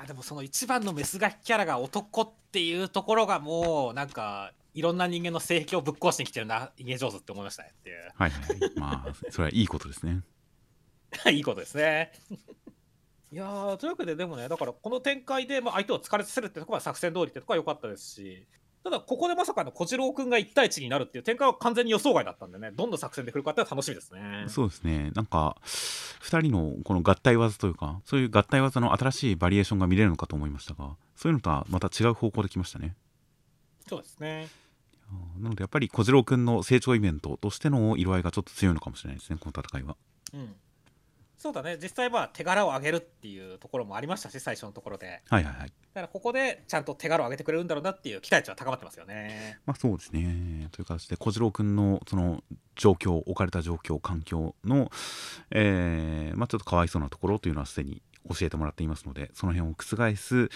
[0.00, 7.96] いやーでもその一番のメスガキキャラが男っていうところがもうなんかいろんな人間の性癖をぶっ壊しに来てるな逃げ上手って思いましたねっていう。
[8.14, 8.72] はいはいはい。
[8.76, 10.22] まあそれはいいことですね。
[11.30, 12.12] いいことですね。
[13.32, 18.46] いやーというわけででもねだからこの展開で、まあ、相手を疲れさせるってところは作戦通りってところは良かったですし
[18.82, 24.44] ただここでまさかの小次郎君が1対1になるっていう展開は完全に予想外だったんでねどんな作戦で来るかって楽しみですね。
[24.48, 32.94] そうですねなんか2人のこの合体技というかそういう合体技の新しいバリエーションが見れるのかと思いましたがそういうのとはまた違う方向で来ましたね
[33.88, 34.48] そうですね。
[35.40, 39.96] なのでやっぱり小次郎くんの成長イベントとしての色合いがちょっと強いのかもしれないですねこの戦いは
[40.32, 40.54] うん。
[41.40, 45.22] そうだね実際まあ手柄を上げるっていうところもありましたし最初のところで。
[45.30, 49.58] はいはいはいだからここでちゃんと手柄を上げてくれるんだろうなっていう期待値は高まってますよね。
[49.66, 52.44] まあそうですねという形で小次郎くんのその
[52.76, 54.92] 状況置かれた状況環境の、
[55.50, 60.50] えーまあ、ちょっとかわいそうなところというのはすでに教えてもらっていますのでその辺を覆す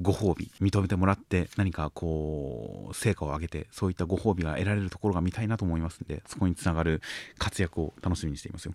[0.00, 7.00] ご褒美認めてもらって何かこう成果を上げてそういったご褒美が得られるところが見たいなと思いますのでそこにつながる
[7.38, 8.74] 活躍を楽しみにしていますよ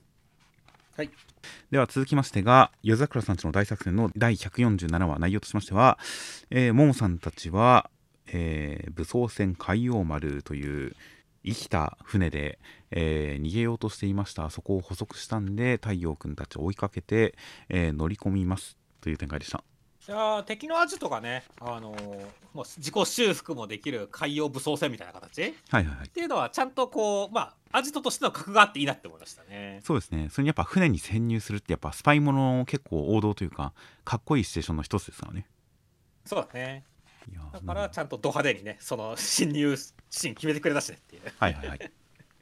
[0.97, 1.09] はい。
[1.72, 5.97] では続きましてが夜桜さんちの大作戦の第147話内容としましては、
[6.49, 7.89] えー、ももさんたちは、
[8.27, 10.95] えー武装船海王丸という
[11.45, 12.59] 生きた船で、
[12.91, 17.35] えー逃げようとしていましたそこを捕捉したんで太陽君たちを追いかけて、
[17.69, 19.63] え乗り込みますという展開でした
[20.07, 25.41] いやー敵のアジトがね、あのーもう自己修復もできる海洋武装船みたいな形？
[25.41, 29.80] っはいはいはいていうのはちゃんとこうまあアジトとしての格があっていいなって思いましたね。
[29.86, 33.73] そうですねそれにやっぱ船に潜入するってやっぱスパイものの結構王道というか
[34.03, 35.45] かっこいいシチュエーションの一つですからね
[36.26, 36.84] そうだね。
[37.32, 41.22] いやーだからちゃんとド派手にね、その侵入シーン決めてくれたしねっていう。
[41.38, 41.91] はいはいはい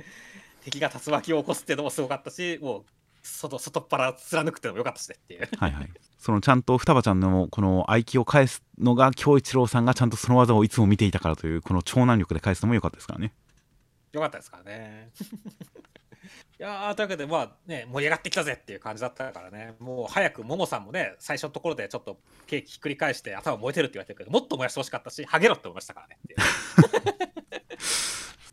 [0.64, 2.86] 敵が竜巻を起こすっていうのもすごかったし、もう
[3.21, 5.49] 外外っ腹貫くってのも良かったしねっていう。
[5.57, 5.89] はいはい。
[6.17, 13.33] そのちゃんと双葉ちゃんのこの合気を返すのが京一郎さんがちゃんとその技をいつも見ていたからというこの超難力で返すのも良かったですからね。
[14.11, 15.11] 良かったですからね。
[16.59, 19.75] いやーというわけでまあね盛り上がってきたぜっていう感じだったからね。
[19.79, 26.17] もう早くももさんもね最初のところでちょっとケーキひっくり返して頭燃えてるって言われてるけどもっと燃やしてほしかったしハゲろって思いましたからね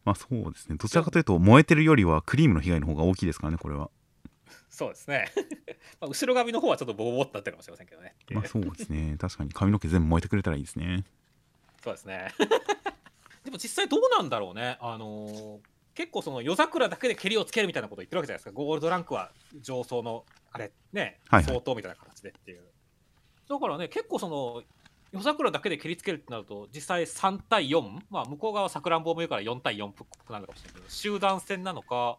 [0.05, 0.76] まあそうですね。
[0.76, 3.90] どちらかというと燃えてるよりはクリームの被害の方が大きいですからねこれは
[4.77, 5.32] そうですね。
[6.03, 8.15] まあ後ろ髪の方はちょっとボコボコってなってるかもしれませんけどね。
[8.31, 11.07] まあそうですね確かに髪の毛全部燃えてくれたらいいですね
[11.82, 12.28] そうですね。
[13.43, 14.77] でも実際どうなんだろうね。
[14.81, 15.61] あのー
[15.94, 18.51] 結構その夜桜だけで蹴りをつけるみたいなこと言ってるわけじゃないですか。
[18.53, 19.32] ゴールドランクは
[19.62, 22.65] 上層のあれね、はいはい相当みたいな形でっていう。
[23.48, 24.62] だからね、結構その
[25.12, 32.19] 夜桜だけで蹴りつけるってなると、実際3対4、まあ向こう側さくらんぼも言うから4対4っぽくなるかもしれないけど、集団戦なのか、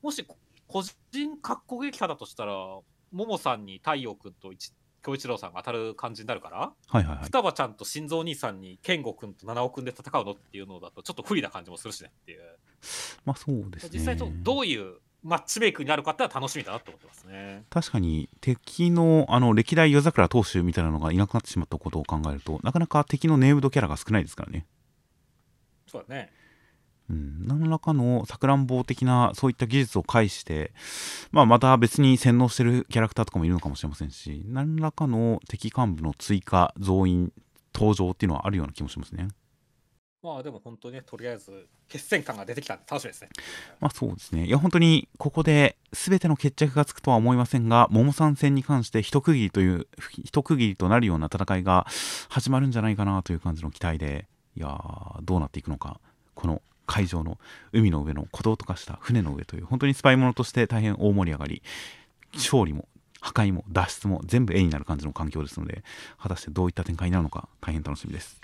[0.00, 0.26] もし
[0.68, 0.82] 個
[1.12, 4.72] 人格好撃破だとしたら、ももさんに太陽君と一
[5.06, 7.24] 京一郎さんが当たる感じになるから、はいはいはい。
[7.24, 12.40] 双葉ちゃんと心臓兄さんに健吾君と七尾君で戦うのっていうのだとちょっと不利な感じもするしねっていう。
[13.24, 13.90] まあそうですね。
[13.92, 24.66] 実際とどういうマッチメイクになるかってのは楽しみだなと思ってますね確かに敵のあの歴代夜桜投手みたいなのがいなくなってしまったことを考えるとなかなか敵のネームドキャラが少ないですからね
[25.88, 26.30] そうだね
[27.08, 30.72] うん、何らかのさくらんぼ的なそういった技術を介して、
[31.30, 37.32] まあ、また別に洗脳してるキャラクターとかもいるのかもしれませんし何らかの敵幹部の追加増員
[37.72, 39.28] 登場っていうのはあるような気もしますね。
[40.22, 43.28] まあでも本当にねとりあえず決戦感が出てきたんで楽しみですね。
[43.78, 44.46] まあそうですね。
[44.46, 49.86] いや本当にここで全ての決着がつくとは思いませんが桃さん戦に関して一区切りという
[50.24, 51.86] 一区切りとなるような戦いが
[52.28, 54.26] 始まるんじゃないかなという感じの期待で
[54.56, 56.00] いやーどうなっていくのか
[56.34, 57.38] この海上の
[57.72, 61.62] 海の上の鼓動と化した船の上という本当にスパイものとして大変大盛り上がり
[62.34, 62.88] 勝利も
[63.20, 65.82] 破壊も脱出も全部絵になる感じの環境ですので
[66.18, 68.40] 果たしてどういった展開になるのか大変楽しみです、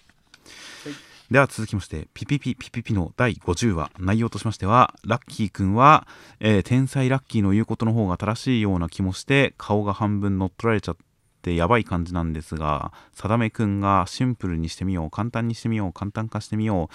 [0.85, 0.95] はい。
[1.33, 6.07] では続きましてピピピピピピの第50話内容としましてはラッキーくんは、
[6.41, 11.03] えー天才ラッキーの言うことの方が正しいような気もして顔が半分乗っ取られちゃって
[11.51, 16.95] やばい感じなんですが定めくんがシンプルにしてみよう簡単にしてみよう簡単化してみよう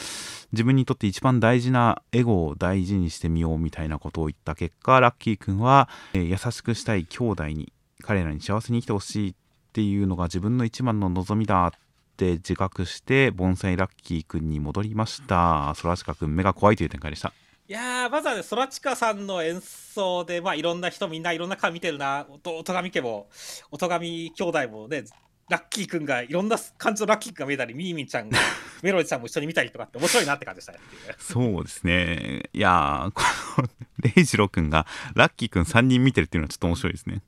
[0.53, 7.72] 自分にとって一番大事なエゴを大事にしてみようみたいなことを言った結果ラッキーくんは、えー優しくしたい兄弟に
[8.03, 9.34] 彼らに幸せに生きてほしいっ
[9.74, 11.72] ていうのが自分の一番の望みだっ
[12.18, 15.74] て自覚して盆栽ラッキーくんに戻りました。
[15.82, 17.34] 空近くん目が怖いという展開でした。
[17.69, 22.26] いやーまずはね空知さんの演奏でまあいろんな人みんないろんな顔見てるな。
[22.45, 23.27] お音神家も
[23.72, 25.03] 音神兄弟もね
[25.49, 28.39] ラッキーくんがいろんな感じのラッキーくんが見えたりミーミンちゃんが
[28.84, 30.80] メロディちゃんも一緒に見たりとかって面白いなって感じでしたね。
[31.19, 32.44] そうですね。
[32.53, 33.23] いやーこ
[33.61, 37.22] のレイジローくんがラッキーくん3人見てるっていうのはちょっと面白いですね。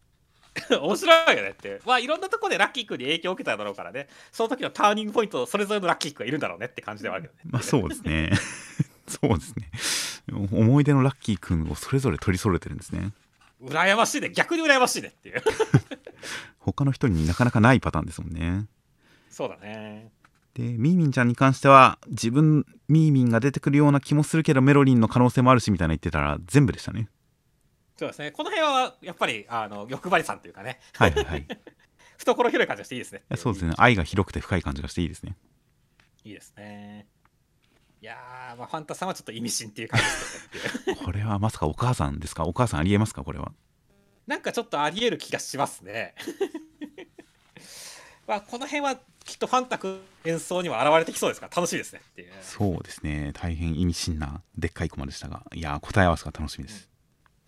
[0.71, 1.81] 面白いよねって。
[1.85, 7.39] まあいろんなところでラッキー君に影響を受けただろうからね、その時のターニングポイント、それぞれのラッキー君がいるんだろうねって感じではあるよね。
[7.43, 8.31] まあそうですね。
[9.09, 9.71] そうですね
[10.33, 13.11] 思い出のラッキーくんをそれぞれ取り揃えてるんですね
[13.61, 15.43] 羨ましいね、逆に羨ましいねっていう。
[16.59, 18.67] 他の人になかなかないパターンですもんね
[19.29, 20.11] そうだね。
[20.53, 27.07] でミーミンちゃんに関しては自分ミーミンが出てくるような気もするけどメロリンの可能性もあるしみたいな言ってたら全部でしたね
[27.97, 28.31] そうですね。
[28.31, 31.47] この辺はやっぱりあの欲張りさんというかね、はいはい
[32.17, 33.23] 懐広い感じがしていいですね。
[33.29, 35.37] やそうですね愛が広くて深い感じがしていいですね
[36.25, 37.07] いいですね。
[38.01, 39.99] いやー、まあ、ファンタさんはちょっと意味深っていう感
[40.85, 40.95] じで。
[40.95, 42.45] これはまさかお母さんですか？
[42.45, 43.23] お母さんありえますか？
[43.23, 43.51] これは
[44.25, 46.15] なんかちょっとありえる気がしますね。
[48.27, 48.95] まあ、この辺は
[49.25, 52.33] きっとファンタ君演奏には現れてきそうですから楽しいですねっていう。
[52.41, 56.87] そうですね大変意味深なでっかいコマでしたがいやー答え合わせが楽しみです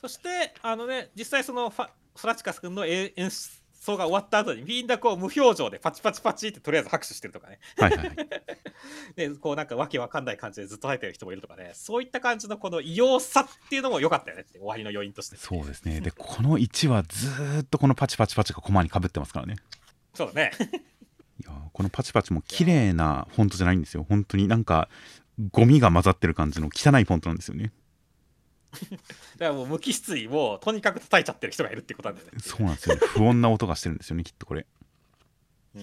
[0.01, 3.29] そして、あのね、実際そのファソラチカス君の演演
[3.81, 7.59] 奏が終わった後にみんなこう無表情でパチパチパチってとりあえず拍手してるとかね。
[7.77, 8.15] はいはいはい
[9.15, 11.71] で、こうなんかわけわかんない感じでずっと入ってる人もいるとかね。
[11.73, 15.37] そういった感じのこの異様さっていうのも良かったよねって終わりの余韻として。
[15.37, 19.55] そうですねでこの1話ずーっとこのパチパチパチがコマにかぶってますからね
[20.13, 20.51] そうだね。
[21.41, 24.89] いやーこのパチパチも綺麗なフォントじゃないんですよ本当になんか
[25.51, 27.71] ゴミが混ざってる感じの汚いフォントなんですよね
[28.71, 29.05] だか
[29.37, 32.39] らもう無機質にもうとにかく叩いちゃってる人がいるってことなんだよね。
[32.39, 34.65] そうなんですよね不穏な音がしてるんですよねきっとこれ
[35.75, 35.81] うん。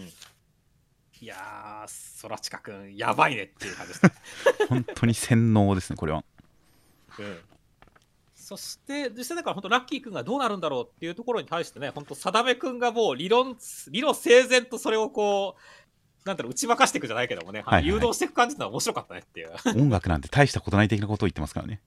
[1.20, 4.12] いやー、ソラチカ君、やばいねっていう感じですね。
[4.68, 6.24] 本当に洗脳ですねこれは
[7.18, 7.38] うん
[8.34, 13.58] そして、実際だから本当、ラッキー君がどうなるんだろうっていうところに対してね、本当、定め君がもう理論、
[13.90, 19.50] 理論整然とそれをこう、なんだろう、打ち負かしていくじゃないけどもね、はいはい誘導していく感じのは面白かったねっていう。
[19.76, 21.82] 音楽なんて大したことない的なことを言ってますからね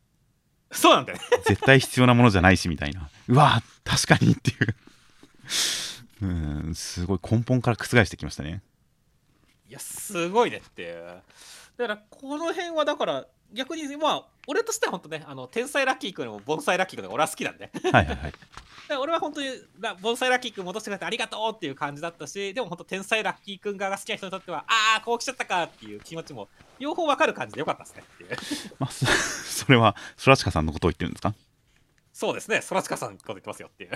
[0.72, 1.23] そうなんだよね。
[1.45, 4.76] 絶対必要なものじゃないしみたいなうわー確かにっていう
[6.22, 6.26] う
[6.69, 8.61] んすごい根本から覆してきましたね
[9.69, 11.22] いや、すごいねっていう。
[11.81, 17.69] だから、この辺はだから、逆にまあ俺としては本当ねあの天才ラッキー君も盆栽ラッキー君が俺は好きなんで。
[17.91, 18.33] はいはいはい。
[18.87, 19.47] で俺は本当に
[19.79, 26.47] ラ盆栽ラッキー君戻してくれてありがとうっていう感じだったしでも本当天才ラッキー君側が好きな人にとってはああこう来ちゃったかっていう気持ちも
[26.79, 28.03] 両方わかる感じでよかったですね。
[28.13, 28.37] っていう。
[28.79, 31.33] まあそそれはそらちかさんのことを言ってるんですか？
[32.13, 33.91] そうですね、そらちかさんのこと言ってますよっていう。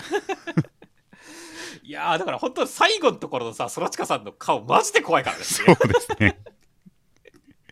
[1.83, 6.39] いやー、だから本当に最後のところのさ、そらちかさんの顔、マジで怖いからですそうですね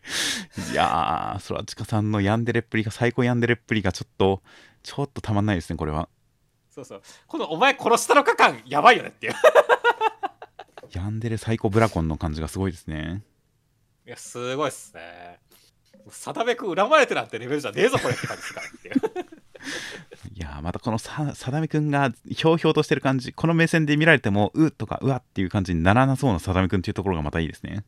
[0.71, 4.41] いやーそらちかさんのヤンデレっぷりが最高ヤンデレっぷりがちょっと
[4.83, 6.09] ちょっとたまんないですねこれは
[6.73, 7.01] そうそう。
[7.27, 9.33] このお前殺したのか感、やばいよねっていう。
[10.91, 13.23] ヤンデレ最高ブラコンの感じがすごいですね
[14.07, 15.39] いや、すごいっすね。
[16.09, 19.25] さだめくん恨まれてなんてレベルじゃねえぞ、これって感じですからっていう。
[20.33, 27.85] いやーまたこのささだめくんがひょうひょうとしてる感じこの目線で見られてもうとかうわっていう感じにならなそうなさだめくんっていうところがまたいいですね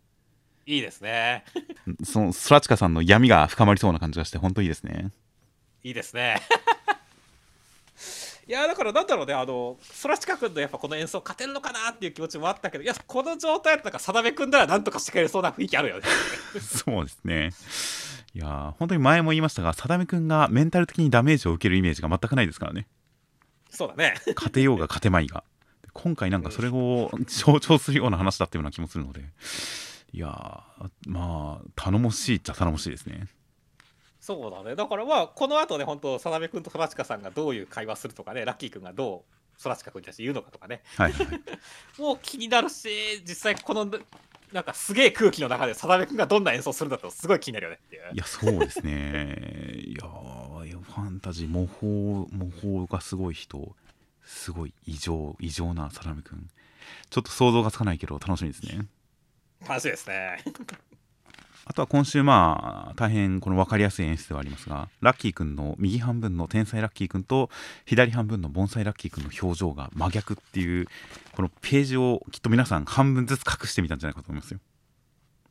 [0.65, 1.45] いいですね。
[2.03, 5.11] そのそらちかさんの闇が深まりそうな感じがして本当いいですね
[5.83, 6.41] いいですね。
[8.47, 16.03] い やだからなんだろうね、あの、そらちかくんのやっぱこの演奏勝てるのかなっていう気持ちもあったけど、いや、この状態だったら、さだめくんならなんとかしてくれるそうな雰囲気あるよね。
[16.59, 17.51] そうですね
[18.33, 22.85] いやー本当に前も言いましたがさだめくんがメンタル的にダメージを受けるイメージが全くないですからね
[23.69, 24.15] そうだね。
[24.35, 25.45] 勝てようが勝てまいが
[25.93, 29.23] 今回なんかそれを象徴するような話だったような気もするので
[30.15, 33.27] いやーまあ頼もしいっちゃ頼もしいですね。
[34.21, 34.75] そうだね。
[34.75, 41.25] だからまあ、この後ね、本当、さだめくんとそらちかさんがどういう会話するとかね、ラッキーくんがどうそらちかくんに対して言うのかとかね、はいはい。
[41.27, 41.41] は い
[42.01, 42.89] もう気になるし、
[43.27, 43.91] 実際この、
[44.53, 48.09] なんかすげえ空気の中でさだめくんがどんな演奏するんだとすごい気になるよねっていう。
[48.13, 49.81] いやそうですね。
[49.85, 53.75] いやーファンタジー模倣模倣がすごい人
[54.23, 56.47] すごい異常異常なサラメくん。
[57.09, 58.87] ちょっと想像がつかないけど楽しみですね
[59.67, 60.43] 楽しいですね。
[61.67, 67.49] あとは今週まあ大変この分かりやすい演出ではありますがラッキーくんの右半分の天才ラッキーくんと
[67.85, 70.85] 左半分の盆栽ラッキーくんの表情が真逆っていう
[71.35, 74.59] このページをきっと皆さん半分ずつ隠してみたんじゃないかと思いますよ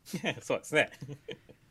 [0.40, 0.90] そうですね。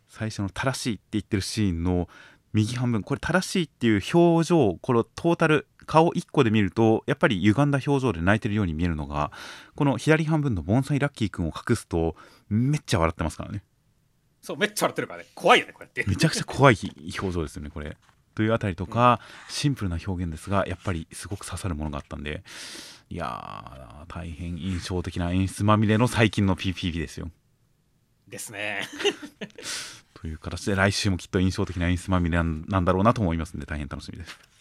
[0.09, 2.09] 最初の正しいって言ってるシーンの
[2.51, 9.31] 右半分これ正しいっていう表情このトータル顔1個で見るとやっぱり歪んだ表情で泣いてるように見えるのが
[9.75, 12.15] この左半分の盆栽ラッキーくんを隠すと
[12.49, 13.63] めっちゃ笑ってますからね
[14.41, 15.25] そう、めっちゃ笑ってるからね。
[15.35, 16.03] 怖いよね、こうやって。
[16.05, 16.77] めちゃくちゃ怖い
[17.17, 17.95] 表情ですよねこれ
[18.35, 22.43] というあたりとかシンプルな表現ですがやっぱりすごく刺さるものがあったんで
[23.09, 27.29] いやー大変印象的な演出まみれの最近の PPP ですよ
[28.27, 28.81] ですね。
[30.15, 34.52] という形で来週もきっと印象的な演出まみれなんだろうなと思いますんで大変楽しみですはい。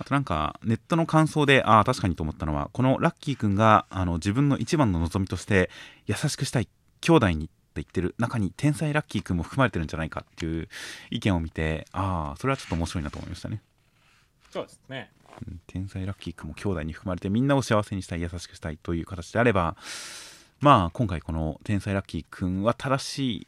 [0.00, 5.68] あとなんかネットの感想でああ確かにと思ったのはこのラッキーくんがあの自分の一番の望みとして
[6.06, 6.68] 優しくしたい
[7.02, 10.68] 兄弟にって言ってる中に天才ラッキーくんも含まれてるんじゃないかっていう
[11.10, 13.60] 意見を見てああそれはちょっと面白いなと思いましたね、
[14.50, 15.10] そうですね。
[15.46, 19.76] うん天才ラッキーくんも兄弟に含まれてみんなを幸せにしたい優しくしたいという形であれば
[20.60, 23.46] まあ今回この天才ラッキーくんは正しい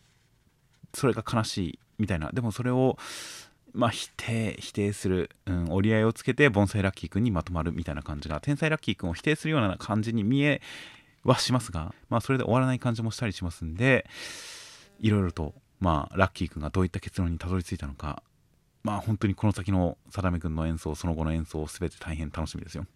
[0.93, 2.99] それが悲しいみたいなでもそれを
[3.73, 10.61] まあ否定否定する、うん、折り合いをつけて盆栽ラッキーくんにまとまるみたいな感じが天才ラッキーくんを否定するような感じに見え
[11.25, 14.07] はしますがまあそれで終わらない感じもしたりしますんで
[15.01, 18.23] いろいろとまあラッキーくんがどういった結論にたどり着いたのか
[18.83, 22.87] まあ本当にこの先の定めくんの演奏その後の演奏全て大変楽しみですよ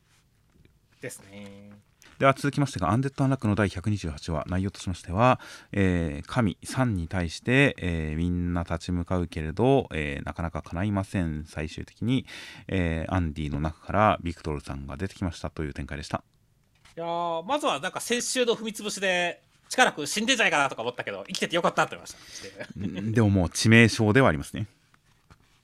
[1.01, 1.70] ですね。
[2.18, 5.38] では続きましてが「アンデッド・アンラック」の第128話内容としましては、
[5.72, 12.24] えー神サンに対して、えーみんな立ち向かうけれど、えーなかなか叶いません最終的に、
[12.68, 16.22] えーアンディの中からビクトルさんが出てきましたという展開でした
[16.97, 22.72] いやーまずはなんか先週の踏み潰しで、力く死んでんじゃないかなとか思ったけど、生きててよかったって思いました。
[23.12, 24.66] でももう致命傷ではありますね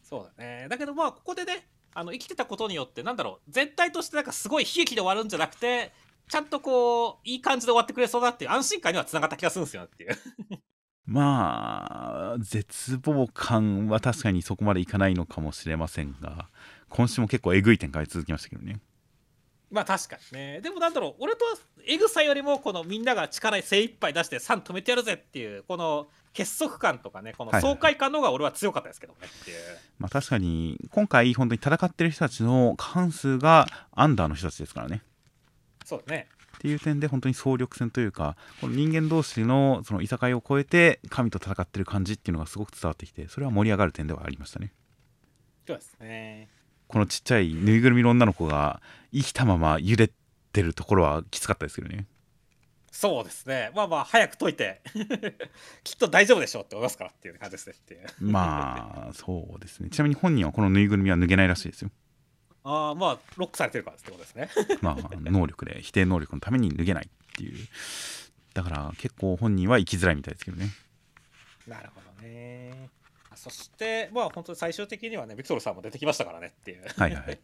[0.04, 0.66] そうだね。
[0.68, 5.92] だけどまあ、ここでね、あの生きてたことによって、なんだろう、全体としてなんかすごい悲劇で終わるんじゃなくて、
[6.32, 10.16] ちゃんとこう、いい感じで終わってくれそうだっていう安心感にはつながった気がするんですよっていう。
[11.04, 16.48] まあ絶望感は確かにそこまでいかないのかもしれませんが
[16.88, 18.80] 今週も結構えぐい展開続きましたけどね
[19.70, 20.60] まあ確かにね。
[20.62, 21.44] でもなんだろう、俺と
[21.86, 29.56] エグさよりも、このみんなが力精一杯出して3止めてやるぜっていう、この結束感とかね、このはいはい爽快感の方が俺は強かったですけどねっていう。
[29.98, 35.02] まあ確かに今回本当に戦ってる人たちの過半数がアンダーの人たちですからね
[35.92, 36.26] そうだね。
[36.56, 44.72] っていう点で本当に総力戦というかこの人間同士のそのいさかいを超えて神と戦ってる感じっていうのがすごく伝わってきてそれは盛り上がる点ではありましたね
[45.66, 46.48] そうですね。
[46.88, 48.80] このちっちゃいぬいぐるみの女の子が
[49.12, 50.10] 生きたまま揺れ
[50.52, 52.06] てるところはきつかったですけどね
[52.90, 53.70] そうですね。
[53.74, 54.82] まあまあ、早く解いて、
[55.82, 58.06] きっと大丈夫でしょうって思いますからっていう感じですねっていう。
[58.20, 61.90] まあそうですねちなみに本人はこのぬいぐるみは脱げないらしいですよ
[62.64, 64.50] ああ、まあ、ロックされてるからってことですね。
[64.82, 67.68] まあ能力で否定能力のために脱げないっていう
[68.54, 70.70] だから結構本人は生きづらいみたいですけどね
[71.66, 72.90] なるほどね。
[73.34, 76.82] そして、まあ本当に最終的にはね、ビクトルさんも出てきましたからねっていう。
[76.96, 77.40] はいはいはい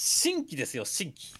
[0.00, 1.34] 新規ですよ、新規。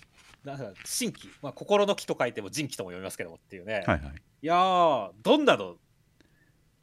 [0.45, 1.29] なんか新規。
[1.41, 3.85] まあ、心の木と書いても人気とも読みますけどもっていうね。
[3.87, 5.77] はいはいいやー、どんなの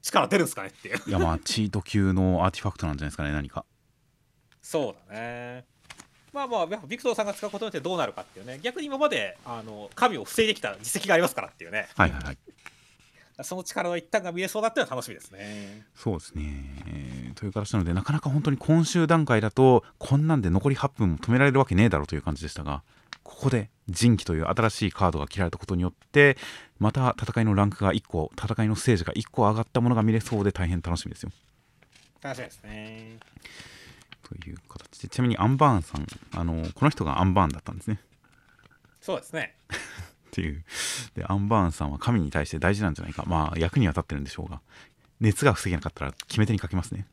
[0.01, 1.01] 力出るんですかねっていう。
[1.05, 3.65] いやまあチート級のアーティファクトなんじゃないですかね何か
[4.61, 5.65] そうだね。
[6.35, 12.37] まあまあ、やっぱビクトルさんが使うことによってどうなるかっていうね、逆に今まであの神を防いできた実績がありますからっていうね、はいはいはい。
[13.41, 15.85] その力の一端が見えそうだっていうのは楽しみですね。
[15.95, 16.43] そうですね、
[16.87, 22.81] えーという形なのでなかなか本当に今週段階だとこんなんで残り8分も止められるわけねえだろうという感じでしたが
[23.23, 26.37] ここで人気という新しいカードが切られたことによって
[26.79, 31.31] また戦いのランクが1個戦いのステージが1個上がったものが見れそうで大変楽しみですよ。
[32.21, 33.17] 楽しみですね。
[34.27, 35.02] という形。
[35.02, 37.99] でちなみにアンバーンさんあのこの人がアンバーンだったんですね。
[39.02, 39.56] そうですね。
[39.69, 39.76] っ
[40.31, 40.64] ていう。
[41.14, 43.23] でアンバーンさんは神に対して大事なんじゃないか。
[43.27, 44.61] まあ役には立ってるんでしょうが。
[45.19, 47.07] 熱が防げなかったら決め手にかけますね。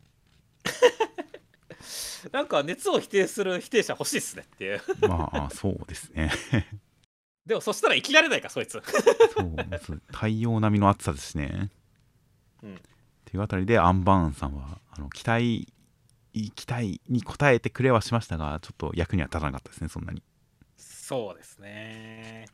[2.32, 4.82] なんか熱を否定する否定者欲しいっすねっていう。
[5.02, 6.32] まあそうですね。
[7.46, 8.72] でもそしたら生きられないか、そいつ。
[8.72, 11.70] そう太陽並みの暑さですしね。
[12.62, 12.74] うん。
[12.76, 12.78] っ
[13.24, 15.72] ていうあたりでアンバーンさんはあの期待
[16.32, 20.22] 期待に応えてくれはしましたがちょっと役には立たなかったですねそんなに。
[20.76, 22.46] そうですね。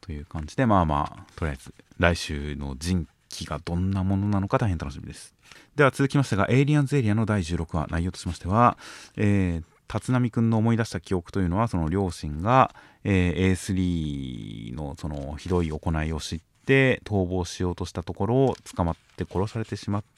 [0.00, 5.34] という感じでまあまあとりあえず来週の人気がどんなものなのか大変楽しみです。
[5.74, 8.76] では続きましてがエイリアンズエリアの第16話内容としましては、
[9.16, 20.15] えー立浪くんの思い出した記憶というのはその両親が、えー A3 のそのひどい行いを知って逃亡しようとしたところを捕まって殺されてしまって、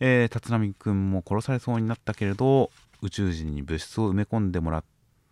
[0.00, 2.70] えー立浪くんも殺されそうになったけれど
[3.02, 4.84] 宇宙人に物質を埋め込んでもらっ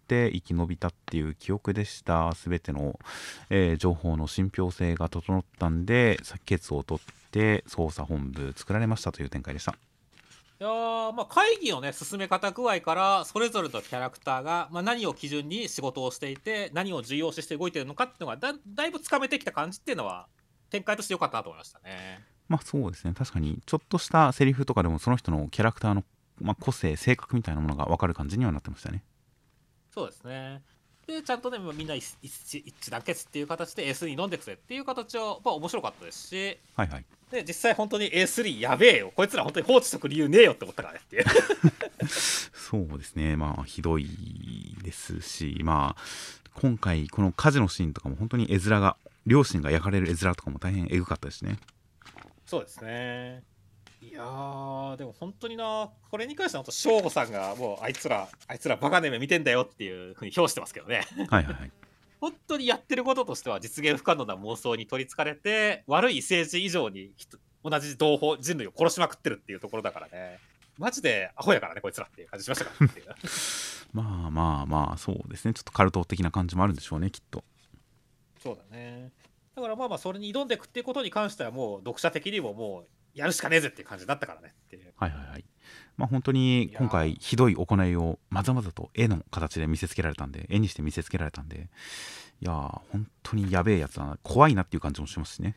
[0.07, 2.33] て生き延びたっていう記憶でした。
[2.35, 2.99] 全ての、
[3.51, 9.13] えー情報の信憑性が整ったんでケツを取って捜査本部作られました。
[9.13, 9.75] という展開でした。
[10.59, 20.29] いやまあ会議のね進め方具合からそれぞれのキャラクターが、まあ、何を基準に仕事をしていて何を重要視して動いてるのかっていうのがだだいぶつかめてきた感じっていうのは
[20.71, 22.25] 展開として良かったなと思いましたね。
[22.49, 23.15] まあそうですね。
[23.15, 26.05] 確かにちょっとしたセリフとかでもその人のキャラクターの、
[26.41, 29.03] まあ、個性性格みたいなものが分かる感じにはなってましたね。
[29.93, 30.63] そうですね。
[31.07, 36.59] でちゃんとねみんな一致団結っていう形で A3 に飲んでくぜっていう形は、まあ、面白かったですし。
[36.75, 37.05] はいはい。
[37.31, 39.13] で実際本当に A3 やべえよ。
[39.15, 41.25] こいつら本当に放置しとく理由ねえよって思ったからねっていう。
[42.09, 43.37] そうですね。
[43.37, 44.09] まあひどい
[44.83, 46.03] ですしまあ
[46.55, 48.97] 今回この火事のシーンとかも本当に絵面が
[49.27, 51.59] 両親が焼かれる絵面とかも大変エグかったですしね
[52.47, 53.43] そうですね。
[54.01, 61.07] いやー、でも本当にな、これに関しては本当、省吾さんがもう、あいつら、あいつらバカネ目見てんだよっていうふうに評してますけどね。
[61.29, 61.73] はいはいはい
[62.19, 70.39] 本当にやってることとしては実現不可能な妄想に取りつかれて、悪い政治以上に人同じ同胞、人類を殺しまくってるっていうところだからね。
[70.79, 73.17] マジでアホやからね、こいつらっていう感じしましたから。
[73.93, 77.45] まあまあまあそうですねちょっとカルト的な感じもあるんでしょうねきっと
[78.43, 79.11] そうだね。
[79.57, 84.93] だからまあまあ、それに挑んでいくっていうことに関しては、もう読者的にももう、やるしかねえぜっていう感じになったからねっていう。
[84.97, 85.45] はいはいはい
[85.97, 91.71] まあ本当に今回ひどい行いをまざまざと絵の形で見せつけられたんで絵にして見せつけられたんで
[92.43, 95.57] いやー本当にやべえやつだな怖いなっていう感じもしますしね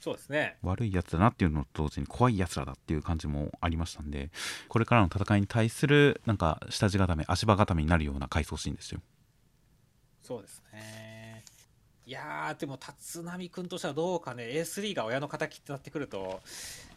[0.00, 0.56] そうですね。
[0.62, 4.30] 悪いやつだなっていうのと同時に怖いやつらだっていう感じもありましたんで
[4.68, 9.00] これからの戦いに対するなんか下地固め足場固めになるような回想シーンですよ
[10.22, 11.33] そうですね。
[12.06, 16.40] いやー、でも、立浪君としてはどうかね、A3 が親の敵ってなってくると、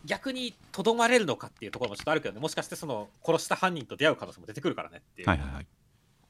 [0.06, 5.30] 逆にとどまれるのかっていうところもちょっとあるけどね、もしかしてその殺した犯人と出会う可能性も出てくるからねっていう。
[5.30, 5.68] はいはいはい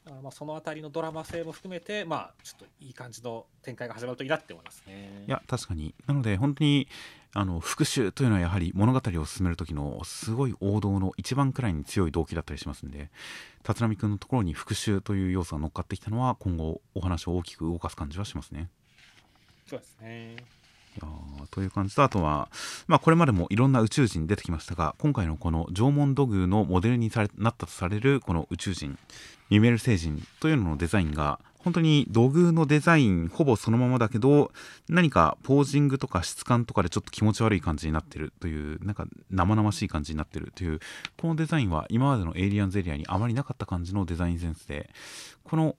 [0.08, 5.26] だからまあそのあたりのドラマ性も含めて、まあ、ちょっといい感じの展開が始まるといいなって思いますね。
[5.28, 6.88] いや確かになので本当に
[7.40, 13.12] あの復讐というのはやはり物語を進める時のすごい王道の一番くらいに強い動機だったりしますんで
[13.60, 18.70] 立浪君のところに復讐という要素が乗っかってきたのは今後お話を大きく動かす感じはしますね。
[19.68, 20.36] そうですね。
[20.96, 22.50] いやーという感じとあとは、
[22.88, 28.98] まあ、これまでもいろんな宇宙人出てきましたが今回のこの縄文土偶のモデルにされなったとされるこの宇宙人
[29.52, 34.54] ミメル星人というののデザインが本当に土偶のデザインほぼそのままだけど
[34.88, 40.80] 何かポージングとか質感とかでちょっと気持ち悪い感じになってるというなんか生々しい感じになってるという
[41.20, 44.90] このデザインは今までのエイリアンズエリアにあまりなかった感じのデザインセンスで
[45.44, 45.76] この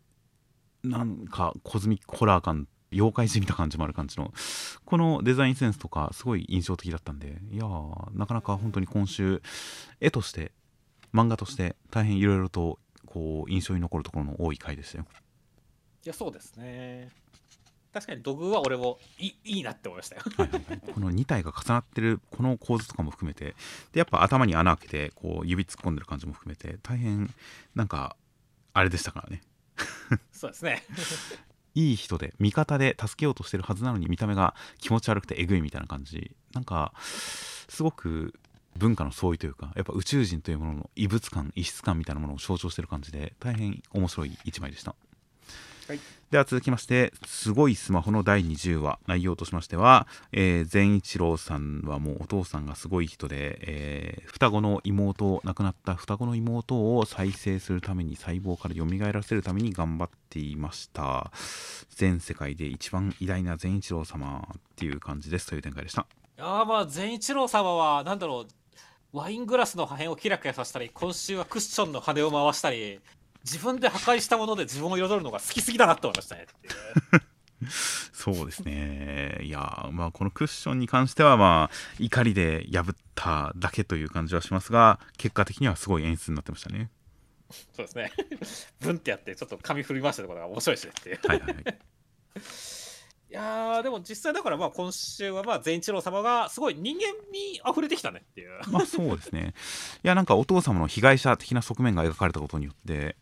[0.84, 4.34] なんかコズミックホラー感妖怪じみた感じもある感じの
[4.84, 9.40] このデザインセンスとかすごい印象的だったんでいやーなかなか本当に今週
[10.02, 10.52] 絵として
[11.14, 15.06] 漫画として大変いろいろとこう印象に残るところの多い回でしたよ。
[16.04, 17.10] やそうですね。
[17.92, 20.22] 確かに土偶は俺もいいいなって思いましたよ。
[20.36, 23.56] はいはいはい、この2体が重なってるこの構図とかも含めて
[23.92, 27.32] でやっぱ頭に穴開けてこう指突っ込んでる感じも含めて大変
[27.74, 28.16] なんか
[28.74, 29.42] あれでしたからね。
[30.32, 30.84] そうですね。
[31.74, 36.36] いい人で味方で助けようとしてるはずなのに見た目が気持ち悪くてえぐいみたいな感じ。
[36.52, 38.38] なんかすごく
[38.76, 44.94] 文化の相違というかやっぱ宇宙人というものの異物感異質感みたいなものを象徴してる感じで大変面白い一枚でした。
[45.88, 46.00] はい。
[46.30, 61.32] では続きまして「すごいスマホ」の第20話内容としましては、えー善一郎さんはもうお父さんがすごい人で、えー双子の妹亡くなった双子の妹を再生するために細胞から蘇らせるために頑張っていました。
[61.88, 66.06] 全世界で一番偉大な善一郎様っていう感じですという展開でした。
[66.36, 73.00] いやーまあ善一郎様はなんだろうワイングラスの破片をキラキラさせたり今週はクッションの羽を回したり
[73.48, 76.46] 自分で破壊したもので自分を彩るのが好きすぎだなって思いましたね。
[78.12, 79.38] そうですね。
[79.42, 86.90] いやーまあこのクッションに関してはまあ怒りで破っただけという感じはしますが結果的にはすごい演出になってましたね。
[87.74, 88.12] そうですね。
[88.80, 91.20] ブンってやってちょっと髪振り回したところが面白いしねっていう。
[91.26, 91.78] はいはいはい
[93.30, 98.58] いやーでも実際だからまあ今週はまあ善一郎様がすごい人間味溢れてきたねっていう。
[98.72, 99.52] まあそうですね。
[100.02, 103.16] いやなんかお父様の被害者的な側面が描かれたことによって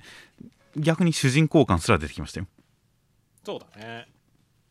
[0.76, 2.46] 逆に主人公感すら出てきましたよ。
[3.44, 4.06] そうだね。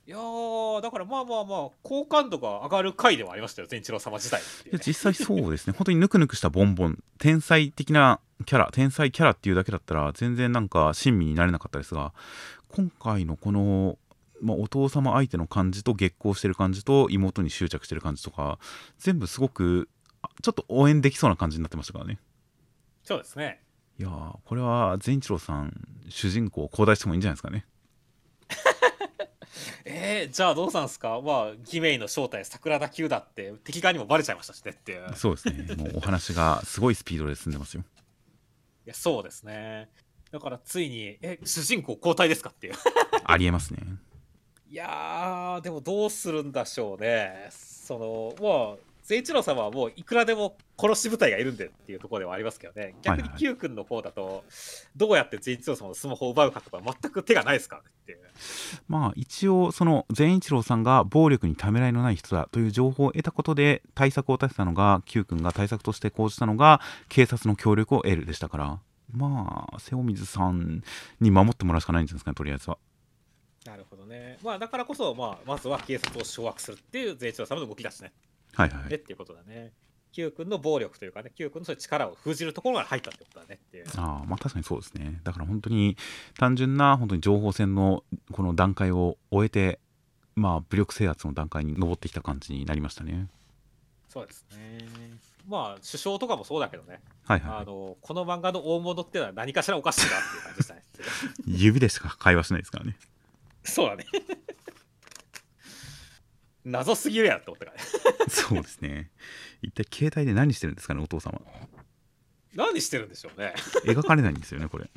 [0.07, 4.45] いやーだからまあまあまあ好感度が上がる回ではありましたよ善一郎様自体ね。
[4.71, 5.73] いや実際そうですね。
[5.73, 12.13] 本当にぬくぬくしたボンボン天才的なキャラ天才キャラっていうだけだったら全然なんか親身になれなかったですが
[12.69, 13.97] 今回のこの、
[14.45, 18.59] まあ、お父様相手の感じと激高してる感じと妹に執着してる感じとか
[18.99, 19.89] 全部すごく
[20.22, 22.19] あちょっと応援できそうな感じになってましたからね。
[23.03, 23.61] そうですね。
[23.99, 25.73] いやーこれは善一郎さん
[26.09, 27.65] 主人公を交代してもいいんじゃないですかね。
[29.85, 31.22] えー、じゃあどうしたんですか？
[31.22, 35.13] まあ義メイの正体桜田九だって敵側にもバレちゃいましたしねっていう。
[35.15, 35.76] そうですね。
[35.76, 37.84] もうお話がすごいスピードで進んでますよ。
[38.85, 39.89] いやそうですね。
[40.31, 42.73] だからついにえ主人公交代ですかっていう。
[43.23, 43.80] ありえますね
[44.76, 47.47] いやーでもどうするんでしょうね。
[47.49, 52.93] そのもう善一郎様はもういくらでも殺し部隊がいるんでっていうところではありますけどね。
[53.02, 54.43] 逆に Q 君の方だと
[54.97, 58.19] どうやって善一郎様のスマホを奪うかとか全く手がないですからねっていう。
[58.89, 68.80] まあ一応その善一郎さんが暴力にためらいのない人だという情報を得たことで対策を立てたのが Q 君が対策として講じたのが警察の協力を得るでしたから。
[69.14, 70.84] まあ瀬尾水さん
[71.22, 72.77] に守ってもらうしかないんじゃないですかねとりあえずは
[73.65, 74.37] なるほどね。
[74.43, 78.13] まあだからこそ、まあ、まずは警察を掌握するっていう善一郎様の動きだしね。
[78.53, 78.89] はいはい。
[78.89, 79.71] ねっていうことだね。
[80.11, 83.85] Q 君の暴力というかね Q 君のそういう力を封じるところが入ったってことだねっていう。
[83.97, 85.19] ああまあ確かにそうですね。
[85.23, 85.97] だから本当に
[86.37, 89.79] 単純な本当に情報戦のこの段階を終えて
[90.35, 93.27] まあ武力制圧の段階に上ってきた感じになりましたね。
[94.07, 94.87] そうですね。
[95.49, 97.01] まあ首相とかもそうだけどね。
[97.25, 100.83] はいはい、はい、あのこの漫画の大物っていうのは何かしらおかしいなっていう感じでしたね。
[101.45, 102.95] 指でしか会話しないですからね
[103.65, 104.05] そうだね。
[106.63, 107.83] 謎すぎるやんって思ったからね。
[108.29, 109.11] そうですね。
[109.61, 111.39] 一体携帯で何してるんですかねお父様。
[112.55, 113.53] 何してるんでしょうね。
[113.85, 114.89] 描かれないんですよねこれ。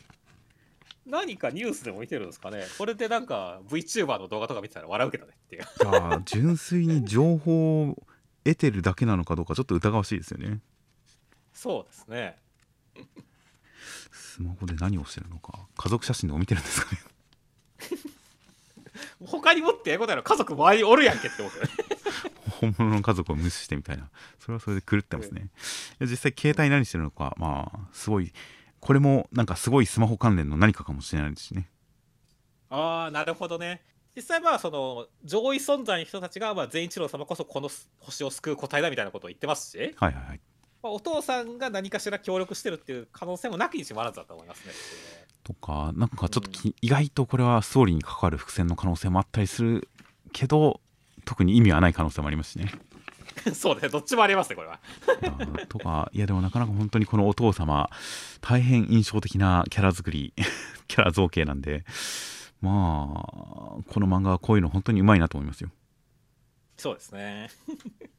[1.04, 2.64] 何かニュースでも見てるんですかね。
[2.78, 5.62] これでなんか VTuber の動画とか見てたら笑うけどねっていう。
[5.62, 8.02] いやー純粋に情報を
[8.44, 10.60] 得てるだけなのかどうかちょっと疑わしいですよね。
[11.52, 12.38] そうですね。
[14.12, 15.66] スマホで何をしてるのか。
[15.76, 16.98] 家族写真でも見てるんですかね
[19.24, 20.22] 他にもってえことやろ。
[20.22, 21.72] 家族周りにおるやんけって思うけどね
[22.60, 24.10] 本物の家族を無視してみたいな。
[24.38, 25.50] それはそれで狂ってますね。
[26.00, 28.32] 実際携帯何してるのかまあすごい
[28.80, 31.68] これもなんかすごいスマホ関連の何かかもしれないですしね。
[32.70, 33.82] ああなるほどね。
[34.14, 37.70] 実際まあその上位存在の人たちがまあ善一郎様こそこの
[38.00, 40.40] 星を救う答えだみたいなことを言ってますし、はいはいはい。
[40.82, 44.72] まあ、お父さんが何かしら協力してるっていう可能性もなきにしもあらずだと思いますね。
[45.48, 49.88] とかなんかちょっとき、意外とこれはストーリーに関わる伏線の可能性もあったりする
[50.34, 50.80] けど
[51.24, 52.70] 特に意味はない可能性もありますしね
[53.54, 54.78] そうですねどっちもありますねこれは。
[55.68, 57.88] とかいやでもなかなか本当にこのお父様
[58.42, 60.34] 大変印象的なキャラ作り
[60.86, 61.86] キャラ造形なんで
[62.60, 65.70] まあこの漫画はこういうの本当にうまいなと思いますよ
[66.76, 67.48] そうですね。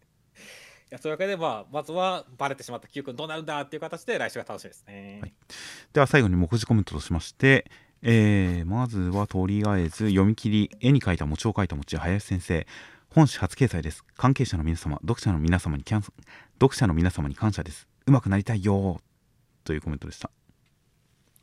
[0.92, 5.20] いやそういうわけで、まあ、まずはバレてしまった Q 君どうなるんだっていう形で来週が楽しみですね。
[5.22, 5.34] はい。
[5.94, 7.70] では最後に目次コメントとしまして
[8.02, 12.66] えーまずはとりあえず読み切り絵に描いた餅を描いた餅林先生。
[13.12, 14.04] 本誌初掲載です。
[14.18, 17.88] 関係者の皆様読者の皆様にキャン読者の皆様に感謝です。
[18.06, 19.00] うまくなりたいよ
[19.64, 20.32] というコメントでした。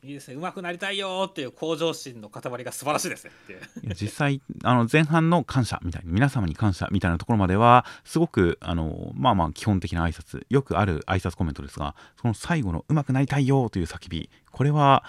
[0.07, 3.31] いいですね上手くなりたいよーっていう向上心の塊が素晴らしいですね。
[3.79, 15.03] って実際あの前半の感謝みたいな皆様に感謝みたいなところまではすごくあのまあまあ基本的な挨拶よくある挨拶コメントですがその最後の「うまくなりたいよ」という叫びこれは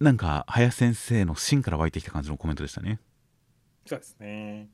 [0.00, 2.98] なんか林先生の芯から湧いてきた感じのコメントでしたね。
[3.86, 4.68] そうですね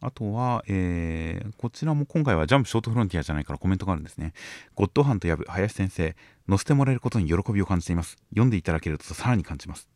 [0.00, 4.32] あとは、えーこちらも今回はジャンプショートフロンティアじゃないからコメントがあるんですね。
[4.74, 6.14] ゴッドハンと呼ぶ林先生、
[6.48, 8.16] 載せてもらえることに喜びを感じています。
[8.30, 9.88] 読んでいただけるとさらに感じます。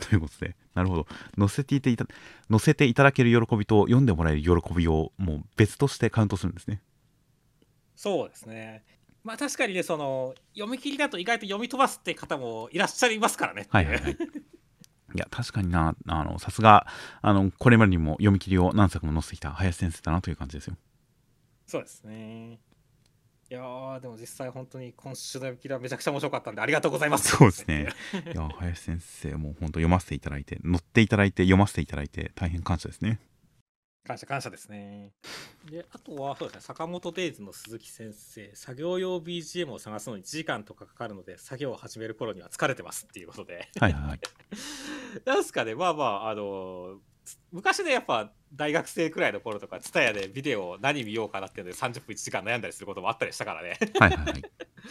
[0.00, 1.06] ということで、なるほど。
[1.36, 2.06] 載せていた、
[2.50, 6.80] 載せていただける喜びと読んでもらえる喜びをもう別としてカウントするんですね。
[7.98, 8.84] そうですね
[9.24, 14.16] まあ確かにねその読み切りだと意外と読み飛ばすって方もいらっしゃいますからねはいはいはい。
[15.14, 16.86] いや、確かにな、あの、さすが、
[17.22, 20.76] あの、これまでにも読み切りを何作も載せてきた林先生だなという感じですよ。
[21.68, 22.58] そうですね
[23.50, 27.88] いやーでも実際本当に今週の読み切りはめちゃくちゃ面白かったんでありがとうございますそうですね。
[28.32, 33.20] いや、林先生、もう本当読ませていただいて、載っていただいて、読ませていただいて、大変感謝ですね。
[34.08, 35.12] 感謝感謝ですね
[35.70, 44.20] であとはそうですね坂本デイズの鈴木先生作業用 BGM を探すのに1時間とかかかるので作業を始める頃には疲れてますっていうことではいはいはい。
[45.26, 47.00] なんすかねまあまああの
[47.52, 54.42] 昔ねやっぱ大学生くらいの頃とか TSUTAYA でビデオを何見ようかなっていうので30分1時間悩んだりすることもあったりしたからねはいはいはい。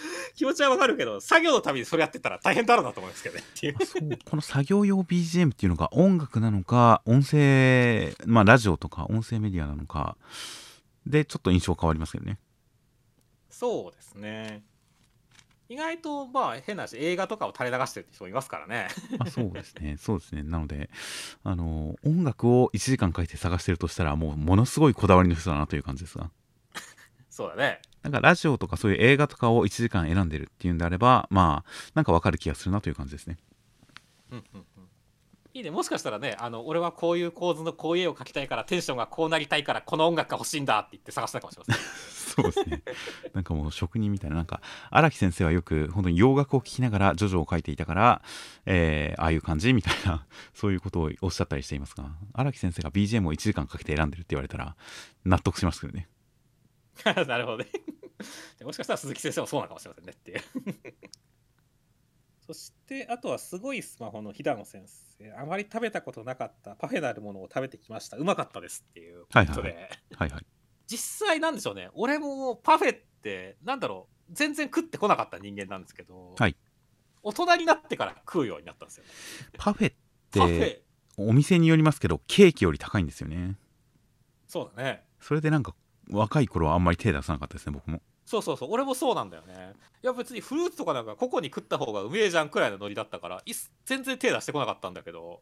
[0.36, 3.44] 気持ちはわかるけど作業のためにそれやってたら大変だろうなと思うんですけどね。
[3.48, 4.10] っていうあそう。
[4.26, 10.18] この作業用 BGM っていうのが音楽なのか音声まあラジオとか音声メディアなのか
[11.06, 12.40] でちょっと印象変わりますけどね。
[13.50, 14.64] そうですね。
[15.70, 18.88] 意外とまあ変な話映画とかを垂れ流してる人もいますからね。
[19.20, 19.98] あそうですね。
[20.00, 20.44] そうですね。
[20.44, 20.90] なので
[21.44, 26.32] あの音楽を1時間かけて探してるとしたらもうものすごいこだわりの人だなという感じですが
[27.38, 27.82] そうだね。
[28.02, 33.38] なんかラジオとかそういう映画とかを1時間選んでるっていうんであればまあなんかわかる気がするなという感じですね。
[34.32, 34.88] うんうんうん。
[35.54, 35.70] いいね。
[35.70, 41.86] もしかしたらねあの俺はこういう構図のこういう絵を描きたいからテンションがこうなりたいからこの音楽が欲しいんだって言って探したかもしれません。
[42.38, 42.82] そうですね。
[43.34, 44.60] なんかもう職人みたいななんか
[44.90, 48.24] 荒木先生はよく本当に洋楽を聴きながらジョジョを書いていたから、
[48.66, 54.76] えーああいう感じみたいな そういうことをおっしゃったりしていますが荒木先生が BGM を1時間かけて選んでるって言われたら
[55.24, 56.08] 納得しますけどね
[57.28, 57.68] なるほどね。
[58.58, 60.42] で もしかしたら鈴木先生もそうなのかもしれませんねっていう。
[62.46, 65.34] そしてあとはすごいスマホの飛騨野先生。
[65.34, 68.18] あまり食べたことなかったパフェなるものを食べてきました。
[68.18, 69.68] うまかったですっていうことで、はいはい
[70.18, 70.30] はい。
[70.30, 70.46] はい
[70.90, 71.90] 実際なんでしょうね。
[71.96, 74.18] 俺もパフェってなんだろう。
[74.30, 76.56] 全然食ってこなかった人間なんですけど、はい。
[77.24, 79.04] 大人になってから食うようになったんですよ。
[79.04, 79.10] ね
[79.58, 79.96] パフェっ
[80.32, 80.60] パフェ。
[80.60, 80.84] て
[81.18, 83.58] お店によりますけどケーキより高いんですよね。
[84.48, 85.06] そうだね。
[85.20, 85.76] それでなんか
[86.10, 88.02] 若い頃はあんまり手出さなかったですね僕も。
[88.26, 88.70] そうそうそう。
[88.72, 89.74] 俺もそうなんだよね。
[90.04, 93.42] いや別にフルーツとかなんか個々に食った方がうめえじゃんくらいのノリだったから
[93.86, 95.42] 全然手出してこなかったんだけど、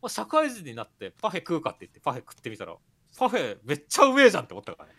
[0.00, 2.76] まあ社会人になってパフェ食うかって言ってパフェ食ってみたら
[3.18, 4.94] パフェめっちゃうめえじゃんって思ったからね。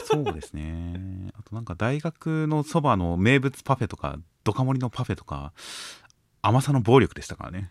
[0.00, 1.30] あそうですね。
[1.38, 5.52] あとなんか大学のそばの名物パフェとかドカ盛りのパフェとか
[6.42, 7.70] 甘さの暴力でしたからね。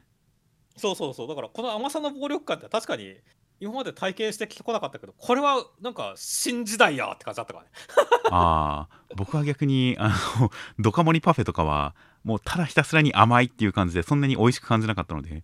[0.78, 1.28] そうそうそう。
[1.28, 3.16] だからこの甘さの暴力感って確かに
[3.60, 7.72] 今まで体験してきてこなかったけどこれはなんか新時代やって感じだったからね。
[8.30, 10.10] ああ僕は逆にあ
[10.40, 15.44] の ドカ盛りパフェとかはもうただひたすらに甘いっていう感じでそんなに美味しく感じなかったので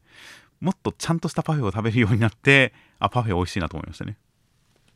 [0.60, 4.18] もっとちゃんとしたパフェを食べるようになってあパフェ美味しいなと思いましたね。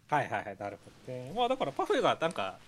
[0.10, 1.14] はいはいはいなるほど。
[1.14, 2.60] ねまあだからパフェがなんか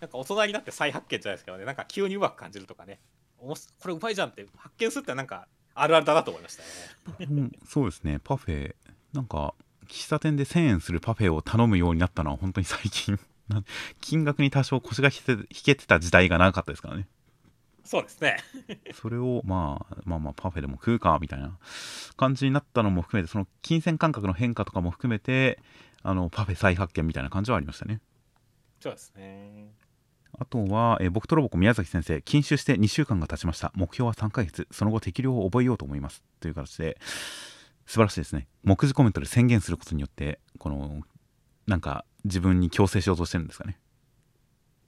[0.00, 3.00] なんか大人になって再発見じゃないですけどねなんか急にうまく感じるとかね。
[3.38, 7.26] おもしこれうまいじゃんって発見するってなんかあるあるだなと思いましたね。
[7.28, 8.20] うんそうですね。
[8.22, 8.74] パフェ
[9.12, 9.54] なんか
[9.88, 13.18] 喫茶店で1000円するパフェを頼むようになったのは本当に最近。
[13.48, 13.62] な
[14.00, 17.06] 金額に多少腰が引けて引けてた時代が長かったですからね。
[17.84, 18.38] そうですね。
[18.94, 21.58] それをまあまあまあパフェでも食うかみたいな
[22.16, 25.58] 感じになったのも含めてその金銭感覚の変化とかも含めて
[26.02, 28.00] あのパフェ再発見みたいな感じはありましたね。
[28.80, 29.72] そうですね。
[30.38, 33.72] あとは、えー僕とロボコ宮崎先生禁酒して2週間が経ちました。
[33.74, 34.66] 目標は3ヶ月。
[34.70, 36.22] その後適量を覚えようと思います。
[36.40, 36.98] という形で
[37.86, 38.48] 素晴らしいですね。
[38.62, 41.02] 目次コメントで宣言することによってこの
[41.66, 43.78] なんか自分に強制しようとしてるんですかね。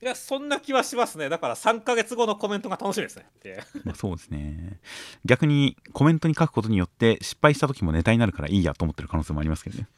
[0.02, 1.28] いやそんな気はしますね。
[1.28, 3.26] だから3ヶ月後のコメントが楽しみですね。
[3.28, 4.78] ってまあそうですね。
[5.24, 9.88] 逆にコメントに書くことによって失敗した時もネタになるからいいやと思ってる可能性もありますけどね。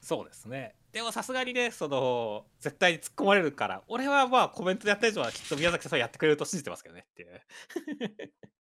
[0.00, 7.40] そうですねでもさすがにねその絶対に突っ込まれるから俺はまあコメントでやった以上はきっと宮崎さんはやってくれると信じてますけどねっていう。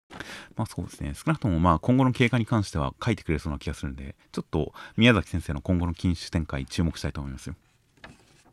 [0.56, 1.14] まあそうですね。
[1.14, 7.56] 少なくともまあ今後の経過に関しては書いてくれそうな気がするんでちょっと宮崎先生の今後の禁酒展開注目したいと思いますよ。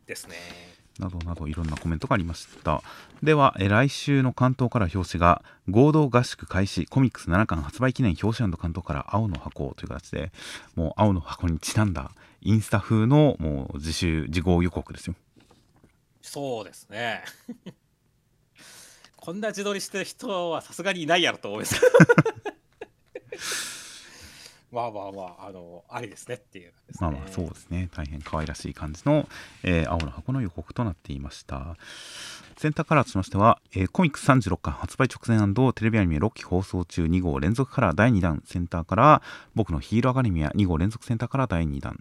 [0.05, 2.81] ですねなどなどいろんなコメントがありました。
[3.23, 10.31] では来週の関東から表紙が合同合宿開始コミックス7巻発売記念表紙関東から青の箱という形で
[10.75, 12.11] もう青の箱にちなんだ
[12.41, 15.15] インスタ風のもう自習自号予告ですよ。
[16.21, 17.23] そうですね。
[19.15, 21.65] こんな自撮りしてる人はさすがにいないやろと思いま
[23.37, 23.76] す。
[24.71, 27.89] まあまあまあ、あの、ありですねっていう、ね、まあまあそうですね。
[27.95, 29.27] 大変可愛らしい感じの、
[29.63, 31.77] えー、青の箱の予告となっていました。
[32.57, 35.37] センターカラーとしましては、えー、コミック36巻発売直前
[35.73, 39.21] テレビアニメ6期放送中2号連続カラー第2弾センターから
[39.53, 41.99] 僕のヒーローアカデミア2号連続センターカラー第2弾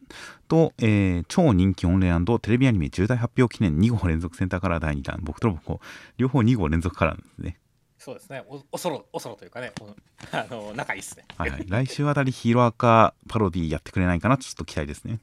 [0.49, 2.11] と、えー、超人気御礼
[2.41, 5.79] テレビアニメ重大発表記念2号連続センターカラー第2弾僕と僕
[6.17, 7.59] 両方2号連続カラーですね。
[8.07, 8.45] そうですね。
[8.47, 9.73] おおそろおそろというかね。
[10.31, 11.24] あの仲いいっすね。
[11.37, 14.39] はい、はい、来週あたりヒーローアカパロディやってくれないかな。
[14.39, 15.19] ちょっと期待ですね。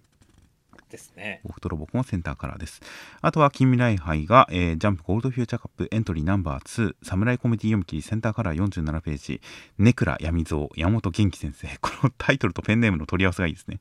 [0.89, 1.39] ですね。
[1.45, 2.81] 僕とロボコンセンターからです。
[3.22, 9.39] あとは近未来杯が、えー、ジャンプゴールドフューチャーカップエントリーナンバー2侍コメディ読み切りセンターカラー47ページ
[9.77, 11.69] ネクラ闇蔵山本元気先生。
[11.80, 13.80] このタイトルとペンネームの取り合わせがいいですね。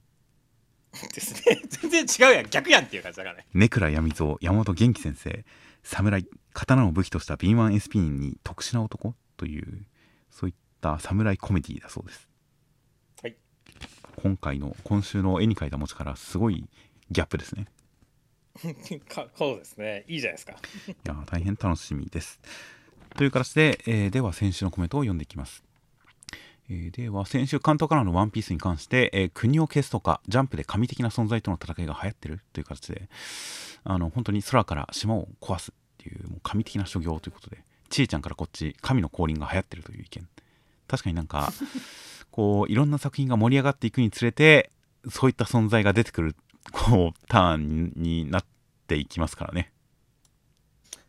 [1.12, 1.60] ですね。
[1.68, 2.46] 全然違うやん。
[2.48, 3.46] 逆やんっていう感じだからね。
[3.52, 5.44] ネクラ闇蔵山本元気先生。
[5.82, 9.86] 侍刀を武器とした B1SP に特殊な男という
[10.30, 12.28] そういった侍コメディだそうです、
[13.22, 13.36] はい、
[14.22, 16.64] 今回の今週の絵に描いた文字からすごい
[17.10, 17.66] ギャップですね。
[19.36, 20.04] そうですね。
[20.08, 20.52] いいじゃないですか。
[20.52, 20.56] い
[21.04, 22.40] や大変楽しみです。
[23.16, 25.62] という形で、えー、では先週のコメントを読んでいきます。
[26.68, 33.08] えー、では先週関東からのワンピースに関して、えー、国を消すとかジャンプで神的な存在との戦いが流行ってるという形で
[33.84, 35.72] あの本当に空から島を壊す
[36.02, 40.28] っていうもう神的な所業ということでちえちゃんからこっち神の降臨が流行ってるという意見。
[40.88, 41.52] 確かになんか
[42.32, 44.72] こういろんな作品が盛り上がっていくにつれて
[45.10, 46.34] そういった存在が出てくる
[46.72, 48.44] こうターンになっ
[48.86, 49.72] ていきますからね。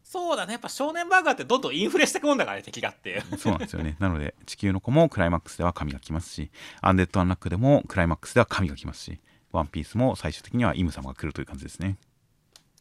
[0.03, 0.53] そうだね。
[0.53, 3.37] やっぱ少年漫画ってどんどんインフレしていくもんだからね敵がっていう。
[3.37, 3.95] そうなんですよね。
[3.99, 6.51] なので地球の子もクライマックスでは神が来ますし
[6.81, 9.19] アンデッド・アンラックでもクライマックスでは神が来ますし
[9.51, 11.97] ワンピースも最終的にはイム様が来るという感じですね。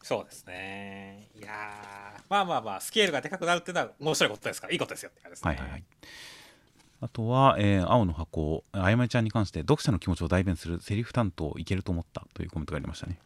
[0.03, 1.29] そうですね。
[1.39, 1.47] いや
[2.29, 5.49] まあまあまあ、スケールがでかくなるっていうのは面白いことですから、いいことですよって感じですね。
[5.49, 5.83] はいはいはい。
[7.01, 13.19] あとは、えー、青の箱、あやめちゃんに関して読者の気持ちを代弁するセリフ担当いけると思ったというコメントがありましたね。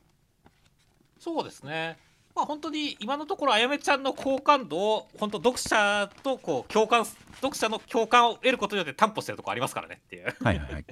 [1.19, 1.98] そうですね。
[2.36, 10.36] まあ本当に今のところあやめちゃんの好感度を本当読者とこう共感読者の共感を得ることによって担保してるところありますからねっていう。
[10.41, 10.86] はいはいはい。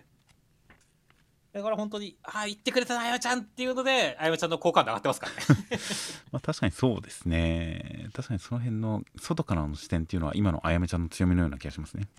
[1.56, 5.40] だから本当に、ああ、言ってくれたな、あやめちゃんっていうので、あやめちゃんの好感度上がってますからね。
[6.34, 8.10] まあ確かにそうですね。
[8.12, 12.10] 確かにその辺の外からの視点っていうのは、今のあやめちゃんの強みのような気がしますね。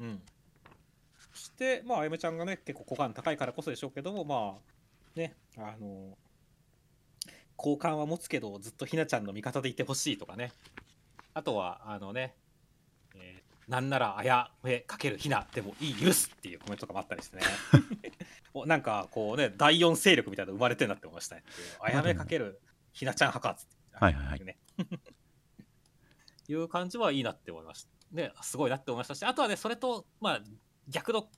[0.00, 0.22] うん。
[1.32, 6.18] そして、まあ、あやめちゃんがね、結構好感高いからこそでしょうけども、まあ、ね、あの、
[7.54, 10.50] 好感は持つけど、ずっとひなちゃんの味方でいてほしいとかね。
[11.32, 12.47] あとは、あのね、えー、
[13.68, 17.42] なんならあやめかけるひなでもいい許すっていうコメントとかもあったりしてね。
[18.66, 21.44] なんかこうね第四勢力みたいなの生まれてるなって思いましたね。
[21.80, 22.60] あやめかける
[22.92, 24.44] ひなちゃん博士はいはいはい。
[24.44, 24.58] ね。
[26.48, 27.90] いう感じはいいなって思いました。
[28.10, 30.40] ねすごいなって思いましたしあとはねそれとまあ
[30.88, 31.30] 逆の思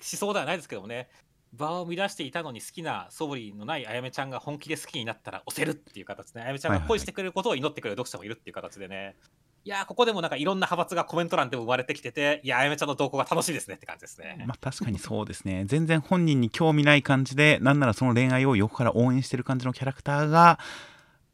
[0.00, 1.10] 想ではないですけどもね。
[1.52, 9.16] 場を乱していたのに好きな素振りのないあやめちゃんが本気で好きになったら押せるっていう形で、ね、あやめちゃんが恋してくれることを祈ってくれる読者もいるっていう形でね、
[9.68, 14.42] いやここでもなんかいろんな派閥がコメント欄でも生まれてきてていやあやめちゃんの動向が楽しいですねって感じですね。
[14.46, 15.66] まあ確かにそうですね。
[15.66, 20.58] 全然本人に興味ない感じでなんならその恋愛を横から応援してる感じのキャラクターが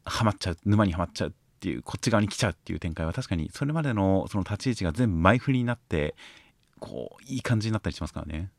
[0.03, 1.31] ハマっちゃう沼にはまっちゃうっ
[1.61, 6.13] ていうこっち側に来ちゃうっていう展開は確かにそれまでのその立ち位置が全部前振りになって
[6.81, 8.51] こういい感じになったりしますからね。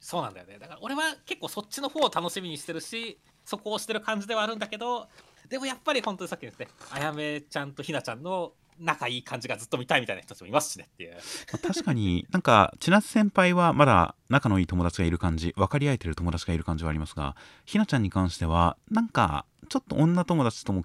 [0.00, 0.58] そうなんだよね。
[0.58, 5.06] だから俺は結構そっちの方を楽しみにしてるしそこをしてる感じではあるんだけど
[5.50, 8.52] でもやっぱり本当にさっきですねあやめちゃんとひなちゃんの
[8.82, 11.16] 仲いい感じがずっと見たいみたいな人たちもいますしねっていう。
[11.62, 15.52] 確かになんか千夏先輩はまだ仲のいい友達がいる感じ。
[15.56, 20.84] 分かり合えてる友達がいる感じはありますがひなちゃんに関してはなんかちょっと女友達とも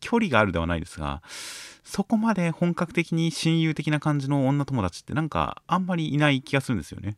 [0.00, 1.22] 距離があるではないですが
[1.82, 7.16] そこまで本格的に親友的な感じの女友達ってなんかあんまりいない気がするんですよね。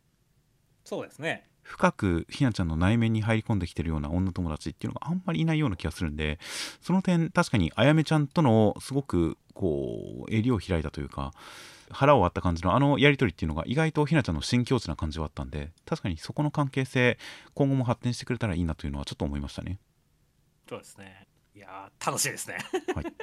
[0.84, 6.40] そうですね深くひなちゃんの内面に入り込んできてるような女友達っていうのがあんまりいないような気がするんで
[6.82, 11.32] その点確かにあやめちゃんとのすごくこう襟を開いたというか
[11.90, 17.18] 腹を割った感じのあのやり取りっていうのが意外とひなちゃんの新境地な感じはあったんで確かにそこの関係性
[17.54, 19.78] 今後も発展してくれたらいいなというのはちょっと思いましたね
[20.68, 21.26] そうですね。
[21.54, 22.58] いやー楽しいですね。
[22.94, 23.04] はい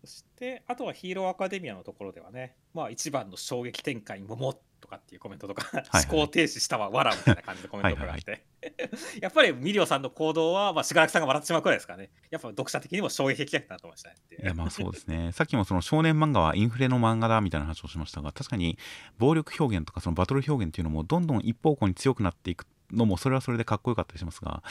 [0.00, 8.44] そして、あとはヒーローアカデミアのところではね、まあ一番の衝撃展開、桃とかっていうコメントとか、はい思考停止したわ、わらみたいな感じのコメントとかがあって、
[9.20, 15.32] やっぱりミリオさんの行動は、まあ、しがらきさんが笑ってしまうくらいですからね、やっぱ読者的にも衝撃的だったなと思いましたねいやまあそうですね。
[15.34, 18.78] さっきもその少年漫画はインフレの漫画だみたいな話をしましたが確かに
[19.18, 24.62] 暴力表現とかそのバトル表現っていうのもどんどん一方向に強くなっていくのもそれはそれでかっこよかったりしますが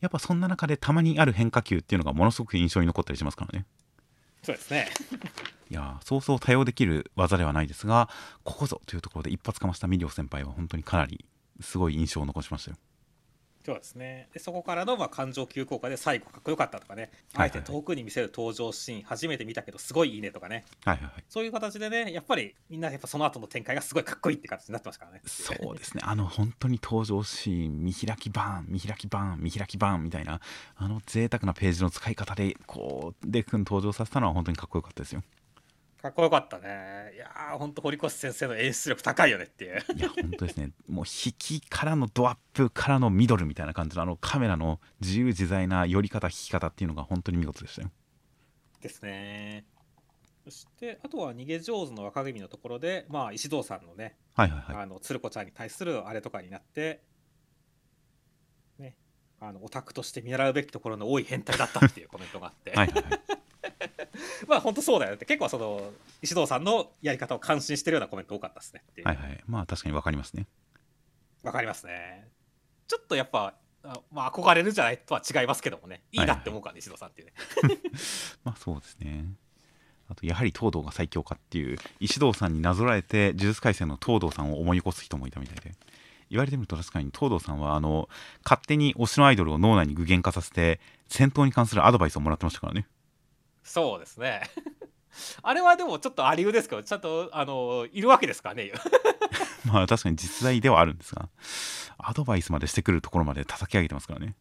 [0.00, 3.66] やっぱそんな中でたまにある変化球っていうのがものすごく印象に残ったりしますからね
[4.42, 4.88] そうですね。
[5.70, 8.10] いやそうそう多用できる技ではないですが
[8.44, 11.24] ここぞというところで一発かましたミリオ先輩は本当にかなり
[11.62, 12.76] すごい印象を残しましたよ
[13.64, 14.28] そうですね。
[14.32, 20.64] でそこからのまあ感情急降下で最後かっこよかったとかね、はいはいあえて遠くに見せる登場シーン初めて見たけどすごいいいねとかね。
[20.84, 21.24] はいはいはい。
[21.28, 25.22] そういう形でねやっぱりみんなやっぱその後の展開がすごいかっこいいって形になってますからね。
[25.26, 26.02] そうですね。
[26.04, 30.40] あの本当に登場シーン見開きバーン見開きバーン見開きバーンみたいな
[30.76, 35.22] あの贅沢なページの使い方でこうデク君登場させたのは本当にかっこよかったですよ
[36.02, 37.12] かっこよかったね。
[37.14, 39.84] いやーほんと堀越先生の演出力高いよねっていう。
[39.94, 40.72] いや本当ですね。
[40.88, 47.90] もう引きからのドアップからのミドルみたいな感じのあのカメラの自由自在な寄り方引き方っていうのが本当に見事でしたよ。
[48.80, 49.64] ですね。
[50.44, 54.82] そしてあとは逃げ上手の若君のところでまあ石堂さんのね、はいはいはい。
[54.82, 57.00] あの鶴子ちゃんに対するあれとかになって
[58.76, 58.96] ね
[59.38, 63.20] あのオタクとして見習うべきところの多い変態だったっていうコメントがあって、はいはいはい
[64.46, 65.92] まあ本当そうだよねって結構その
[66.22, 69.42] 石堂さんのやり方を感心してるようなコメント多かったですねはいはい。
[69.46, 70.46] まあ確かに分かりますね。
[71.42, 72.28] わかりますね。
[72.86, 73.54] ちょっとやっぱ
[73.84, 76.02] あまあ憧れるんじゃないとは違いますけどもね。
[76.12, 77.34] いいなって思うからね、石堂さんっていうね。
[78.44, 79.26] まあそうですね。
[80.08, 85.74] あとやはり東堂が最強かっていう石堂さんになぞらえて呪術廻戦の東堂さんを思い起こす人もいたみたいで。
[86.32, 88.08] 言われてみると確かに東堂さんはあの
[88.42, 92.86] 勝手に推しのアイドルを脳内に具現化させて戦闘に関するアドバイスをもらってましたからね
[93.62, 94.42] そうですね。
[95.42, 98.72] あれはでもちょっとありうですけどちゃんとあのいるわけですからね？
[99.66, 101.28] まあ確かに実在ではあるんですが
[101.98, 104.34] アドバイスまでしてくるところまで叩き上げてますからね。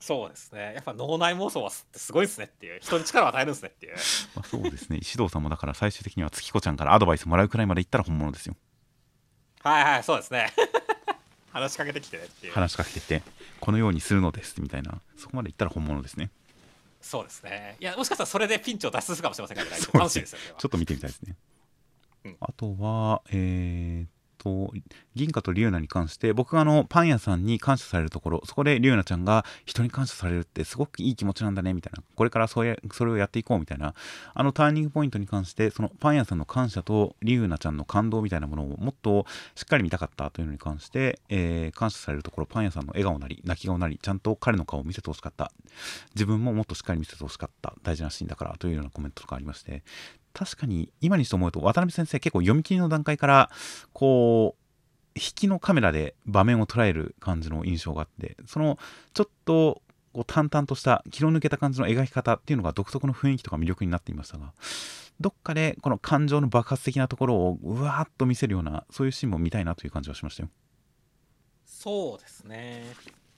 [0.00, 0.74] そうですね。
[0.74, 2.80] やっぱ脳内妄想はすごいですねっていう。
[2.82, 3.94] 人に力を与えるんですねっていう。
[4.36, 4.98] まあ、そうですね。
[4.98, 8.54] 石堂さんもだから最終的には月子ちゃんからアドバイスもらうくらいまでいったら本物ですよ。
[9.62, 10.52] はいはいそうですね。
[11.52, 12.52] 話しかけてきてねっていう。
[12.52, 13.22] 話しかけてきて
[13.60, 15.00] このようにするのですみたいな。
[15.16, 16.30] そこまでいったら本物ですね
[17.04, 17.76] そうですね。
[17.80, 21.36] いやもしかしたらそれでピンチを脱出するかもしれませんから、ね、楽しいですよねちょっと見てみたいですね。
[22.24, 22.36] うん。
[22.40, 24.08] あとは、えーっ
[24.44, 24.72] と、
[25.14, 33.94] 銀貨とリュウナに関して、僕があのパン屋さんに感謝されるところ、そこでリュウナちゃんが人に感謝されるってすごくいい気持ちなんだねみたいな、これからそれそれをやっていこうみたいな、
[34.34, 45.50] あのターニングポイントに関して、そのパン屋さんの感謝とリュウナちゃんの感動みたいなものをもっとしっかり見たかったというのに関して、えー感謝されるところ、パン屋さんの笑顔なり、泣き顔なり、ちゃんと彼の顔を見せてほしかった。
[46.14, 47.74] 自分ももっとしっかり見せてほしかった。
[47.82, 49.82] 大事なシーンだからというようなコメントとかありまして、
[50.34, 53.50] 確かに今にして思うと渡辺先生結構読み切りの段階から
[53.92, 54.64] こう
[55.14, 58.78] 引きのカメラで場面を捉える感じの印象があってその
[59.14, 59.80] ちょっと
[60.12, 64.52] こう淡々とした気の抜けた感じの描き方っていうのが独特の雰囲気とか魅力になっていましたが
[65.20, 70.48] どっかでこの感情の爆発的なところをうわーっと見せるようなそういうシーンも見たいなという感じはしましたよ。
[71.64, 72.84] そうですね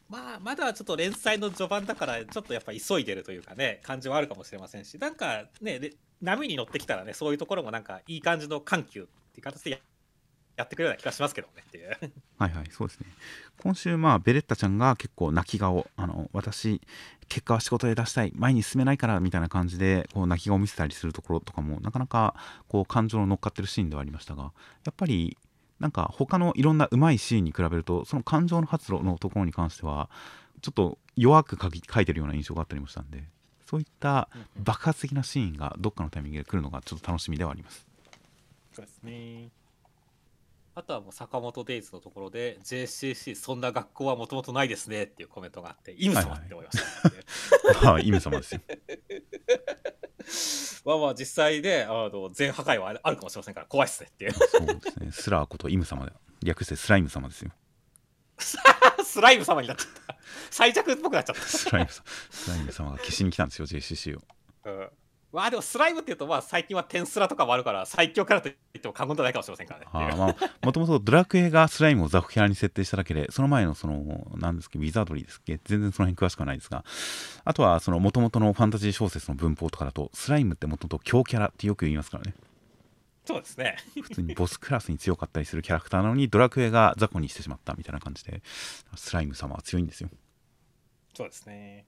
[0.09, 5.93] まあまだちょっと連載の序盤だからちょっとやっぱ急いでるというかね感じはあるかもしれませんしなんかね
[6.23, 9.79] 波に乗ってきたらねそういうところもなんかいい感じの緩急っていう形でや
[10.57, 11.91] やってくれるような気がしますけどねっていう
[12.39, 13.07] はいはい、そうですね。
[13.63, 16.81] 今週、まあ、ベレッタちゃんが結構泣き顔、あの、私、
[17.29, 22.35] 結果は仕事で出したい、前に進めないから、みたいな感じで、こう、泣き顔を見せたりするところとかも、なかなか、
[22.69, 24.53] こう、感情の乗っかってるシーンではありましたが、
[24.85, 25.37] やっぱり、
[25.81, 30.09] なんか、他のいろんなうまいシーンに比べると、その感情の発露のところに関しては、
[30.63, 33.25] ちょっと弱く書き書いてるような印象があったりもしたんで、
[33.67, 37.87] そういった爆発的なシーンがどっかのタイミングで来るのがちょっと楽しみではあります。
[38.73, 39.49] そうですね
[40.75, 46.79] あとはもう坂本デイズのところで JCC そんな学校はもともとないですねっていうコメントがあってイム様って思いまし
[47.81, 48.61] た、 まあ、イム様ですよ。
[50.85, 55.13] まあまあ実際であの全破壊はあるかもしれませんから怖いっすねっていうそうですね。
[55.13, 56.13] スラーことイム様で、
[56.43, 57.51] 略してスライム様ですよ。
[59.05, 60.17] スライム様になっちゃった
[60.51, 64.23] 最弱っぽくなっちゃっスライムさん、スライム様が消しに来たんですよ、JCC を。
[64.63, 64.91] た、うん、
[65.37, 76.87] まあでもスライムっていうとまあ最近は転スラとかもあるから最強キャラと言っても過言ではないかもしれませんからねあーまあ、もともとドラクエがスライムを雑魚キャラに設定しただけで、その前のその、なんですっけ、ウィザードリーですっけ、全然その辺詳しくはないですが、
[77.45, 82.35] あとはその元々のファンタジー小説の文法とかだと、スライムってもともと強キャラってよく言いますからね。
[83.27, 88.41] そうですね普通にボスクラスに強かったりするキャラクターなのに、ドラクエが雑魚にしてしまったみたいな感じで、
[88.97, 90.09] スライム様は強いんですよ。
[91.15, 91.85] そうですね。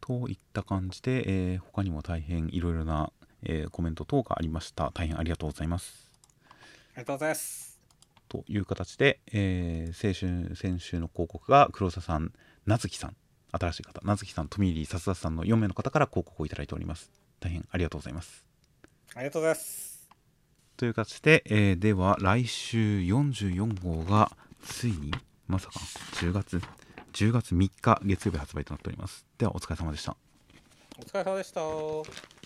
[0.00, 3.12] といった感じで、えー他にも大変いろいろな、
[3.42, 6.08] えーコメント等がありました大変ありがとうございます
[6.94, 7.78] ありがとうございます。
[8.28, 12.32] という形で、えー先週先週の広告が黒沢さん
[12.66, 13.16] なずきさん
[13.52, 17.10] 新しい方なずきさんトミーリーさすださんの4名の方から広告をいただいております
[17.40, 18.44] 大変ありがとうございます
[19.14, 20.08] ありがとうございます。
[20.76, 24.30] という形で、えーでは来週44号が
[24.64, 25.10] ついに
[25.46, 25.78] まさか
[26.20, 26.60] 10月
[27.16, 30.16] 10月3日月曜日発売となっておりますではお疲れ様でした
[30.98, 32.45] お疲れ様でした。